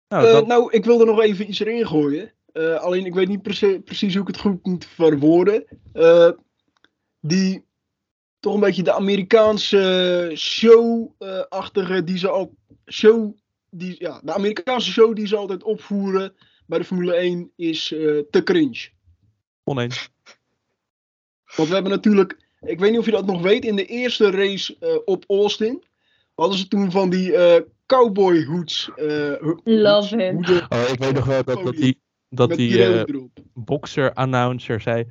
Nou, 0.08 0.26
Eh, 0.26 0.32
dan- 0.32 0.46
nou, 0.46 0.72
ik 0.72 0.84
wil 0.84 1.00
er 1.00 1.06
nog 1.06 1.20
even 1.20 1.48
iets 1.48 1.60
erin 1.60 1.86
gooien. 1.86 2.32
Eh, 2.52 2.74
alleen 2.74 3.06
ik 3.06 3.14
weet 3.14 3.28
niet 3.28 3.42
precie- 3.42 3.80
precies 3.80 4.12
hoe 4.12 4.22
ik 4.22 4.26
het 4.28 4.38
goed 4.40 4.66
moet 4.66 4.84
verwoorden. 4.84 5.64
Eh, 5.92 6.30
die 7.20 7.64
toch 8.40 8.54
een 8.54 8.60
beetje 8.60 8.82
de 8.82 8.92
Amerikaanse 8.92 10.32
show-achtige 10.36 12.04
die 12.04 12.18
ze 12.18 12.28
al 12.28 12.54
show 12.86 13.34
die 13.70 13.94
ja 13.98 14.20
de 14.24 14.32
Amerikaanse 14.32 14.90
show 14.92 15.14
die 15.14 15.26
ze 15.26 15.36
altijd 15.36 15.62
opvoeren 15.62 16.34
bij 16.66 16.78
de 16.78 16.84
Formule 16.84 17.14
1 17.16 17.52
is 17.56 17.92
eh, 17.92 18.18
te 18.30 18.42
cringe. 18.42 18.88
oneens. 19.64 20.10
Want 21.56 21.68
we 21.68 21.74
hebben 21.74 21.92
natuurlijk, 21.92 22.47
ik 22.60 22.78
weet 22.78 22.90
niet 22.90 22.98
of 22.98 23.04
je 23.04 23.10
dat 23.10 23.26
nog 23.26 23.42
weet, 23.42 23.64
in 23.64 23.76
de 23.76 23.86
eerste 23.86 24.30
race 24.30 24.76
eh, 24.80 24.96
op 25.04 25.24
Austin 25.26 25.82
hadden 26.34 26.58
ze 26.58 26.68
toen 26.68 26.90
van 26.90 27.10
die 27.10 27.36
eh 27.36 27.62
cowboy 27.86 28.44
hoods. 28.44 28.90
eh, 28.96 29.32
Love 29.64 30.16
it. 30.24 30.32
hoeden 30.32 30.66
Oh, 30.72 30.88
ik 30.92 30.98
weet 30.98 31.14
nog 31.14 31.24
wel 31.24 31.44
dat, 31.44 31.64
dat 31.64 31.76
die, 31.76 32.00
dat 32.28 32.48
met 32.48 32.56
die 32.56 32.84
eh, 32.84 33.04
boxer-announcer 33.54 34.80
zei. 34.80 35.06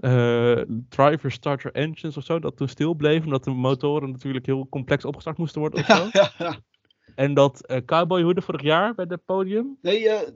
eh 0.00 0.60
driver 0.88 1.30
start 1.30 1.62
your 1.62 1.76
engines 1.76 2.16
of 2.16 2.24
zo. 2.24 2.38
Dat 2.38 2.56
toen 2.56 2.68
stil 2.68 2.94
bleef. 2.94 3.24
Omdat 3.24 3.44
de 3.44 3.50
motoren 3.50 4.10
natuurlijk 4.10 4.46
heel 4.46 4.66
complex 4.70 5.04
opgestart 5.04 5.38
moesten 5.38 5.60
worden. 5.60 5.80
Of 5.80 5.86
zo. 5.86 6.08
en 7.14 7.34
dat 7.34 7.66
eh 7.66 7.76
cowboyhoeden 7.84 8.42
vorig 8.42 8.62
jaar 8.62 8.94
bij 8.94 9.04
het 9.08 9.24
podium. 9.24 9.78
nee, 9.82 10.08
eh, 10.08 10.28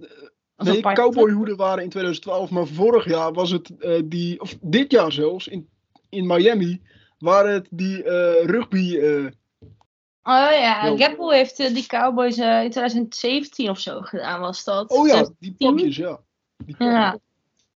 Als 0.56 0.68
nee 0.68 0.80
cowboyhoeden 0.80 1.56
waren 1.56 1.82
in 1.82 1.88
2012, 1.90 2.50
maar 2.50 2.66
vorig 2.66 3.04
jaar 3.04 3.32
was 3.32 3.50
het 3.50 3.76
eh, 3.78 4.02
die, 4.04 4.40
of 4.40 4.58
dit 4.60 4.92
jaar 4.92 5.12
zelfs, 5.12 5.48
in, 5.48 5.68
in 6.12 6.26
Miami, 6.26 6.82
waren 7.18 7.52
het 7.52 7.66
die 7.70 8.02
eh, 8.04 8.44
rugby. 8.44 8.96
eh, 8.96 9.24
Oh 10.24 10.50
ja, 10.50 11.14
Bull 11.16 11.34
heeft 11.34 11.58
eh, 11.58 11.74
die 11.74 11.86
Cowboys 11.86 12.38
in 12.38 12.70
2017 12.70 13.70
of 13.70 13.78
zo 13.78 14.00
gedaan, 14.00 14.40
was 14.40 14.64
dat? 14.64 14.90
oh 14.90 15.06
ja, 15.06 15.12
2010? 15.12 15.36
die 15.58 15.70
pakjes, 15.70 15.96
ja. 15.96 16.20
Die 16.56 16.76
pakjes. 16.76 16.94
Ja. 16.96 17.18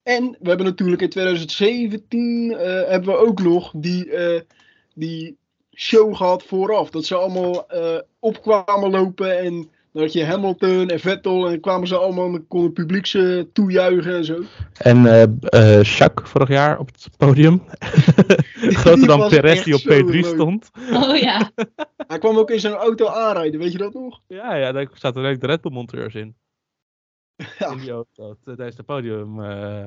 En 0.03 0.37
we 0.39 0.47
hebben 0.47 0.65
natuurlijk 0.65 1.01
in 1.01 1.09
2017 1.09 2.51
eh, 2.51 2.89
hebben 2.89 3.09
we 3.13 3.15
ook 3.15 3.41
nog 3.41 3.71
die, 3.75 4.11
die 4.93 5.37
show 5.75 6.15
gehad 6.15 6.43
vooraf. 6.43 6.89
Dat 6.89 7.05
ze 7.05 7.15
allemaal 7.15 7.65
opkwamen 8.19 8.89
lopen 8.89 9.39
en 9.39 9.71
dan 9.93 10.01
had 10.01 10.13
je 10.13 10.25
Hamilton 10.25 10.89
en 10.89 10.99
Vettel 10.99 11.49
en 11.49 11.59
kwamen 11.59 11.87
ze 11.87 11.97
allemaal 11.97 12.33
en 12.33 12.47
kon 12.47 12.63
het 12.63 12.73
publiek 12.73 13.05
ze 13.05 13.49
toejuichen 13.53 14.15
en 14.15 14.25
zo. 14.25 14.41
En 14.77 15.05
eh 15.05 15.23
eh 15.77 15.83
Jacques 15.83 16.29
vorig 16.29 16.47
jaar 16.49 16.79
op 16.79 16.87
het 16.91 17.09
podium. 17.17 17.63
Groter 18.55 19.07
dan 19.07 19.29
Perez 19.29 19.63
die 19.63 19.73
op 19.73 19.79
zo 19.79 19.89
P3 20.01 20.05
leuk. 20.05 20.25
stond. 20.25 20.69
Oh 20.93 21.17
ja. 21.17 21.51
Hij 22.07 22.17
kwam 22.19 22.37
ook 22.37 22.51
in 22.51 22.59
zijn 22.59 22.73
auto 22.73 23.07
aanrijden, 23.07 23.59
weet 23.59 23.71
je 23.71 23.77
dat 23.77 23.93
nog? 23.93 24.21
Ja, 24.27 24.55
ja, 24.55 24.71
daar 24.71 24.89
zaten 24.93 25.25
ook 25.25 25.39
de 25.39 25.47
Red 25.47 25.61
Bull 25.61 25.71
monteurs 25.71 26.15
in. 26.15 26.35
Ja. 27.59 27.71
In 27.71 27.77
die 27.77 27.91
auto. 27.91 28.35
Tijdens 28.43 28.77
het 28.77 28.85
podium. 28.85 29.39
eh, 29.43 29.85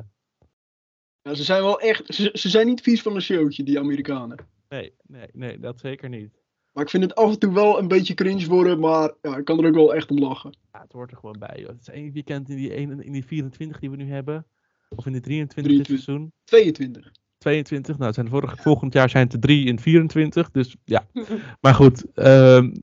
Ja, 1.22 1.34
ze 1.34 1.42
zijn 1.44 1.62
wel 1.62 1.80
echt, 1.80 2.14
ze, 2.14 2.30
ze 2.32 2.48
zijn 2.48 2.66
niet 2.66 2.80
vies 2.80 3.02
van 3.02 3.14
een 3.14 3.22
showtje, 3.22 3.62
die 3.62 3.78
Amerikanen. 3.78 4.38
nee, 4.68 4.92
nee, 5.06 5.26
nee, 5.32 5.58
dat 5.58 5.80
zeker 5.80 6.08
niet. 6.08 6.44
Maar 6.76 6.84
ik 6.84 6.90
vind 6.90 7.02
het 7.02 7.14
af 7.14 7.30
en 7.32 7.38
toe 7.38 7.52
wel 7.52 7.78
een 7.78 7.88
beetje 7.88 8.14
cringe 8.14 8.46
worden, 8.46 8.78
maar 8.80 9.12
ja, 9.22 9.36
ik 9.36 9.44
kan 9.44 9.58
er 9.58 9.68
ook 9.68 9.74
wel 9.74 9.94
echt 9.94 10.10
om 10.10 10.18
lachen. 10.18 10.56
Ja, 10.72 10.80
het 10.80 10.92
hoort 10.92 11.10
er 11.10 11.16
gewoon 11.16 11.38
bij. 11.38 11.56
Joh. 11.58 11.68
Het 11.68 11.80
is 11.80 11.88
één 11.88 12.12
weekend 12.12 12.48
in 12.48 12.56
die, 12.56 12.72
één- 12.72 13.02
in 13.02 13.12
die 13.12 13.24
24 13.24 13.78
die 13.80 13.90
we 13.90 13.96
nu 13.96 14.10
hebben. 14.10 14.46
Of 14.88 15.06
in 15.06 15.12
de 15.12 15.20
23 15.20 15.54
dit 15.76 15.84
23. 15.84 16.04
seizoen. 16.04 16.32
22. 16.44 17.12
22. 17.38 17.94
Nou, 17.94 18.04
het 18.06 18.14
zijn 18.14 18.28
vorig, 18.28 18.62
volgend 18.62 18.92
jaar 18.92 19.10
zijn 19.10 19.24
het 19.24 19.32
er 19.32 19.40
drie 19.40 19.66
in 19.66 19.78
24. 19.80 20.50
Dus 20.50 20.76
ja. 20.84 21.06
Maar 21.60 21.74
goed. 21.74 22.12
ehm, 22.14 22.74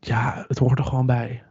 ja, 0.00 0.44
het 0.48 0.58
hoort 0.58 0.78
er 0.78 0.84
gewoon 0.84 1.06
bij. 1.06 1.42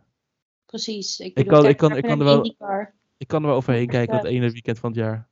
Precies. 0.65 1.19
Ik, 1.19 1.37
Ik 1.37 1.47
kan- 1.47 1.65
ik 1.67 1.77
kan- 1.77 1.97
ik 1.97 2.03
kan 2.03 2.11
een 2.11 2.19
er 2.19 2.25
wel- 2.25 2.37
IndyCar. 2.37 2.93
Ik 3.17 3.27
kan 3.27 3.41
er 3.41 3.47
wel 3.47 3.55
overheen 3.57 3.87
kijken 3.87 4.15
Ja. 4.15 4.21
dat 4.21 4.31
ene 4.31 4.51
weekend 4.51 4.79
van 4.79 4.89
het 4.89 4.99
jaar. 4.99 5.29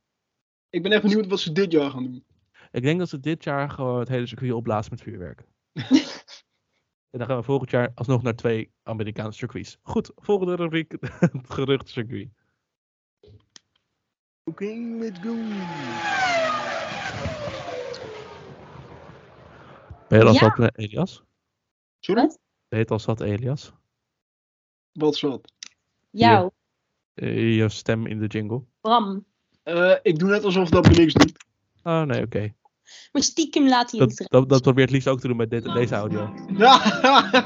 Ik 0.70 0.82
ben 0.82 0.92
echt 0.92 1.02
benieuwd 1.02 1.26
wat 1.26 1.40
ze 1.40 1.52
dit 1.52 1.72
jaar 1.72 1.90
gaan 1.90 2.02
doen. 2.02 2.24
Ik 2.70 2.82
denk 2.82 2.98
dat 2.98 3.08
ze 3.08 3.20
dit 3.20 3.44
jaar 3.44 3.70
gewoon 3.70 3.98
het 3.98 4.08
hele 4.08 4.26
circuit 4.26 4.52
opblazen 4.52 4.90
met 4.90 5.02
vuurwerk. 5.02 5.44
en 7.10 7.18
dan 7.18 7.26
gaan 7.28 7.36
we 7.36 7.42
volgend 7.42 7.70
jaar 7.70 7.92
alsnog 7.94 8.22
naar 8.22 8.34
twee 8.34 8.70
Amerikaanse 8.82 9.38
circuits. 9.38 9.78
Goed, 9.82 10.10
volgende 10.16 10.54
rubriek. 10.54 10.92
het 11.20 11.30
geruchtcircuit. 11.50 12.28
Oké, 14.44 14.64
let's 14.98 15.18
go. 15.20 15.34
Ben 20.08 20.18
je 20.18 20.24
al 20.24 20.32
Ja. 20.32 20.38
zat, 20.38 20.58
eh, 20.58 20.84
Elias? 20.84 21.22
Sorry? 22.00 22.22
Wat? 22.22 22.38
Ben 22.68 22.78
je 22.78 22.86
al 22.86 22.98
zat, 22.98 23.20
Elias? 23.20 23.72
Wat 24.92 25.16
zat? 25.16 25.52
Jou, 26.10 26.50
Eh, 27.14 27.56
je 27.56 27.68
stem 27.68 28.06
in 28.06 28.18
de 28.18 28.26
jingle. 28.26 28.62
Bram. 28.80 29.24
Eh, 29.62 29.94
ik 30.02 30.18
doe 30.18 30.28
net 30.30 30.44
alsof 30.44 30.68
dat 30.68 30.88
me 30.88 30.94
niks 30.94 31.12
doet. 31.14 31.44
Oh, 31.82 32.02
nee, 32.02 32.22
oké. 32.22 32.54
Maar 33.12 33.22
stiekem 33.22 33.68
laat 33.68 33.90
hij 33.90 34.00
Dat, 34.00 34.18
het 34.18 34.30
dat, 34.30 34.48
dat 34.48 34.62
probeert 34.62 34.90
Lies 34.90 35.06
ook 35.06 35.20
te 35.20 35.28
doen 35.28 35.36
met 35.36 35.50
dit, 35.50 35.64
deze 35.64 35.94
audio. 35.94 36.34
Ja, 36.56 37.00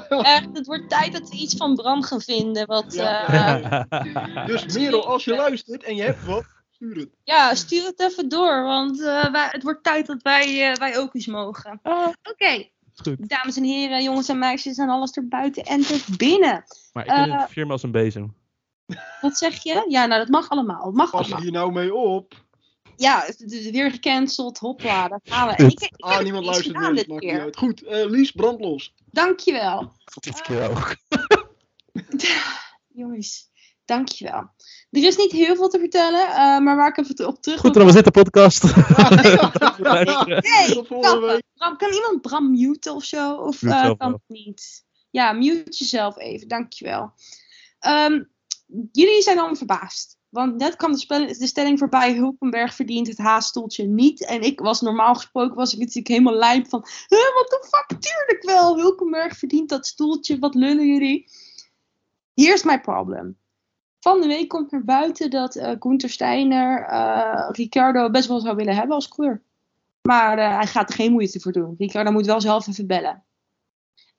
Echt, 0.09 0.48
het 0.52 0.66
wordt 0.66 0.88
tijd 0.88 1.12
dat 1.12 1.28
we 1.28 1.37
iets 1.37 1.57
van 1.57 1.74
Bram 1.74 2.02
gaan 2.02 2.20
vinden. 2.20 2.66
Wat, 2.66 2.94
Ja. 2.94 3.87
eh, 3.88 4.46
dus 4.46 4.66
Merel, 4.74 5.07
als 5.07 5.24
je 5.24 5.35
luistert 5.35 5.83
en 5.83 5.96
je 5.96 6.02
hebt 6.02 6.24
wat, 6.24 6.44
stuur 6.70 6.96
het. 6.96 7.09
ja, 7.24 7.55
stuur 7.55 7.85
het 7.85 8.00
even 8.00 8.28
door. 8.28 8.62
Want 8.62 9.00
eh, 9.02 9.33
wij, 9.33 9.48
het 9.50 9.62
wordt 9.62 9.83
tijd 9.85 10.07
dat 10.07 10.22
wij, 10.22 10.70
eh, 10.70 10.76
wij 10.76 10.98
ook 10.98 11.14
eens 11.14 11.26
mogen. 11.26 11.81
Oké, 12.31 12.46
Is 12.50 12.68
goed. 13.02 13.28
dames 13.28 13.57
en 13.57 13.64
heren, 13.64 14.02
jongens 14.02 14.28
en 14.28 14.38
meisjes 14.38 14.76
en 14.78 14.88
alles 14.88 15.11
erbuiten 15.12 15.62
en 15.64 15.81
er 15.85 16.05
binnen. 16.16 16.64
Maar 16.92 17.05
ik 17.05 17.11
Eh, 17.11 17.40
het 17.40 17.50
firma 17.50 17.72
als 17.72 17.83
een 17.83 17.90
bezem. 17.90 18.35
Wat 19.20 19.37
zeg 19.38 19.62
je? 19.62 19.85
Ja, 19.88 20.07
nou 20.07 20.20
dat 20.20 20.28
mag 20.28 20.48
allemaal. 20.48 20.90
Mag 20.92 21.11
Pas 21.11 21.20
allemaal. 21.20 21.40
hier 21.40 21.52
nou 21.52 21.72
mee 21.72 21.94
op. 21.94 22.41
Ja, 23.03 23.23
het 23.27 23.53
is 23.53 23.71
weer 23.71 23.91
gecanceld. 23.91 24.59
Hopla, 24.59 25.09
daar 25.09 25.21
gaan 25.23 25.49
we. 25.49 25.65
Ik, 25.65 25.81
ik 25.91 25.93
Ah, 25.97 26.23
niemand 26.23 26.45
luistert 26.45 26.77
meer. 26.77 26.95
dit 26.95 27.07
Maakt 27.07 27.23
niet 27.23 27.33
uit. 27.33 27.57
Goed, 27.57 27.83
eh, 27.83 28.05
Lies, 28.11 28.31
brandlos. 28.31 28.95
Dankjewel. 29.11 29.93
Dit 30.21 30.41
keer 30.41 30.71
ook. 30.71 30.97
Jongens, 33.01 33.51
dankjewel. 33.85 34.51
Er 34.91 35.03
is 35.03 35.17
niet 35.17 35.33
heel 35.33 35.57
veel 35.57 35.69
te 35.69 35.79
vertellen, 35.79 36.27
eh, 36.27 36.59
maar 36.59 36.77
waar 36.77 36.88
ik 36.88 36.99
even 36.99 37.27
op 37.27 37.43
terug 37.43 37.61
Goed, 37.61 37.75
dan 37.75 37.85
was 37.85 37.95
dit 37.95 38.05
de 38.05 38.11
podcast. 38.11 38.61
Kappen. 39.53 40.41
week. 41.21 41.43
Bram, 41.55 41.77
kan 41.77 41.93
iemand 41.93 42.21
Bram 42.21 42.51
muten 42.51 42.95
of 42.95 43.05
zo? 43.05 43.35
Of 43.35 43.62
eh, 43.62 43.91
kan 43.97 44.12
het 44.12 44.23
niet? 44.27 44.85
Ja, 45.11 45.33
mute 45.33 45.71
jezelf 45.71 46.19
even, 46.19 46.49
dankjewel. 46.49 47.12
Ehm 47.79 48.23
jullie 48.93 49.23
zijn 49.23 49.38
allemaal 49.38 49.57
verbaasd. 49.57 50.19
Want 50.33 50.57
net 50.57 50.77
kwam 50.77 50.92
de, 50.92 50.99
spel- 50.99 51.27
de 51.27 51.47
stelling 51.47 51.79
voorbij, 51.79 52.14
Hulkenberg 52.14 52.75
verdient 52.75 53.07
het 53.07 53.18
haaststoeltje 53.18 53.87
niet. 53.87 54.27
En 54.27 54.42
ik 54.42 54.61
was 54.61 54.81
normaal 54.81 55.14
gesproken, 55.14 55.57
was 55.57 55.73
ik 55.73 55.79
natuurlijk 55.79 56.09
helemaal 56.09 56.35
lijp 56.35 56.68
van, 56.68 56.81
wat 57.09 57.49
de 57.49 57.68
fuck, 57.71 58.01
tuurlijk 58.01 58.42
wel, 58.45 58.79
Hulkenberg 58.79 59.37
verdient 59.37 59.68
dat 59.68 59.87
stoeltje, 59.87 60.38
wat 60.38 60.55
lullen 60.55 60.87
jullie. 60.87 61.27
Here's 62.35 62.62
my 62.62 62.81
problem. 62.81 63.37
Van 64.01 64.21
de 64.21 64.27
week 64.27 64.49
komt 64.49 64.71
naar 64.71 64.85
buiten 64.85 65.31
dat 65.31 65.57
eh 65.57 65.77
Gunther 65.79 66.11
Steiner 66.11 66.83
eh 66.83 67.49
Ricciardo 67.51 68.11
best 68.11 68.29
wel 68.29 68.40
zou 68.40 68.57
willen 68.57 68.75
hebben 68.75 68.95
als 68.95 69.09
coureur. 69.09 69.42
Maar 70.03 70.38
eh, 70.38 70.57
hij 70.57 70.66
gaat 70.66 70.88
er 70.88 70.95
geen 70.95 71.12
moeite 71.12 71.40
voor 71.40 71.53
doen. 71.53 71.75
Ricciardo 71.79 72.11
moet 72.11 72.27
wel 72.27 72.40
zelf 72.40 72.66
even 72.66 72.87
bellen. 72.87 73.25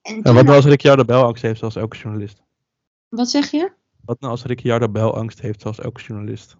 En 0.02 0.14
En 0.14 0.22
toen 0.22 0.34
wat 0.34 0.44
nou 0.44 0.56
als 0.56 0.64
Ricciardo 0.64 1.04
belangst 1.04 1.42
heeft, 1.42 1.58
zoals 1.58 1.76
elke 1.76 1.96
journalist? 1.96 2.42
wat 3.08 3.30
zeg 3.30 3.50
je? 3.50 3.72
Wat 4.04 4.20
nou 4.20 4.32
als 4.32 4.44
Ricciardo 4.44 4.88
belangst 4.88 5.40
heeft, 5.40 5.60
zoals 5.60 5.78
elke 5.78 6.02
journalist? 6.02 6.56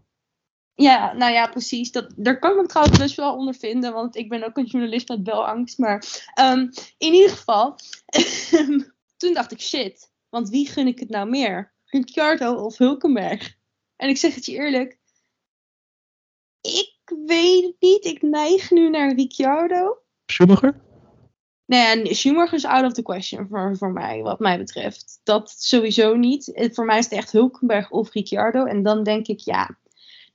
Ja, 0.74 1.12
nou 1.12 1.32
ja, 1.32 1.46
precies. 1.46 1.92
Dat, 1.92 2.12
daar 2.16 2.38
kan 2.38 2.50
ik 2.50 2.56
me 2.56 2.66
trouwens 2.66 2.98
best 2.98 3.16
wel 3.16 3.36
onder 3.36 3.54
vinden, 3.54 3.92
want 3.92 4.16
ik 4.16 4.28
ben 4.28 4.44
ook 4.44 4.56
een 4.56 4.64
journalist 4.64 5.08
met 5.08 5.22
belangst. 5.22 5.78
Maar 5.78 6.24
ehm, 6.34 6.58
in 6.98 7.12
ieder 7.12 7.30
geval, 7.30 7.78
toen 9.16 9.32
dacht 9.32 9.52
ik 9.52 9.60
shit, 9.60 10.10
want 10.28 10.48
wie 10.48 10.68
gun 10.68 10.86
ik 10.86 10.98
het 10.98 11.08
nou 11.08 11.28
meer? 11.28 11.72
Ricciardo 11.84 12.54
of 12.54 12.78
Hulkenberg? 12.78 13.54
En 13.96 14.08
ik 14.08 14.16
zeg 14.16 14.34
het 14.34 14.44
je 14.44 14.52
eerlijk, 14.52 14.98
ik 16.60 17.12
weet 17.26 17.64
het 17.64 17.76
niet. 17.78 18.04
Ik 18.04 18.22
neig 18.22 18.70
nu 18.70 18.90
naar 18.90 19.14
Ricciardo. 19.14 19.98
Schumacher? 20.26 20.83
Nee, 21.74 21.86
en 21.86 22.14
Schumacher 22.14 22.54
is 22.54 22.64
out 22.64 22.84
of 22.84 22.92
the 22.92 23.02
question 23.02 23.46
voor, 23.48 23.76
voor 23.76 23.92
mij, 23.92 24.22
wat 24.22 24.38
mij 24.38 24.58
betreft. 24.58 25.20
Dat 25.22 25.54
sowieso 25.58 26.14
niet. 26.14 26.68
Voor 26.72 26.84
mij 26.84 26.98
is 26.98 27.04
het 27.04 27.12
echt 27.12 27.32
Hulkenberg 27.32 27.90
of 27.90 28.12
Ricciardo. 28.12 28.64
En 28.64 28.82
dan 28.82 29.02
denk 29.02 29.26
ik, 29.26 29.40
ja, 29.40 29.78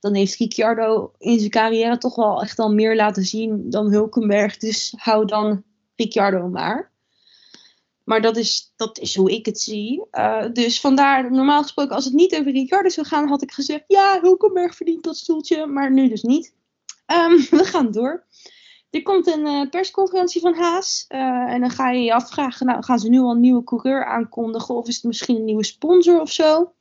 dan 0.00 0.14
heeft 0.14 0.36
Ricciardo 0.36 1.12
in 1.18 1.38
zijn 1.38 1.50
carrière 1.50 1.98
toch 1.98 2.14
wel 2.14 2.42
echt 2.42 2.58
al 2.58 2.74
meer 2.74 2.96
laten 2.96 3.22
zien 3.22 3.70
dan 3.70 3.90
Hulkenberg. 3.90 4.56
Dus 4.56 4.94
hou 4.96 5.26
dan 5.26 5.62
Ricciardo 5.96 6.48
maar. 6.48 6.90
Maar 8.04 8.20
dat 8.20 8.36
is, 8.36 8.72
dat 8.76 8.98
is 8.98 9.16
hoe 9.16 9.30
ik 9.30 9.46
het 9.46 9.60
zie. 9.60 10.06
Eh, 10.10 10.44
dus 10.52 10.80
vandaar, 10.80 11.32
normaal 11.32 11.62
gesproken, 11.62 11.94
als 11.94 12.04
het 12.04 12.14
niet 12.14 12.36
over 12.36 12.52
Ricciardo 12.52 12.88
zou 12.88 13.06
gaan, 13.06 13.28
had 13.28 13.42
ik 13.42 13.52
gezegd, 13.52 13.84
ja, 13.86 14.20
Hulkenberg 14.20 14.74
verdient 14.74 15.04
dat 15.04 15.16
stoeltje. 15.16 15.66
Maar 15.66 15.92
nu 15.92 16.08
dus 16.08 16.22
niet. 16.22 16.54
Ehm, 17.06 17.36
we 17.58 17.64
gaan 17.64 17.90
door. 17.90 18.24
Er 18.90 19.02
komt 19.02 19.26
een 19.26 19.46
eh, 19.46 19.68
persconferentie 19.70 20.40
van 20.40 20.54
Haas. 20.54 21.04
eh, 21.08 21.18
en 21.52 21.60
dan 21.60 21.70
ga 21.70 21.90
je 21.90 22.02
je 22.02 22.14
afvragen, 22.14 22.66
nou, 22.66 22.82
gaan 22.82 22.98
ze 22.98 23.08
nu 23.08 23.18
al 23.18 23.30
een 23.30 23.40
nieuwe 23.40 23.64
coureur 23.64 24.04
aankondigen? 24.04 24.74
Of 24.74 24.88
is 24.88 24.94
het 24.94 25.04
misschien 25.04 25.36
een 25.36 25.44
nieuwe 25.44 25.64
sponsor 25.64 26.20
of 26.20 26.30
zo? 26.30 26.72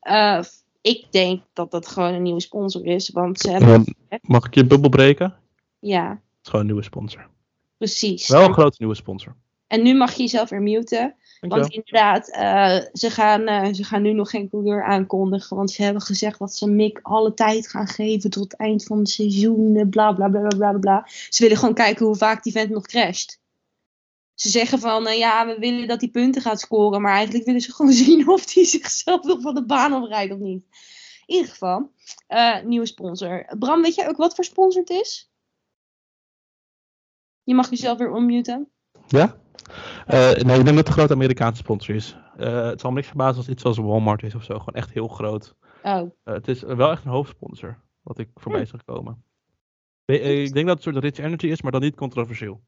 Eh, 0.00 0.42
ik 0.80 1.06
denk 1.12 1.42
dat 1.52 1.70
dat 1.70 1.86
gewoon 1.88 2.14
een 2.14 2.22
nieuwe 2.22 2.40
sponsor 2.40 2.84
is. 2.86 3.08
Want 3.08 3.40
ze 3.40 3.50
hebben... 3.50 3.84
Mag 4.20 4.46
ik 4.46 4.54
je 4.54 4.66
bubbel 4.66 4.88
breken? 4.90 5.26
Het 5.26 5.34
Ja, 5.78 6.12
is 6.12 6.20
gewoon 6.42 6.60
een 6.60 6.66
nieuwe 6.66 6.82
sponsor. 6.82 7.28
precies. 7.76 8.28
Wel 8.28 8.44
een 8.44 8.52
grote 8.52 8.76
nieuwe 8.78 8.94
sponsor. 8.94 9.36
En 9.66 9.82
nu 9.82 9.94
mag 9.94 10.12
je 10.12 10.22
jezelf 10.22 10.48
weer 10.48 10.62
muten. 10.62 11.14
Dankjewel. 11.40 11.68
Want 11.68 11.74
inderdaad, 11.74 12.30
eh, 12.30 12.90
ze, 12.92 13.10
gaan, 13.10 13.46
eh, 13.46 13.72
ze 13.72 13.84
gaan 13.84 14.02
nu 14.02 14.12
nog 14.12 14.30
geen 14.30 14.48
coureur 14.48 14.84
aankondigen. 14.84 15.56
Want 15.56 15.70
ze 15.70 15.82
hebben 15.82 16.02
gezegd 16.02 16.38
dat 16.38 16.54
ze 16.54 16.66
Mick 16.70 16.98
alle 17.02 17.34
tijd 17.34 17.68
gaan 17.68 17.86
geven 17.86 18.30
tot 18.30 18.42
het 18.42 18.56
eind 18.56 18.84
van 18.84 18.98
het 18.98 19.08
seizoen. 19.08 19.76
eh, 19.76 19.88
Bla 19.88 20.12
bla 20.12 20.28
bla 20.28 20.40
bla 20.40 20.56
bla 20.56 20.78
bla. 20.78 21.08
Ze 21.28 21.42
willen 21.42 21.58
gewoon 21.58 21.74
kijken 21.74 22.06
hoe 22.06 22.16
vaak 22.16 22.42
die 22.42 22.52
vent 22.52 22.70
nog 22.70 22.86
crasht. 22.86 23.40
Ze 24.34 24.48
zeggen 24.48 24.78
van 24.78 25.16
ja, 25.16 25.46
we 25.46 25.56
willen 25.58 25.88
dat 25.88 26.00
hij 26.00 26.10
punten 26.10 26.42
gaat 26.42 26.60
scoren. 26.60 27.00
Maar 27.02 27.14
eigenlijk 27.14 27.44
willen 27.44 27.60
ze 27.60 27.72
gewoon 27.74 27.92
zien 27.92 28.28
of 28.28 28.54
hij 28.54 28.64
zichzelf 28.64 29.22
nog 29.22 29.40
van 29.40 29.54
de 29.54 29.64
baan 29.64 29.92
afrijdt 29.92 30.32
of 30.32 30.38
niet. 30.38 30.64
In 31.26 31.34
ieder 31.34 31.50
geval, 31.50 31.90
nieuwe 32.64 32.86
sponsor. 32.86 33.46
Bram, 33.58 33.82
weet 33.82 33.94
jij 33.94 34.08
ook 34.08 34.16
wat 34.16 34.34
voor 34.34 34.44
sponsor 34.44 34.80
het 34.80 34.90
is? 34.90 35.30
Je 37.42 37.54
mag 37.54 37.70
jezelf 37.70 37.98
weer 37.98 38.16
unmuten. 38.16 38.68
Ja? 39.06 39.40
Eh, 40.06 40.18
nee, 40.18 40.34
ik 40.34 40.44
denk 40.44 40.64
dat 40.66 40.76
het 40.76 40.86
een 40.86 40.92
grote 40.92 41.12
Amerikaanse 41.12 41.62
sponsor 41.62 41.94
is. 41.94 42.16
Eh, 42.36 42.66
het 42.66 42.80
zal 42.80 42.90
me 42.90 42.96
niks 42.96 43.08
verbazen 43.08 43.36
als 43.36 43.48
iets 43.48 43.62
zoals 43.62 43.78
Walmart 43.78 44.22
is 44.22 44.34
of 44.34 44.42
zo. 44.44 44.58
Gewoon 44.58 44.74
echt 44.74 44.90
heel 44.90 45.08
groot. 45.08 45.54
Oh, 45.82 45.94
Eh, 46.24 46.34
het 46.34 46.48
is 46.48 46.62
wel 46.62 46.90
echt 46.90 47.04
een 47.04 47.10
hoofdsponsor, 47.10 47.80
wat 48.02 48.18
ik 48.18 48.28
voorbij 48.34 48.64
zag 48.64 48.84
komen. 48.84 49.22
We- 50.04 50.18
eh, 50.20 50.42
Ik 50.42 50.52
denk 50.52 50.66
dat 50.66 50.76
het 50.76 50.86
een 50.86 50.92
soort 50.92 51.04
Rich 51.04 51.24
Energy 51.26 51.46
is, 51.46 51.62
maar 51.62 51.72
dan 51.72 51.80
niet 51.80 51.96
controversieel. 51.96 52.60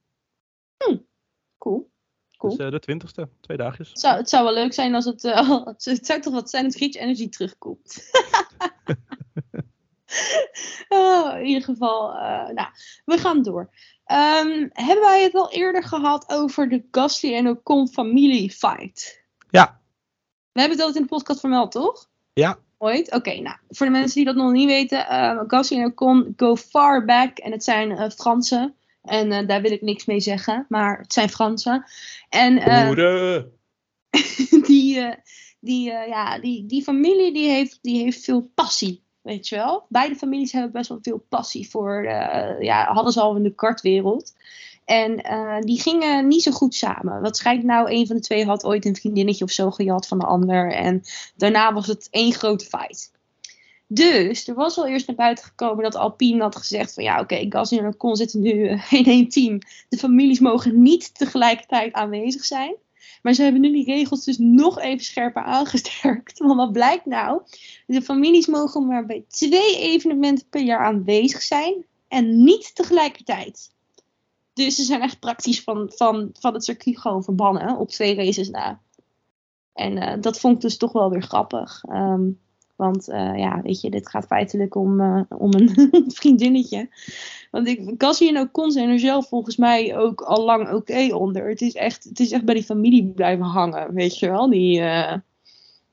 cool. 0.79 1.91
Cool. 2.39 2.57
Dus 2.57 2.71
de 2.71 2.79
twintigste, 2.79 3.29
twee 3.41 3.57
dagjes. 3.57 3.89
Het 3.89 4.01
zou, 4.01 4.17
het 4.17 4.29
zou 4.29 4.45
wel 4.45 4.55
leuk 4.55 4.73
zijn 4.73 4.95
als 4.95 5.05
het. 5.05 5.23
het 5.85 6.07
zou 6.07 6.21
toch 6.21 6.33
wat 6.35 6.51
zijn 6.51 6.65
als 6.65 6.77
Rich 6.77 6.95
Energy 6.95 7.29
terugkomt. 7.29 7.97
Oh, 10.89 11.39
in 11.39 11.45
ieder 11.45 11.63
geval, 11.63 12.13
nou, 12.53 12.69
we 13.05 13.19
gaan 13.19 13.43
door. 13.43 13.71
Ehm, 14.11 14.69
hebben 14.73 15.05
wij 15.05 15.23
het 15.23 15.35
al 15.35 15.51
eerder 15.51 15.85
gehad 15.85 16.29
over 16.29 16.69
de 16.69 16.85
Gasly 16.91 17.35
en 17.35 17.49
Ocon 17.49 17.89
familie 17.89 18.51
fight? 18.51 19.23
Ja. 19.51 19.81
We 20.53 20.61
hebben 20.61 20.79
het 20.79 20.87
altijd 20.87 21.05
in 21.05 21.11
de 21.11 21.17
podcast 21.17 21.41
vermeld, 21.41 21.73
toch? 21.73 22.09
Ja. 22.33 22.59
Ooit? 22.79 23.13
Oké, 23.13 23.41
nou, 23.41 23.57
voor 23.69 23.87
de 23.87 23.93
mensen 23.93 24.15
die 24.15 24.25
dat 24.25 24.35
nog 24.35 24.53
niet 24.53 24.67
weten, 24.67 24.99
Gasly 25.47 25.79
en 25.79 25.85
Ocon 25.85 26.33
go 26.37 26.57
far 26.57 27.05
back 27.05 27.39
en 27.39 27.53
het 27.53 27.65
zijn 27.65 27.91
eh, 27.91 28.11
Fransen. 28.11 28.75
En 29.03 29.33
eh, 29.33 29.47
daar 29.47 29.63
wil 29.63 29.73
ik 29.73 29.83
niks 29.83 30.05
mee 30.05 30.21
zeggen, 30.21 30.67
maar 30.69 30.99
het 30.99 31.13
zijn 31.13 31.29
Fransen. 31.29 31.85
En 32.29 32.59
eh, 32.59 33.43
die, 34.67 35.15
die, 35.61 35.85
ja, 35.91 36.39
die, 36.39 36.67
die 36.67 36.83
familie 36.83 37.33
die 37.33 37.49
heeft, 37.49 37.79
die 37.83 38.03
heeft 38.03 38.25
veel 38.25 38.51
passie. 38.55 39.03
Weet 39.23 39.49
je 39.49 39.57
wel? 39.57 39.85
Beide 39.89 40.15
families 40.15 40.53
hebben 40.53 40.73
best 40.73 40.89
wel 40.89 40.99
veel 41.03 41.25
passie 41.29 41.71
voor, 41.71 42.05
eh, 42.05 42.61
ja, 42.61 42.93
hadden 42.93 43.13
ze 43.13 43.21
al 43.21 43.37
in 43.37 43.43
de 43.43 43.55
kartwereld. 43.55 44.33
En 44.85 45.23
eh, 45.23 45.61
die 45.61 45.81
gingen 45.81 46.29
niet 46.29 46.43
zo 46.43 46.51
goed 46.51 46.75
samen. 46.75 47.21
Wat 47.21 47.37
schijnt 47.37 47.65
nou, 47.65 47.91
een 47.91 48.07
van 48.07 48.17
de 48.17 48.23
twee 48.23 48.45
had 48.45 48.65
ooit 48.65 48.85
een 48.85 48.97
vriendinnetje 48.97 49.45
of 49.45 49.51
zo 49.51 49.71
gejat 49.71 50.07
van 50.07 50.19
de 50.19 50.25
ander. 50.25 50.73
En 50.73 51.03
daarna 51.37 51.73
was 51.73 51.87
het 51.87 52.09
één 52.11 52.33
grote 52.33 52.65
fight. 52.65 53.13
Dus 53.87 54.49
er 54.49 54.55
was 54.55 54.79
al 54.79 54.87
eerst 54.87 55.07
naar 55.07 55.17
buiten 55.17 55.45
gekomen 55.45 55.85
dat 55.85 55.95
Alpine 55.95 56.43
had 56.43 56.57
gezegd 56.57 56.95
van 56.95 57.05
ja 57.05 57.21
oké, 57.21 57.35
okay, 57.35 57.47
Gasly 57.49 57.79
en 57.79 57.87
Ocon 57.87 58.17
zitten 58.17 58.41
nu 58.41 58.69
in 58.91 59.05
één 59.05 59.29
team. 59.29 59.59
De 59.89 59.97
families 59.97 60.41
mogen 60.41 60.83
niet 60.83 61.19
tegelijkertijd 61.19 61.93
aanwezig 61.93 62.45
zijn. 62.45 62.75
Maar 63.21 63.33
ze 63.33 63.43
hebben 63.43 63.61
nu 63.61 63.73
die 63.73 63.85
regels 63.85 64.25
dus 64.25 64.39
nog 64.39 64.81
even 64.81 65.05
scherper 65.05 65.43
aangesterkt. 65.43 66.39
Want 66.47 66.57
wat 66.57 66.73
blijkt 66.73 67.07
nou? 67.07 67.43
De 67.87 68.03
families 68.03 68.47
mogen 68.47 68.87
maar 68.87 69.07
bij 69.07 69.25
twee 69.29 69.79
evenementen 69.79 70.47
per 70.51 70.63
jaar 70.63 70.85
aanwezig 70.85 71.43
zijn. 71.43 71.85
En 72.09 72.43
niet 72.45 72.75
tegelijkertijd. 72.75 73.71
Dus 74.53 74.75
ze 74.75 74.83
zijn 74.83 75.01
echt 75.01 75.21
praktisch 75.21 75.63
van, 75.63 75.93
van, 75.95 76.31
van 76.33 76.55
het 76.55 76.65
circuit 76.65 76.99
gewoon 76.99 77.25
verbannen 77.25 77.77
op 77.77 77.89
twee 77.89 78.15
races 78.15 78.51
na. 78.51 78.81
En 79.73 79.97
uh, 79.97 80.15
dat 80.21 80.41
vond 80.41 80.55
ik 80.55 80.61
dus 80.61 80.77
toch 80.77 80.93
wel 80.93 81.11
weer 81.11 81.23
grappig. 81.23 81.85
Um, 81.89 82.41
want 82.81 83.09
uh, 83.09 83.39
ja, 83.39 83.63
weet 83.63 83.81
je, 83.81 83.91
dit 83.91 84.09
gaat 84.09 84.27
feitelijk 84.27 84.75
om, 84.75 85.01
uh, 85.01 85.23
om 85.29 85.55
een 85.55 85.93
vriendinnetje. 86.19 86.89
Want 87.51 87.69
ik, 87.69 87.99
Cassie 87.99 88.29
en 88.29 88.41
Ocon 88.41 88.71
zijn 88.71 88.89
er 88.89 88.99
zelf 88.99 89.29
volgens 89.29 89.57
mij 89.57 89.97
ook 89.97 90.21
al 90.21 90.45
lang 90.45 90.67
oké 90.67 90.75
okay 90.75 91.11
onder. 91.11 91.49
Het 91.49 91.61
is, 91.61 91.75
echt, 91.75 92.05
het 92.05 92.21
is 92.21 92.33
echt 92.33 92.45
bij 92.45 92.55
die 92.55 92.65
familie 92.65 93.05
blijven 93.05 93.45
hangen, 93.45 93.95
weet 93.95 94.19
je 94.19 94.31
wel. 94.31 94.51
Die, 94.51 94.81
uh, 94.81 95.15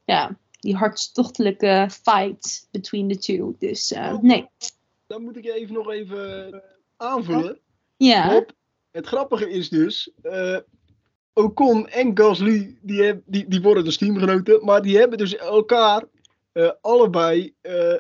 ja, 0.06 0.38
die 0.60 0.76
hartstochtelijke 0.76 1.88
fight 2.04 2.68
between 2.72 3.08
the 3.08 3.18
two. 3.18 3.56
Dus 3.60 3.94
nee. 4.22 4.50
Dan 5.08 5.24
moet 5.24 5.38
ik 5.38 5.44
je 5.44 5.54
even 5.54 5.74
nog 5.74 5.92
even 5.92 6.62
aanvullen. 6.98 7.60
Ja. 7.98 8.46
Het 8.92 9.08
grappige 9.08 9.50
is 9.50 9.70
dus, 9.70 10.12
Ocon 11.38 11.88
en 11.88 12.18
Gasly, 12.18 12.78
die, 12.82 13.02
heb, 13.02 13.22
die, 13.26 13.48
die 13.48 13.62
worden 13.62 13.84
dus 13.84 13.98
teamgenoten. 13.98 14.66
Maar 14.66 14.82
die 14.82 14.98
hebben 14.98 15.18
dus 15.18 15.36
elkaar 15.36 16.04
allebei 16.82 17.56
uh, 17.62 17.94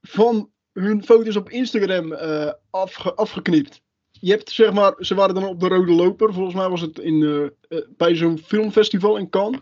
van 0.00 0.50
hun 0.72 1.04
foto's 1.04 1.36
op 1.36 1.50
Instagram 1.50 2.12
uh, 2.12 2.52
afge 2.70 3.14
afgeknipt. 3.14 3.80
Je 4.10 4.30
hebt 4.30 4.50
zeg 4.50 4.72
maar, 4.72 4.94
ze 4.98 5.14
waren 5.14 5.34
dan 5.34 5.44
op 5.44 5.60
de 5.60 5.68
rode 5.68 5.92
loper. 5.92 6.32
Volgens 6.32 6.54
mij 6.54 6.68
was 6.68 6.80
het 6.80 6.98
in, 6.98 7.52
bij 7.96 8.14
zo'n 8.14 8.38
filmfestival 8.38 9.16
in 9.16 9.30
Cannes. 9.30 9.60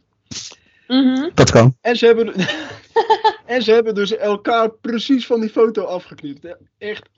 Mm 0.87 1.15
-hmm. 1.15 1.31
Dat 1.35 1.51
kan. 1.51 1.77
En 1.81 1.97
ze, 1.97 2.07
hebben, 2.07 2.35
en 3.55 3.63
ze 3.63 3.73
hebben 3.73 3.95
dus 3.95 4.17
elkaar 4.17 4.71
precies 4.71 5.27
van 5.27 5.41
die 5.41 5.51
foto 5.51 5.85
afgeknipt. 5.85 6.57
Echt, 6.79 7.09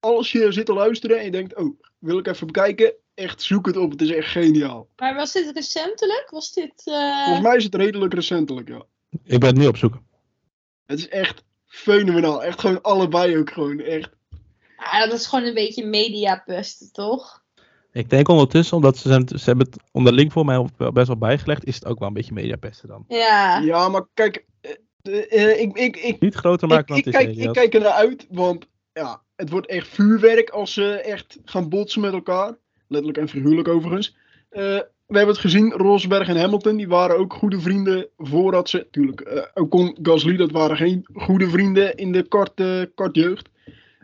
als 0.00 0.32
je 0.32 0.52
zit 0.52 0.66
te 0.66 0.72
luisteren 0.72 1.18
en 1.18 1.24
je 1.24 1.30
denkt, 1.30 1.56
oh, 1.56 1.80
wil 1.98 2.18
ik 2.18 2.26
even 2.26 2.46
bekijken. 2.46 2.94
Echt, 3.14 3.42
zoek 3.42 3.66
het 3.66 3.76
op. 3.76 3.90
Het 3.90 4.00
is 4.00 4.10
echt 4.10 4.30
geniaal. 4.30 4.88
Maar 4.96 5.14
was 5.14 5.32
dit 5.32 5.50
recentelijk? 5.54 6.26
Was 6.30 6.52
dit... 6.52 6.72
Volgens 7.24 7.40
mij 7.40 7.56
is 7.56 7.64
het 7.64 7.74
redelijk 7.74 8.14
recentelijk, 8.14 8.68
ja. 8.68 8.82
Ik 9.24 9.40
ben 9.40 9.48
het 9.48 9.58
nu 9.58 9.66
op 9.66 9.76
zoek. 9.76 9.98
Het 10.88 10.98
is 10.98 11.08
echt 11.08 11.44
fenomenaal. 11.66 12.44
Echt 12.44 12.60
gewoon 12.60 12.82
allebei 12.82 13.38
ook 13.38 13.50
gewoon. 13.50 13.80
Echt. 13.80 14.10
Ja, 14.78 15.06
dat 15.06 15.18
is 15.18 15.26
gewoon 15.26 15.44
een 15.44 15.54
beetje 15.54 15.86
mediapesten, 15.86 16.92
toch? 16.92 17.42
Ik 17.92 18.10
denk 18.10 18.28
ondertussen, 18.28 18.76
omdat 18.76 18.96
ze, 18.96 19.08
zijn, 19.08 19.28
ze 19.28 19.44
hebben 19.44 19.66
het 19.66 19.82
onderling 19.92 20.32
voor 20.32 20.44
mij 20.44 20.66
best 20.92 21.06
wel 21.06 21.16
bijgelegd, 21.16 21.64
is 21.64 21.74
het 21.74 21.84
ook 21.84 21.98
wel 21.98 22.08
een 22.08 22.14
beetje 22.14 22.32
mediapesten 22.32 22.88
dan. 22.88 23.04
Ja. 23.08 23.58
Ja, 23.58 23.88
maar 23.88 24.06
kijk, 24.14 24.44
uh, 25.02 25.60
ik, 25.60 25.76
ik, 25.78 25.96
ik, 25.96 26.20
Niet 26.20 26.34
groter 26.34 26.68
maken 26.68 26.80
ik, 26.80 26.88
dan 26.88 26.98
ik, 26.98 27.04
het 27.04 27.14
kijk, 27.14 27.36
is. 27.36 27.44
ik 27.44 27.52
kijk 27.52 27.74
er 27.74 27.80
naar 27.80 27.90
uit, 27.90 28.26
want 28.30 28.66
ja, 28.92 29.22
het 29.36 29.50
wordt 29.50 29.66
echt 29.66 29.88
vuurwerk 29.88 30.50
als 30.50 30.72
ze 30.72 31.00
echt 31.00 31.38
gaan 31.44 31.68
botsen 31.68 32.00
met 32.00 32.12
elkaar. 32.12 32.56
Letterlijk 32.86 33.18
en 33.18 33.28
figuurlijk 33.28 33.68
overigens. 33.68 34.16
Uh, 34.50 34.80
we 35.08 35.16
hebben 35.16 35.34
het 35.34 35.44
gezien, 35.44 35.72
Rosberg 35.72 36.28
en 36.28 36.40
Hamilton, 36.40 36.76
die 36.76 36.88
waren 36.88 37.18
ook 37.18 37.32
goede 37.32 37.60
vrienden 37.60 38.08
voordat 38.16 38.68
ze, 38.68 38.76
natuurlijk, 38.76 39.20
uh, 39.20 39.42
Ocon, 39.54 39.96
Gasly, 40.02 40.36
dat 40.36 40.50
waren 40.50 40.76
geen 40.76 41.06
goede 41.12 41.48
vrienden 41.48 41.94
in 41.94 42.12
de 42.12 42.28
kort, 42.28 42.60
uh, 42.60 42.82
kartjeugd. 42.94 43.48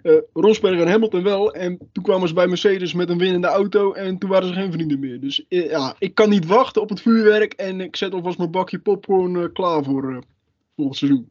Uh, 0.03 0.17
Rosberg 0.33 0.81
en 0.81 0.89
Hamilton 0.89 1.23
wel, 1.23 1.55
en 1.55 1.79
toen 1.93 2.05
kwamen 2.05 2.29
ze 2.29 2.35
bij 2.35 2.47
Mercedes 2.47 2.95
met 2.95 3.09
een 3.09 3.19
winnende 3.19 3.47
auto 3.47 3.93
en 3.93 4.19
toen 4.19 4.31
waren 4.31 4.49
ze 4.49 4.55
geen 4.55 4.73
vrienden 4.73 4.99
meer. 4.99 5.21
Dus 5.21 5.45
ja, 5.49 5.95
ik 5.99 6.15
kan 6.15 6.29
niet 6.29 6.47
wachten 6.47 6.83
op 6.83 6.89
het 6.89 7.01
vuurwerk 7.01 7.53
en 7.53 7.81
ik 7.81 7.97
zet 7.97 8.13
alvast 8.13 8.39
mijn 8.39 8.51
bakje 8.51 8.79
popcorn 8.79 9.53
klaar 9.53 9.85
voor 9.85 10.23
volgend 10.77 10.97
seizoen. 10.97 11.31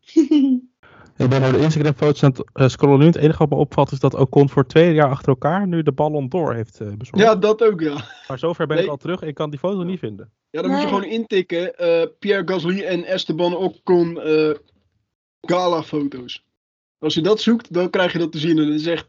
Ik 1.18 1.28
ben 1.28 1.40
naar 1.40 1.52
de 1.52 1.58
Instagram-foto's 1.58 2.22
aan 2.22 2.30
het 2.30 2.44
uh, 2.54 2.68
scrollen 2.68 2.98
nu. 2.98 3.04
Het 3.06 3.16
enige 3.16 3.38
wat 3.38 3.48
me 3.50 3.56
opvalt 3.56 3.92
is 3.92 4.00
dat 4.00 4.14
Ocon 4.14 4.48
voor 4.48 4.66
twee 4.66 4.94
jaar 4.94 5.08
achter 5.08 5.28
elkaar 5.28 5.66
nu 5.66 5.82
de 5.82 5.92
Ballon 5.92 6.28
d'Or 6.28 6.54
heeft 6.54 6.80
uh, 6.80 6.88
bezorgd. 6.92 7.24
Ja, 7.24 7.36
dat 7.36 7.62
ook, 7.62 7.80
ja. 7.80 8.04
Maar 8.28 8.38
zover 8.38 8.66
ben 8.66 8.76
Nee. 8.76 8.84
ik 8.84 8.90
al 8.90 8.96
terug. 8.96 9.22
Ik 9.22 9.34
kan 9.34 9.50
die 9.50 9.58
foto 9.58 9.82
niet 9.82 9.98
vinden. 9.98 10.30
Ja, 10.50 10.62
dan 10.62 10.70
moet 10.70 10.80
je 10.80 10.86
gewoon 10.86 11.04
intikken. 11.04 11.76
eh, 11.78 12.06
Pierre 12.18 12.48
Gasly 12.52 12.80
en 12.84 13.04
Esteban 13.04 13.56
Ocon 13.56 14.20
eh 14.20 14.54
gala-foto's. 15.40 16.44
Als 16.98 17.14
je 17.14 17.20
dat 17.20 17.40
zoekt, 17.40 17.72
dan 17.72 17.90
krijg 17.90 18.12
je 18.12 18.18
dat 18.18 18.32
te 18.32 18.38
zien. 18.38 18.58
En 18.58 18.66
het 18.66 18.80
is 18.80 18.86
echt 18.86 19.06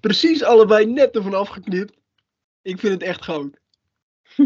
precies 0.00 0.44
allebei 0.44 0.86
net 0.86 1.16
ervan 1.16 1.34
afgeknipt. 1.34 1.92
Ik 2.62 2.78
vind 2.78 2.92
het 2.92 3.02
echt 3.02 3.24
goud. 3.24 3.58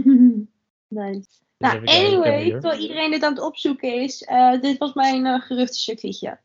nice. 0.88 1.28
Nou, 1.58 1.78
anyway, 1.86 2.50
terwijl 2.50 2.80
iedereen 2.80 3.10
dit 3.10 3.22
aan 3.22 3.32
het 3.34 3.42
opzoeken 3.42 4.00
is, 4.02 4.22
eh, 4.22 4.60
dit 4.60 4.78
was 4.78 4.92
mijn 4.92 5.24
uh, 5.26 5.40
geruchtencircuitje. 5.40 6.38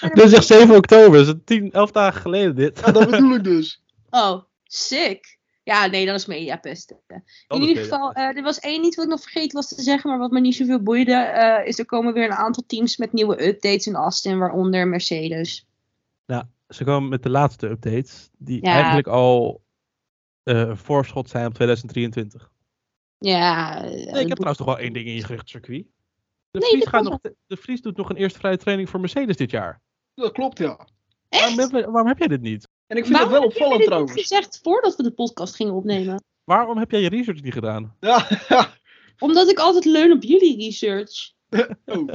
Dit 0.00 0.24
is 0.24 0.32
echt 0.32 0.46
7 0.46 0.76
oktober. 0.76 1.24
Dat 1.24 1.36
is 1.36 1.42
10, 1.44 1.72
11 1.72 1.90
dagen 1.90 2.20
geleden 2.20 2.56
dit. 2.56 2.80
Ja, 2.84 2.92
dat 2.92 3.10
bedoel 3.10 3.34
ik 3.34 3.44
dus. 3.44 3.82
Oh, 4.10 4.42
sick. 4.64 5.38
Ja, 5.62 5.86
nee, 5.86 6.06
dat 6.06 6.14
is 6.14 6.26
mediapesten. 6.26 6.96
In 7.48 7.62
ieder 7.62 7.82
geval, 7.82 8.12
eh, 8.12 8.36
er 8.36 8.42
was 8.42 8.58
één 8.58 8.84
iets 8.84 8.96
wat 8.96 9.04
ik 9.04 9.10
nog 9.10 9.20
vergeten 9.20 9.56
was 9.56 9.68
te 9.68 9.82
zeggen, 9.82 10.10
maar 10.10 10.18
wat 10.18 10.30
me 10.30 10.40
niet 10.40 10.54
zoveel 10.54 10.82
boeide, 10.82 11.12
eh, 11.14 11.66
is 11.66 11.78
er 11.78 11.86
komen 11.86 12.12
weer 12.12 12.24
een 12.24 12.32
aantal 12.32 12.64
teams 12.66 12.96
met 12.96 13.12
nieuwe 13.12 13.46
updates 13.46 13.86
in 13.86 13.94
Austin, 13.94 14.38
waaronder 14.38 14.88
Mercedes. 14.88 15.66
Nou, 16.26 16.44
ze 16.68 16.84
komen 16.84 17.08
met 17.08 17.22
de 17.22 17.30
laatste 17.30 17.68
updates. 17.68 18.30
Die 18.38 18.64
Ja. 18.64 18.72
eigenlijk 18.72 19.06
al 19.06 19.62
eh 20.42 20.76
voorschot 20.76 21.28
zijn 21.28 21.46
op 21.46 21.54
2023. 21.54 22.50
Ja, 23.18 23.80
Nee, 23.80 24.06
ik 24.06 24.14
heb 24.14 24.28
trouwens 24.28 24.56
toch 24.58 24.66
wel 24.66 24.78
één 24.78 24.92
ding 24.92 25.06
in 25.06 25.14
je 25.14 25.24
geruchtencircuit. 25.24 25.86
De, 26.54 26.60
Nee, 26.60 26.68
Vries 26.70 26.84
dat 26.84 26.92
gaat 26.94 27.02
nog, 27.02 27.18
de 27.46 27.56
Vries 27.56 27.80
doet 27.80 27.96
nog 27.96 28.10
een 28.10 28.16
eerste 28.16 28.38
vrije 28.38 28.56
training 28.56 28.88
voor 28.88 29.00
Mercedes 29.00 29.36
dit 29.36 29.50
jaar. 29.50 29.80
Dat 30.14 30.32
klopt, 30.32 30.58
ja. 30.58 30.88
Waarom 31.28 31.58
heb, 31.58 31.70
waarom 31.70 32.06
heb 32.06 32.18
jij 32.18 32.28
dit 32.28 32.40
niet? 32.40 32.68
En 32.86 32.96
ik 32.96 33.04
vind 33.04 33.18
het 33.18 33.28
waarom 33.28 33.30
wel 33.30 33.42
heb 33.42 33.50
jij 33.58 33.60
opvallend 33.60 33.78
dit 33.78 33.86
trouwens. 33.86 34.14
niet 34.14 34.26
gezegd 34.26 34.60
voordat 34.62 34.96
we 34.96 35.02
de 35.02 35.10
podcast 35.12 35.54
gingen 35.56 35.72
opnemen? 35.74 36.24
Waarom 36.44 36.78
heb 36.78 36.90
jij 36.90 37.00
je 37.00 37.08
research 37.08 37.42
niet 37.42 37.52
gedaan? 37.52 37.96
Ja, 38.00 38.26
ja. 38.48 38.68
Omdat 39.18 39.50
ik 39.50 39.58
altijd 39.58 39.84
leun 39.84 40.12
op 40.12 40.22
jullie 40.22 40.56
research. 40.56 41.32
Oh. 41.84 42.08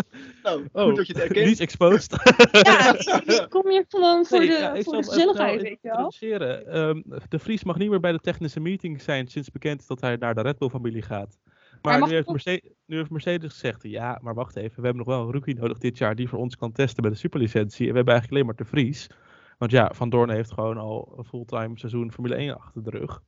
Nou, 0.44 0.68
Oh, 0.72 0.84
goed 0.84 0.96
dat 0.96 1.08
je 1.08 1.14
het 1.14 1.22
herkent. 1.22 1.46
Niet 1.46 1.60
exposed. 1.60 2.12
Ja, 2.52 2.94
ik, 3.26 3.46
kom 3.50 3.70
hier 3.70 3.86
gewoon 3.88 4.26
voor 4.26 4.40
Nee, 4.40 4.48
de, 4.48 4.54
ja, 4.54 4.82
voor 4.82 4.96
gezelligheid, 5.04 5.62
weet 5.62 5.78
je 5.82 5.90
wel. 5.90 6.40
Ehm, 6.40 7.02
de 7.30 7.40
Vries 7.40 7.64
mag 7.64 7.78
niet 7.78 7.90
meer 7.90 8.00
bij 8.00 8.12
de 8.12 8.20
technische 8.20 8.60
meeting 8.60 9.02
zijn 9.02 9.28
sinds 9.28 9.52
bekend 9.52 9.82
is 9.82 9.88
dat 9.88 10.02
hij 10.02 10.16
naar 10.16 10.36
de 10.36 10.42
Red 10.42 10.58
Bull 10.58 10.70
familie 10.70 11.02
gaat. 11.02 11.38
Maar 11.82 12.07
nu 12.07 12.13
heeft, 12.13 12.27
Mercedes, 12.27 12.71
nu 12.86 12.97
heeft 12.97 13.09
Mercedes 13.09 13.51
gezegd, 13.51 13.84
ja, 13.84 14.19
maar 14.21 14.34
wacht 14.34 14.55
even, 14.55 14.75
we 14.75 14.88
hebben 14.88 15.05
nog 15.05 15.15
wel 15.15 15.25
een 15.25 15.34
rookie 15.34 15.55
nodig 15.55 15.77
dit 15.77 15.97
jaar 15.97 16.15
die 16.15 16.30
voor 16.30 16.39
ons 16.39 16.55
kan 16.55 16.71
testen 16.71 17.01
bij 17.01 17.11
de 17.11 17.17
superlicentie. 17.17 17.86
En 17.86 17.91
we 17.91 17.97
hebben 17.97 18.13
eigenlijk 18.13 18.32
alleen 18.32 18.45
maar 18.45 18.65
de 18.65 18.71
Vries. 18.71 19.09
Want 19.57 19.71
ja, 19.71 19.91
Van 19.93 20.09
Doorn 20.09 20.30
heeft 20.30 20.51
gewoon 20.51 20.77
al 20.77 21.13
een 21.17 21.25
fulltime 21.25 21.77
seizoen 21.77 22.11
Formule 22.11 22.36
1 22.36 22.57
achter 22.57 22.84
de 22.84 22.89
rug. 22.89 23.21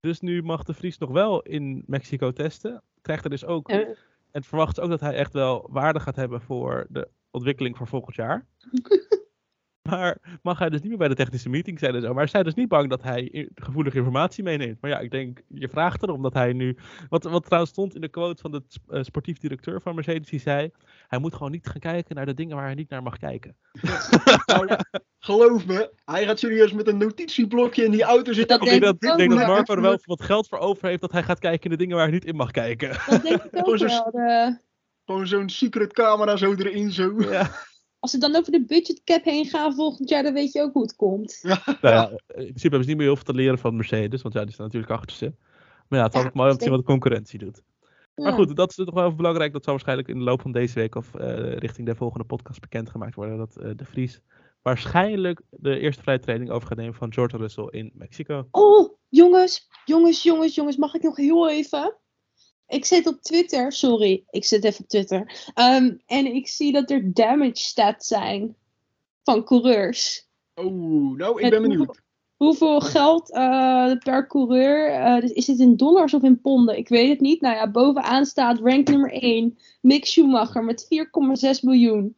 Dus 0.00 0.20
nu 0.20 0.42
mag 0.42 0.62
de 0.62 0.74
Vries 0.74 0.98
nog 0.98 1.10
wel 1.10 1.42
in 1.42 1.84
Mexico 1.86 2.32
testen. 2.32 2.82
Krijgt 3.02 3.24
er 3.24 3.30
dus 3.30 3.44
ook 3.44 3.70
en 4.30 4.44
verwacht 4.44 4.80
ook 4.80 4.90
dat 4.90 5.00
hij 5.00 5.14
echt 5.14 5.32
wel 5.32 5.68
waarde 5.70 6.00
gaat 6.00 6.16
hebben 6.16 6.40
voor 6.40 6.86
de 6.88 7.08
ontwikkeling 7.30 7.76
voor 7.76 7.86
volgend 7.86 8.16
jaar. 8.16 8.46
maar 9.90 10.38
mag 10.42 10.58
hij 10.58 10.68
dus 10.70 10.80
niet 10.80 10.88
meer 10.88 10.98
bij 10.98 11.08
de 11.08 11.14
technische 11.14 11.48
meeting 11.48 11.78
zijn 11.78 11.94
en 11.94 12.00
zo. 12.02 12.14
Maar 12.14 12.28
zij 12.28 12.42
dus 12.42 12.54
niet 12.54 12.68
bang 12.68 12.90
dat 12.90 13.02
hij 13.02 13.48
gevoelige 13.54 13.96
informatie 13.98 14.44
meeneemt. 14.44 14.80
Maar 14.80 14.90
ja, 14.90 14.98
ik 14.98 15.10
denk, 15.10 15.40
je 15.48 15.68
vraagt 15.68 16.02
erom 16.02 16.22
dat 16.22 16.34
hij 16.34 16.52
nu... 16.52 16.76
Wat, 17.08 17.24
wat 17.24 17.44
trouwens 17.44 17.72
stond 17.72 17.94
in 17.94 18.00
de 18.00 18.08
quote 18.08 18.40
van 18.42 18.50
de 18.50 18.62
eh, 18.88 19.02
sportief 19.02 19.38
directeur 19.38 19.80
van 19.80 19.94
Mercedes, 19.94 20.28
die 20.28 20.40
zei... 20.40 20.70
Hij 21.08 21.18
moet 21.18 21.34
gewoon 21.34 21.50
niet 21.52 21.66
gaan 21.66 21.80
kijken 21.80 22.14
naar 22.16 22.26
de 22.26 22.34
dingen 22.34 22.56
waar 22.56 22.64
hij 22.64 22.74
niet 22.74 22.88
naar 22.90 23.02
mag 23.02 23.18
kijken. 23.18 23.56
Nou, 24.46 24.68
geloof 25.18 25.66
me, 25.66 25.90
hij 26.04 26.24
gaat 26.24 26.38
serieus 26.38 26.72
met 26.72 26.86
een 26.88 26.96
notitieblokje 26.98 27.84
in 27.84 27.90
die 27.90 28.02
auto 28.02 28.32
zitten. 28.32 28.58
Dat 28.58 28.66
Ik 28.68 28.80
denk 28.80 28.82
dat, 29.00 29.10
ik 29.12 29.16
denk 29.16 29.30
dat. 29.30 29.46
Marco 29.46 29.74
er 29.74 29.80
wel 29.80 29.98
wat 30.04 30.22
geld 30.22 30.48
voor 30.48 30.58
over 30.58 30.88
heeft 30.88 31.00
dat 31.00 31.12
hij 31.12 31.22
gaat 31.22 31.38
kijken 31.38 31.64
in 31.64 31.70
de 31.70 31.76
dingen 31.76 31.96
waar 31.96 32.04
hij 32.04 32.14
niet 32.14 32.24
in 32.24 32.36
mag 32.36 32.50
kijken. 32.50 32.88
Dat 33.08 33.22
denk 33.22 33.42
ik 33.42 33.50
ook 33.56 33.64
Gewoon 33.64 33.78
zo- 33.78 33.86
wel. 33.86 34.10
De- 34.10 34.58
Gewoon 35.04 35.26
zo'n 35.26 35.48
secret 35.48 35.92
camera 35.92 36.36
zo 36.36 36.54
erin 36.54 36.90
zo. 36.90 37.14
ja. 37.18 37.50
Als 38.06 38.14
ze 38.14 38.20
dan 38.20 38.36
over 38.36 38.52
de 38.52 38.64
budgetcap 38.64 39.24
heen 39.24 39.46
gaan 39.46 39.74
volgend 39.74 40.08
jaar, 40.08 40.22
dan 40.22 40.32
weet 40.32 40.52
je 40.52 40.62
ook 40.62 40.72
hoe 40.72 40.82
het 40.82 40.96
komt. 40.96 41.40
Nou 41.42 41.58
ja, 41.80 42.10
in 42.10 42.16
principe 42.26 42.60
hebben 42.60 42.82
ze 42.82 42.88
niet 42.88 42.96
meer 42.96 43.06
heel 43.06 43.16
veel 43.16 43.24
te 43.24 43.34
leren 43.34 43.58
van 43.58 43.76
Mercedes, 43.76 44.22
want 44.22 44.34
ja, 44.34 44.44
die 44.44 44.52
staan 44.52 44.66
natuurlijk 44.66 44.92
achter 44.92 45.16
ze. 45.16 45.32
Maar 45.88 45.98
ja, 45.98 46.04
het 46.04 46.14
is 46.14 46.20
Ja, 46.20 46.26
altijd 46.26 46.34
mooi 46.34 46.50
om 46.50 46.56
te 46.56 46.62
zien 46.62 46.72
wat 46.72 46.80
de 46.80 46.86
concurrentie 46.86 47.38
doet. 47.38 47.62
Maar 48.14 48.32
goed, 48.32 48.56
dat 48.56 48.70
is 48.70 48.76
toch 48.76 48.94
wel 48.94 49.04
even 49.04 49.16
belangrijk. 49.16 49.52
Dat 49.52 49.62
zal 49.64 49.72
waarschijnlijk 49.72 50.08
in 50.08 50.18
de 50.18 50.24
loop 50.24 50.40
van 50.40 50.52
deze 50.52 50.74
week 50.74 50.94
of 50.94 51.14
eh, 51.14 51.56
richting 51.56 51.86
de 51.86 51.94
volgende 51.94 52.24
podcast 52.24 52.60
bekendgemaakt 52.60 53.14
worden. 53.14 53.38
Dat 53.38 53.56
eh, 53.56 53.70
de 53.76 53.84
Vries 53.84 54.20
waarschijnlijk 54.62 55.40
de 55.50 55.78
eerste 55.78 56.02
vrije 56.02 56.18
training 56.18 56.50
over 56.50 56.68
gaat 56.68 56.78
nemen 56.78 56.94
van 56.94 57.12
George 57.12 57.36
Russell 57.36 57.68
in 57.70 57.90
Mexico. 57.94 58.48
Oh, 58.50 58.94
jongens, 59.08 59.68
jongens, 59.84 60.22
jongens, 60.22 60.54
jongens, 60.54 60.76
mag 60.76 60.94
ik 60.94 61.02
nog 61.02 61.16
heel 61.16 61.50
even? 61.50 61.96
Ik 62.68 62.84
zit 62.84 63.06
op 63.06 63.22
Twitter, 63.22 63.72
sorry, 63.72 64.24
ik 64.30 64.44
zit 64.44 64.64
even 64.64 64.80
op 64.80 64.88
Twitter. 64.88 65.50
Ehm, 65.54 65.94
en 66.06 66.34
ik 66.34 66.48
zie 66.48 66.72
dat 66.72 66.90
er 66.90 67.14
damage 67.14 67.56
stats 67.56 68.06
zijn 68.06 68.56
van 69.22 69.44
coureurs. 69.44 70.28
Oh, 70.54 71.16
nou, 71.16 71.36
ik 71.36 71.42
Met 71.42 71.50
ben 71.50 71.62
benieuwd. 71.62 72.04
Hoeveel 72.36 72.80
geld 72.80 73.32
eh, 73.32 73.92
per 74.04 74.26
coureur? 74.26 74.90
eh, 74.90 75.20
dus 75.20 75.30
is 75.30 75.46
het 75.46 75.58
in 75.58 75.76
dollars 75.76 76.14
of 76.14 76.22
in 76.22 76.40
ponden? 76.40 76.76
Ik 76.78 76.88
weet 76.88 77.08
het 77.08 77.20
niet. 77.20 77.40
Nou 77.40 77.54
ja, 77.54 77.70
bovenaan 77.70 78.26
staat 78.26 78.58
rank 78.58 78.88
nummer 78.88 79.12
1, 79.12 79.58
Mick 79.80 80.04
Schumacher 80.04 80.64
met 80.64 80.86
4,6 80.88 81.62
miljoen. 81.62 82.16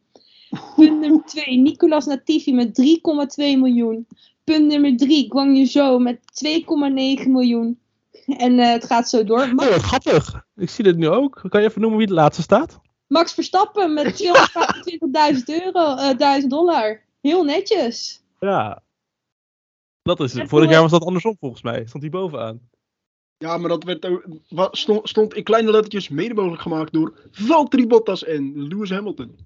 Punt 0.75 0.99
nummer 0.99 1.23
2, 1.25 1.57
Nicolas 1.57 2.05
Latifi 2.05 2.53
met 2.53 2.75
3,2 2.75 3.57
miljoen. 3.57 4.07
Punt 4.43 4.65
nummer 4.65 4.97
3, 4.97 5.25
Guang 5.29 5.57
Yu 5.57 5.65
Zhou 5.65 6.01
met 6.01 6.19
2,9 6.45 7.27
miljoen. 7.27 7.79
En 8.25 8.59
eh, 8.59 8.71
het 8.71 8.85
gaat 8.85 9.09
zo 9.09 9.23
door. 9.23 9.41
Oh, 9.41 9.55
wat 9.55 9.81
grappig. 9.81 10.45
Ik 10.55 10.69
zie 10.69 10.83
dit 10.83 10.97
nu 10.97 11.07
ook. 11.07 11.41
Kan 11.49 11.61
je 11.61 11.67
even 11.67 11.81
noemen 11.81 11.97
wie 11.99 12.07
de 12.07 12.13
laatste 12.13 12.41
staat? 12.41 12.79
Max 13.07 13.33
Verstappen 13.33 13.93
met 13.93 14.05
225.000 14.23 15.43
euro, 15.45 15.95
eh 15.95 16.17
1000 16.17 16.51
dollar. 16.51 17.03
Heel 17.21 17.43
netjes. 17.43 18.23
Ja. 18.39 18.83
Dat 20.01 20.19
is, 20.19 20.33
vorig 20.33 20.69
jaar 20.69 20.81
was 20.81 20.91
dat 20.91 21.03
andersom 21.05 21.37
volgens 21.39 21.61
mij. 21.61 21.85
Stond 21.85 22.03
hij 22.03 22.11
bovenaan. 22.11 22.69
Ja, 23.37 23.57
maar 23.57 23.69
dat 23.69 23.83
werd, 23.83 24.07
stond, 24.71 25.09
stond 25.09 25.33
in 25.33 25.43
kleine 25.43 25.71
lettertjes 25.71 26.09
mede 26.09 26.33
mogelijk 26.33 26.61
gemaakt 26.61 26.93
door 26.93 27.27
Valtteri 27.31 27.87
Bottas 27.87 28.23
en 28.23 28.67
Lewis 28.67 28.89
Hamilton. 28.89 29.37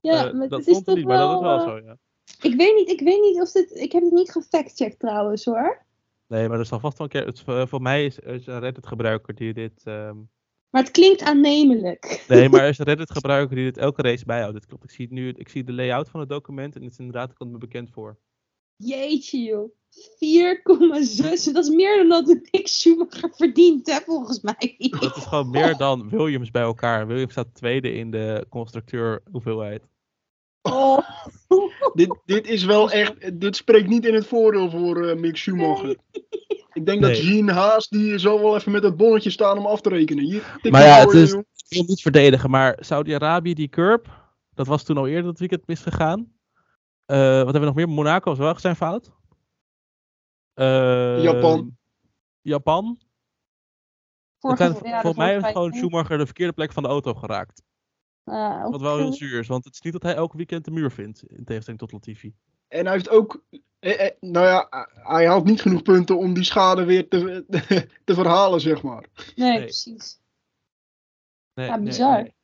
Ja, 0.00 0.26
Eh, 0.26 0.32
maar 0.32 0.48
dat 0.48 0.58
is 0.58 0.64
stond 0.64 0.78
er 0.78 0.84
toch 0.84 0.94
niet, 0.96 1.06
maar 1.06 1.18
dat 1.18 1.34
is 1.34 1.40
wel 1.40 1.60
zo, 1.60 1.78
ja. 1.78 1.96
Ik 2.40 2.54
weet 2.54 2.74
niet, 2.74 2.88
ik 2.88 3.00
weet 3.00 3.20
niet 3.20 3.40
of 3.40 3.50
dit. 3.50 3.74
Ik 3.74 3.92
heb 3.92 4.02
het 4.02 4.12
niet 4.12 4.30
gefactcheckt 4.30 4.98
trouwens 4.98 5.44
hoor. 5.44 5.85
Nee, 6.28 6.48
maar 6.48 6.58
er 6.58 6.66
zal 6.66 6.80
vast 6.80 6.98
wel 6.98 7.06
een 7.06 7.12
keer... 7.12 7.26
Het, 7.26 7.42
eh, 7.46 7.66
voor 7.66 7.82
mij 7.82 8.04
is, 8.04 8.18
is 8.18 8.46
een 8.46 8.58
Reddit-gebruiker 8.58 9.34
die 9.34 9.54
dit... 9.54 9.82
ehm, 9.84 10.16
Maar 10.70 10.82
het 10.82 10.90
klinkt 10.90 11.22
aannemelijk. 11.22 12.24
Nee, 12.28 12.48
maar 12.48 12.60
er 12.60 12.68
is 12.68 12.78
een 12.78 12.84
Reddit-gebruiker 12.94 13.56
die 13.56 13.64
dit 13.64 13.78
elke 13.78 14.02
race 14.02 14.24
bijhoudt. 14.24 14.66
Klopt. 14.66 14.84
Ik 14.84 14.90
zie, 14.90 15.12
nu, 15.12 15.28
ik 15.28 15.48
zie 15.48 15.64
de 15.64 15.72
layout 15.72 16.08
van 16.08 16.20
het 16.20 16.28
document 16.28 16.74
en 16.74 16.82
het 16.82 16.92
is 16.92 16.98
inderdaad, 16.98 17.32
komt 17.32 17.52
me 17.52 17.58
bekend 17.58 17.90
voor. 17.90 18.18
Jeetje 18.76 19.42
joh. 19.42 19.74
4,6. 19.96 21.52
Dat 21.52 21.64
is 21.64 21.68
meer 21.68 21.96
dan 21.96 22.08
dat 22.08 22.38
Nick 22.50 22.68
Schumacher 22.68 23.30
verdient, 23.34 23.86
hè, 23.86 24.00
volgens 24.00 24.40
mij. 24.40 24.76
Dat 25.00 25.16
is 25.16 25.24
gewoon 25.24 25.50
meer 25.50 25.76
dan 25.76 26.08
Williams 26.08 26.50
bij 26.50 26.62
elkaar. 26.62 27.06
Williams 27.06 27.32
staat 27.32 27.54
tweede 27.54 27.92
in 27.92 28.10
de 28.10 28.46
constructeur 28.48 29.22
hoeveelheid. 29.30 29.88
Oh. 30.72 30.98
Dit, 31.94 32.16
dit 32.24 32.46
is 32.46 32.64
wel 32.64 32.90
echt, 32.90 33.40
dit 33.40 33.56
spreekt 33.56 33.88
niet 33.88 34.06
in 34.06 34.14
het 34.14 34.26
voordeel 34.26 34.70
voor 34.70 35.06
eh, 35.06 35.16
Mick 35.16 35.36
Schumacher. 35.36 35.96
Ik 36.72 36.86
denk 36.86 37.02
dat. 37.02 37.18
Jean 37.18 37.48
Haas, 37.48 37.88
die 37.88 38.18
zal 38.18 38.40
wel 38.40 38.56
even 38.56 38.72
met 38.72 38.82
het 38.82 38.96
bonnetje 38.96 39.30
staan 39.30 39.58
om 39.58 39.66
af 39.66 39.80
te 39.80 39.88
rekenen. 39.88 40.24
Hier, 40.24 40.58
Maar 40.70 40.82
ja, 40.82 41.02
voor 41.02 41.12
het 41.12 41.22
is-. 41.22 41.32
Ik 41.68 41.76
wil 41.76 41.84
niet 41.86 42.02
verdedigen, 42.02 42.50
maar 42.50 42.76
Saudi-Arabië, 42.80 43.54
die 43.54 43.68
curb, 43.68 44.08
dat 44.54 44.66
was 44.66 44.82
toen 44.82 44.96
al 44.96 45.06
eerder 45.06 45.24
dat 45.24 45.38
weekend 45.38 45.66
misgegaan. 45.66 46.32
Eh, 47.04 47.16
wat 47.18 47.52
hebben 47.52 47.60
we 47.60 47.66
nog 47.66 47.74
meer? 47.74 47.88
Monaco 47.88 48.30
was 48.30 48.38
wel 48.38 48.58
zijn 48.58 48.76
fout. 48.76 49.10
Eh, 50.54 51.22
Japan. 51.22 51.76
Japan. 52.40 52.98
Ja, 54.40 54.72
volgens 54.72 55.16
mij 55.16 55.32
heeft 55.32 55.46
gewoon. 55.46 55.72
Schumacher 55.72 56.18
de 56.18 56.24
verkeerde 56.24 56.52
plek 56.52 56.72
van 56.72 56.82
de 56.82 56.88
auto 56.88 57.14
geraakt. 57.14 57.62
Ah, 58.28 58.70
Wat 58.70 58.80
wel 58.80 58.96
heel 58.96 59.12
zuur 59.12 59.38
is, 59.38 59.46
want 59.46 59.64
het 59.64 59.74
is 59.74 59.80
niet 59.80 59.92
dat 59.92 60.02
hij 60.02 60.14
elk 60.14 60.32
weekend 60.32 60.64
de 60.64 60.70
muur 60.70 60.90
vindt, 60.90 61.22
in 61.26 61.44
tegenstelling 61.44 61.80
tot 61.82 61.92
Latifi. 61.92 62.34
En 62.68 62.84
hij 62.84 62.94
heeft 62.94 63.08
ook, 63.08 63.42
eh, 63.78 64.06
eh, 64.06 64.12
nou 64.20 64.46
ja, 64.46 64.88
hij 64.92 65.26
haalt 65.28 65.44
niet 65.44 65.60
genoeg 65.60 65.82
punten 65.82 66.18
om 66.18 66.34
die 66.34 66.44
schade 66.44 66.84
weer 66.84 67.08
te, 67.08 67.44
te 68.04 68.14
verhalen, 68.14 68.60
zeg 68.60 68.82
maar. 68.82 69.06
Nee, 69.36 69.48
Nee. 69.50 69.58
precies. 69.62 70.20
Nee, 71.54 71.66
Ja, 71.66 71.80
bizar. 71.80 72.22
nee. 72.22 72.34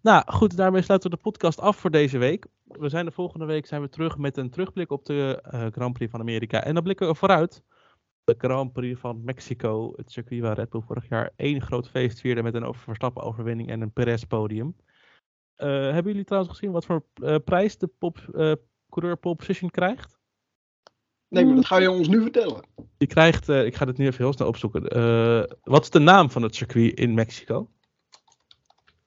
Nou 0.00 0.22
goed, 0.32 0.56
daarmee 0.56 0.82
sluiten 0.82 1.10
we 1.10 1.16
de 1.16 1.22
podcast 1.22 1.60
af 1.60 1.76
voor 1.76 1.90
deze 1.90 2.18
week. 2.18 2.46
We 2.64 2.88
zijn 2.88 3.04
de 3.04 3.10
volgende 3.10 3.44
week 3.46 3.66
zijn 3.66 3.80
we 3.82 3.88
terug 3.88 4.18
met 4.18 4.36
een 4.36 4.50
terugblik 4.50 4.90
op 4.90 5.04
de 5.04 5.40
eh, 5.42 5.66
Grand 5.70 5.92
Prix 5.92 6.10
van 6.10 6.20
Amerika. 6.20 6.64
En 6.64 6.74
dan 6.74 6.82
blikken 6.82 7.06
we 7.08 7.14
vooruit. 7.14 7.62
De 8.24 8.34
Grand 8.38 8.72
Prix 8.72 9.00
van 9.00 9.24
Mexico, 9.24 9.92
het 9.96 10.12
circuit 10.12 10.40
waar 10.40 10.54
Red 10.56 10.68
Bull 10.70 10.80
vorig 10.80 11.08
jaar 11.08 11.32
één 11.36 11.60
groot 11.62 11.88
feest 11.88 12.20
vierde 12.20 12.42
met 12.42 12.54
een 12.54 12.74
Verstappen 12.74 13.22
overwinning 13.22 13.68
en 13.70 13.80
een 13.80 13.92
Perez 13.92 14.22
podium. 14.22 14.76
Eh, 15.56 15.68
hebben 15.68 16.04
jullie 16.12 16.24
trouwens 16.24 16.52
gezien 16.52 16.72
wat 16.72 16.84
voor 16.84 17.04
eh, 17.14 17.36
prijs 17.44 17.78
de 17.78 17.86
pop, 17.98 18.18
eh, 18.18 18.52
coureur 18.90 19.16
pole 19.16 19.34
position 19.34 19.70
krijgt? 19.70 20.18
Nee, 21.28 21.44
maar 21.46 21.54
dat 21.54 21.66
ga 21.66 21.78
je 21.78 21.90
ons 21.90 22.08
nu 22.08 22.22
vertellen. 22.22 22.66
Die 22.96 23.08
krijgt, 23.08 23.48
eh, 23.48 23.64
ik 23.64 23.74
ga 23.74 23.84
dit 23.84 23.96
nu 23.98 24.06
even 24.06 24.24
heel 24.24 24.32
snel 24.32 24.48
opzoeken. 24.48 24.88
Eh, 24.88 25.42
wat 25.62 25.82
is 25.82 25.90
de 25.90 25.98
naam 25.98 26.30
van 26.30 26.42
het 26.42 26.54
circuit 26.54 26.98
in 26.98 27.14
Mexico? 27.14 27.68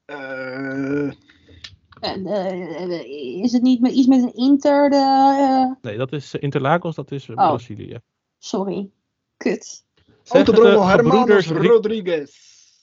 Eh, 0.05 1.11
En, 1.99 2.25
eh, 2.25 3.41
is 3.43 3.51
het 3.51 3.61
niet 3.61 3.81
met, 3.81 3.91
iets 3.91 4.07
met 4.07 4.23
een 4.23 4.33
Inter? 4.33 4.89
De, 4.89 5.75
Nee, 5.81 5.97
dat 5.97 6.11
is 6.11 6.35
Interlagos, 6.35 6.95
dat 6.95 7.11
is 7.11 7.29
Oh. 7.29 7.35
Brazilië. 7.35 7.99
sorry. 8.37 8.89
Kut. 9.37 9.85
Autodromo 10.27 10.85
Hermanos 10.87 11.47
Rodriguez. 11.47 12.31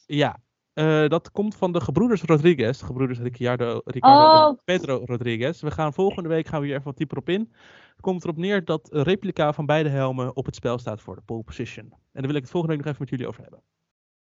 Ja, 0.06 0.42
eh, 0.74 1.08
dat 1.08 1.30
komt 1.30 1.54
van 1.56 1.72
de 1.72 1.80
gebroeders 1.80 2.22
Rodriguez. 2.22 2.78
De 2.78 2.84
gebroeders 2.86 3.18
Ricciardo, 3.18 3.80
Ricardo 3.84 4.42
Oh. 4.42 4.48
en 4.48 4.60
Pedro 4.64 5.02
Rodriguez. 5.04 5.60
We 5.60 5.70
gaan 5.70 5.92
volgende 5.92 6.28
week 6.28 6.46
gaan 6.46 6.60
we 6.60 6.66
hier 6.66 6.74
even 6.74 6.86
wat 6.88 6.96
dieper 6.96 7.16
op 7.18 7.28
in. 7.28 7.52
Het 7.92 8.00
komt 8.00 8.24
erop 8.24 8.36
neer 8.36 8.64
dat 8.64 8.92
een 8.92 9.02
replica 9.02 9.52
van 9.52 9.66
beide 9.66 9.88
helmen 9.88 10.36
op 10.36 10.46
het 10.46 10.54
spel 10.54 10.78
staat 10.78 11.00
voor 11.00 11.14
de 11.14 11.22
pole 11.22 11.42
position. 11.42 11.84
En 11.92 11.98
daar 12.12 12.26
wil 12.26 12.34
ik 12.34 12.42
het 12.42 12.50
volgende 12.50 12.76
week 12.76 12.84
nog 12.84 12.94
even 12.94 13.04
met 13.08 13.10
jullie 13.18 13.26
over 13.28 13.42
hebben. 13.42 13.62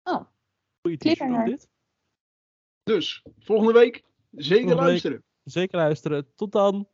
Oh. 0.02 0.24
Goeie 0.80 0.98
dit. 1.44 1.68
Dus, 2.82 3.22
volgende 3.38 3.72
week 3.72 3.94
zeker 4.30 4.46
Volgende 4.56 4.74
week. 4.74 4.76
luisteren. 4.84 5.22
Zeker 5.44 5.76
luisteren. 5.78 6.26
Tot 6.34 6.52
dan. 6.52 6.88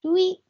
Doei. 0.00 0.40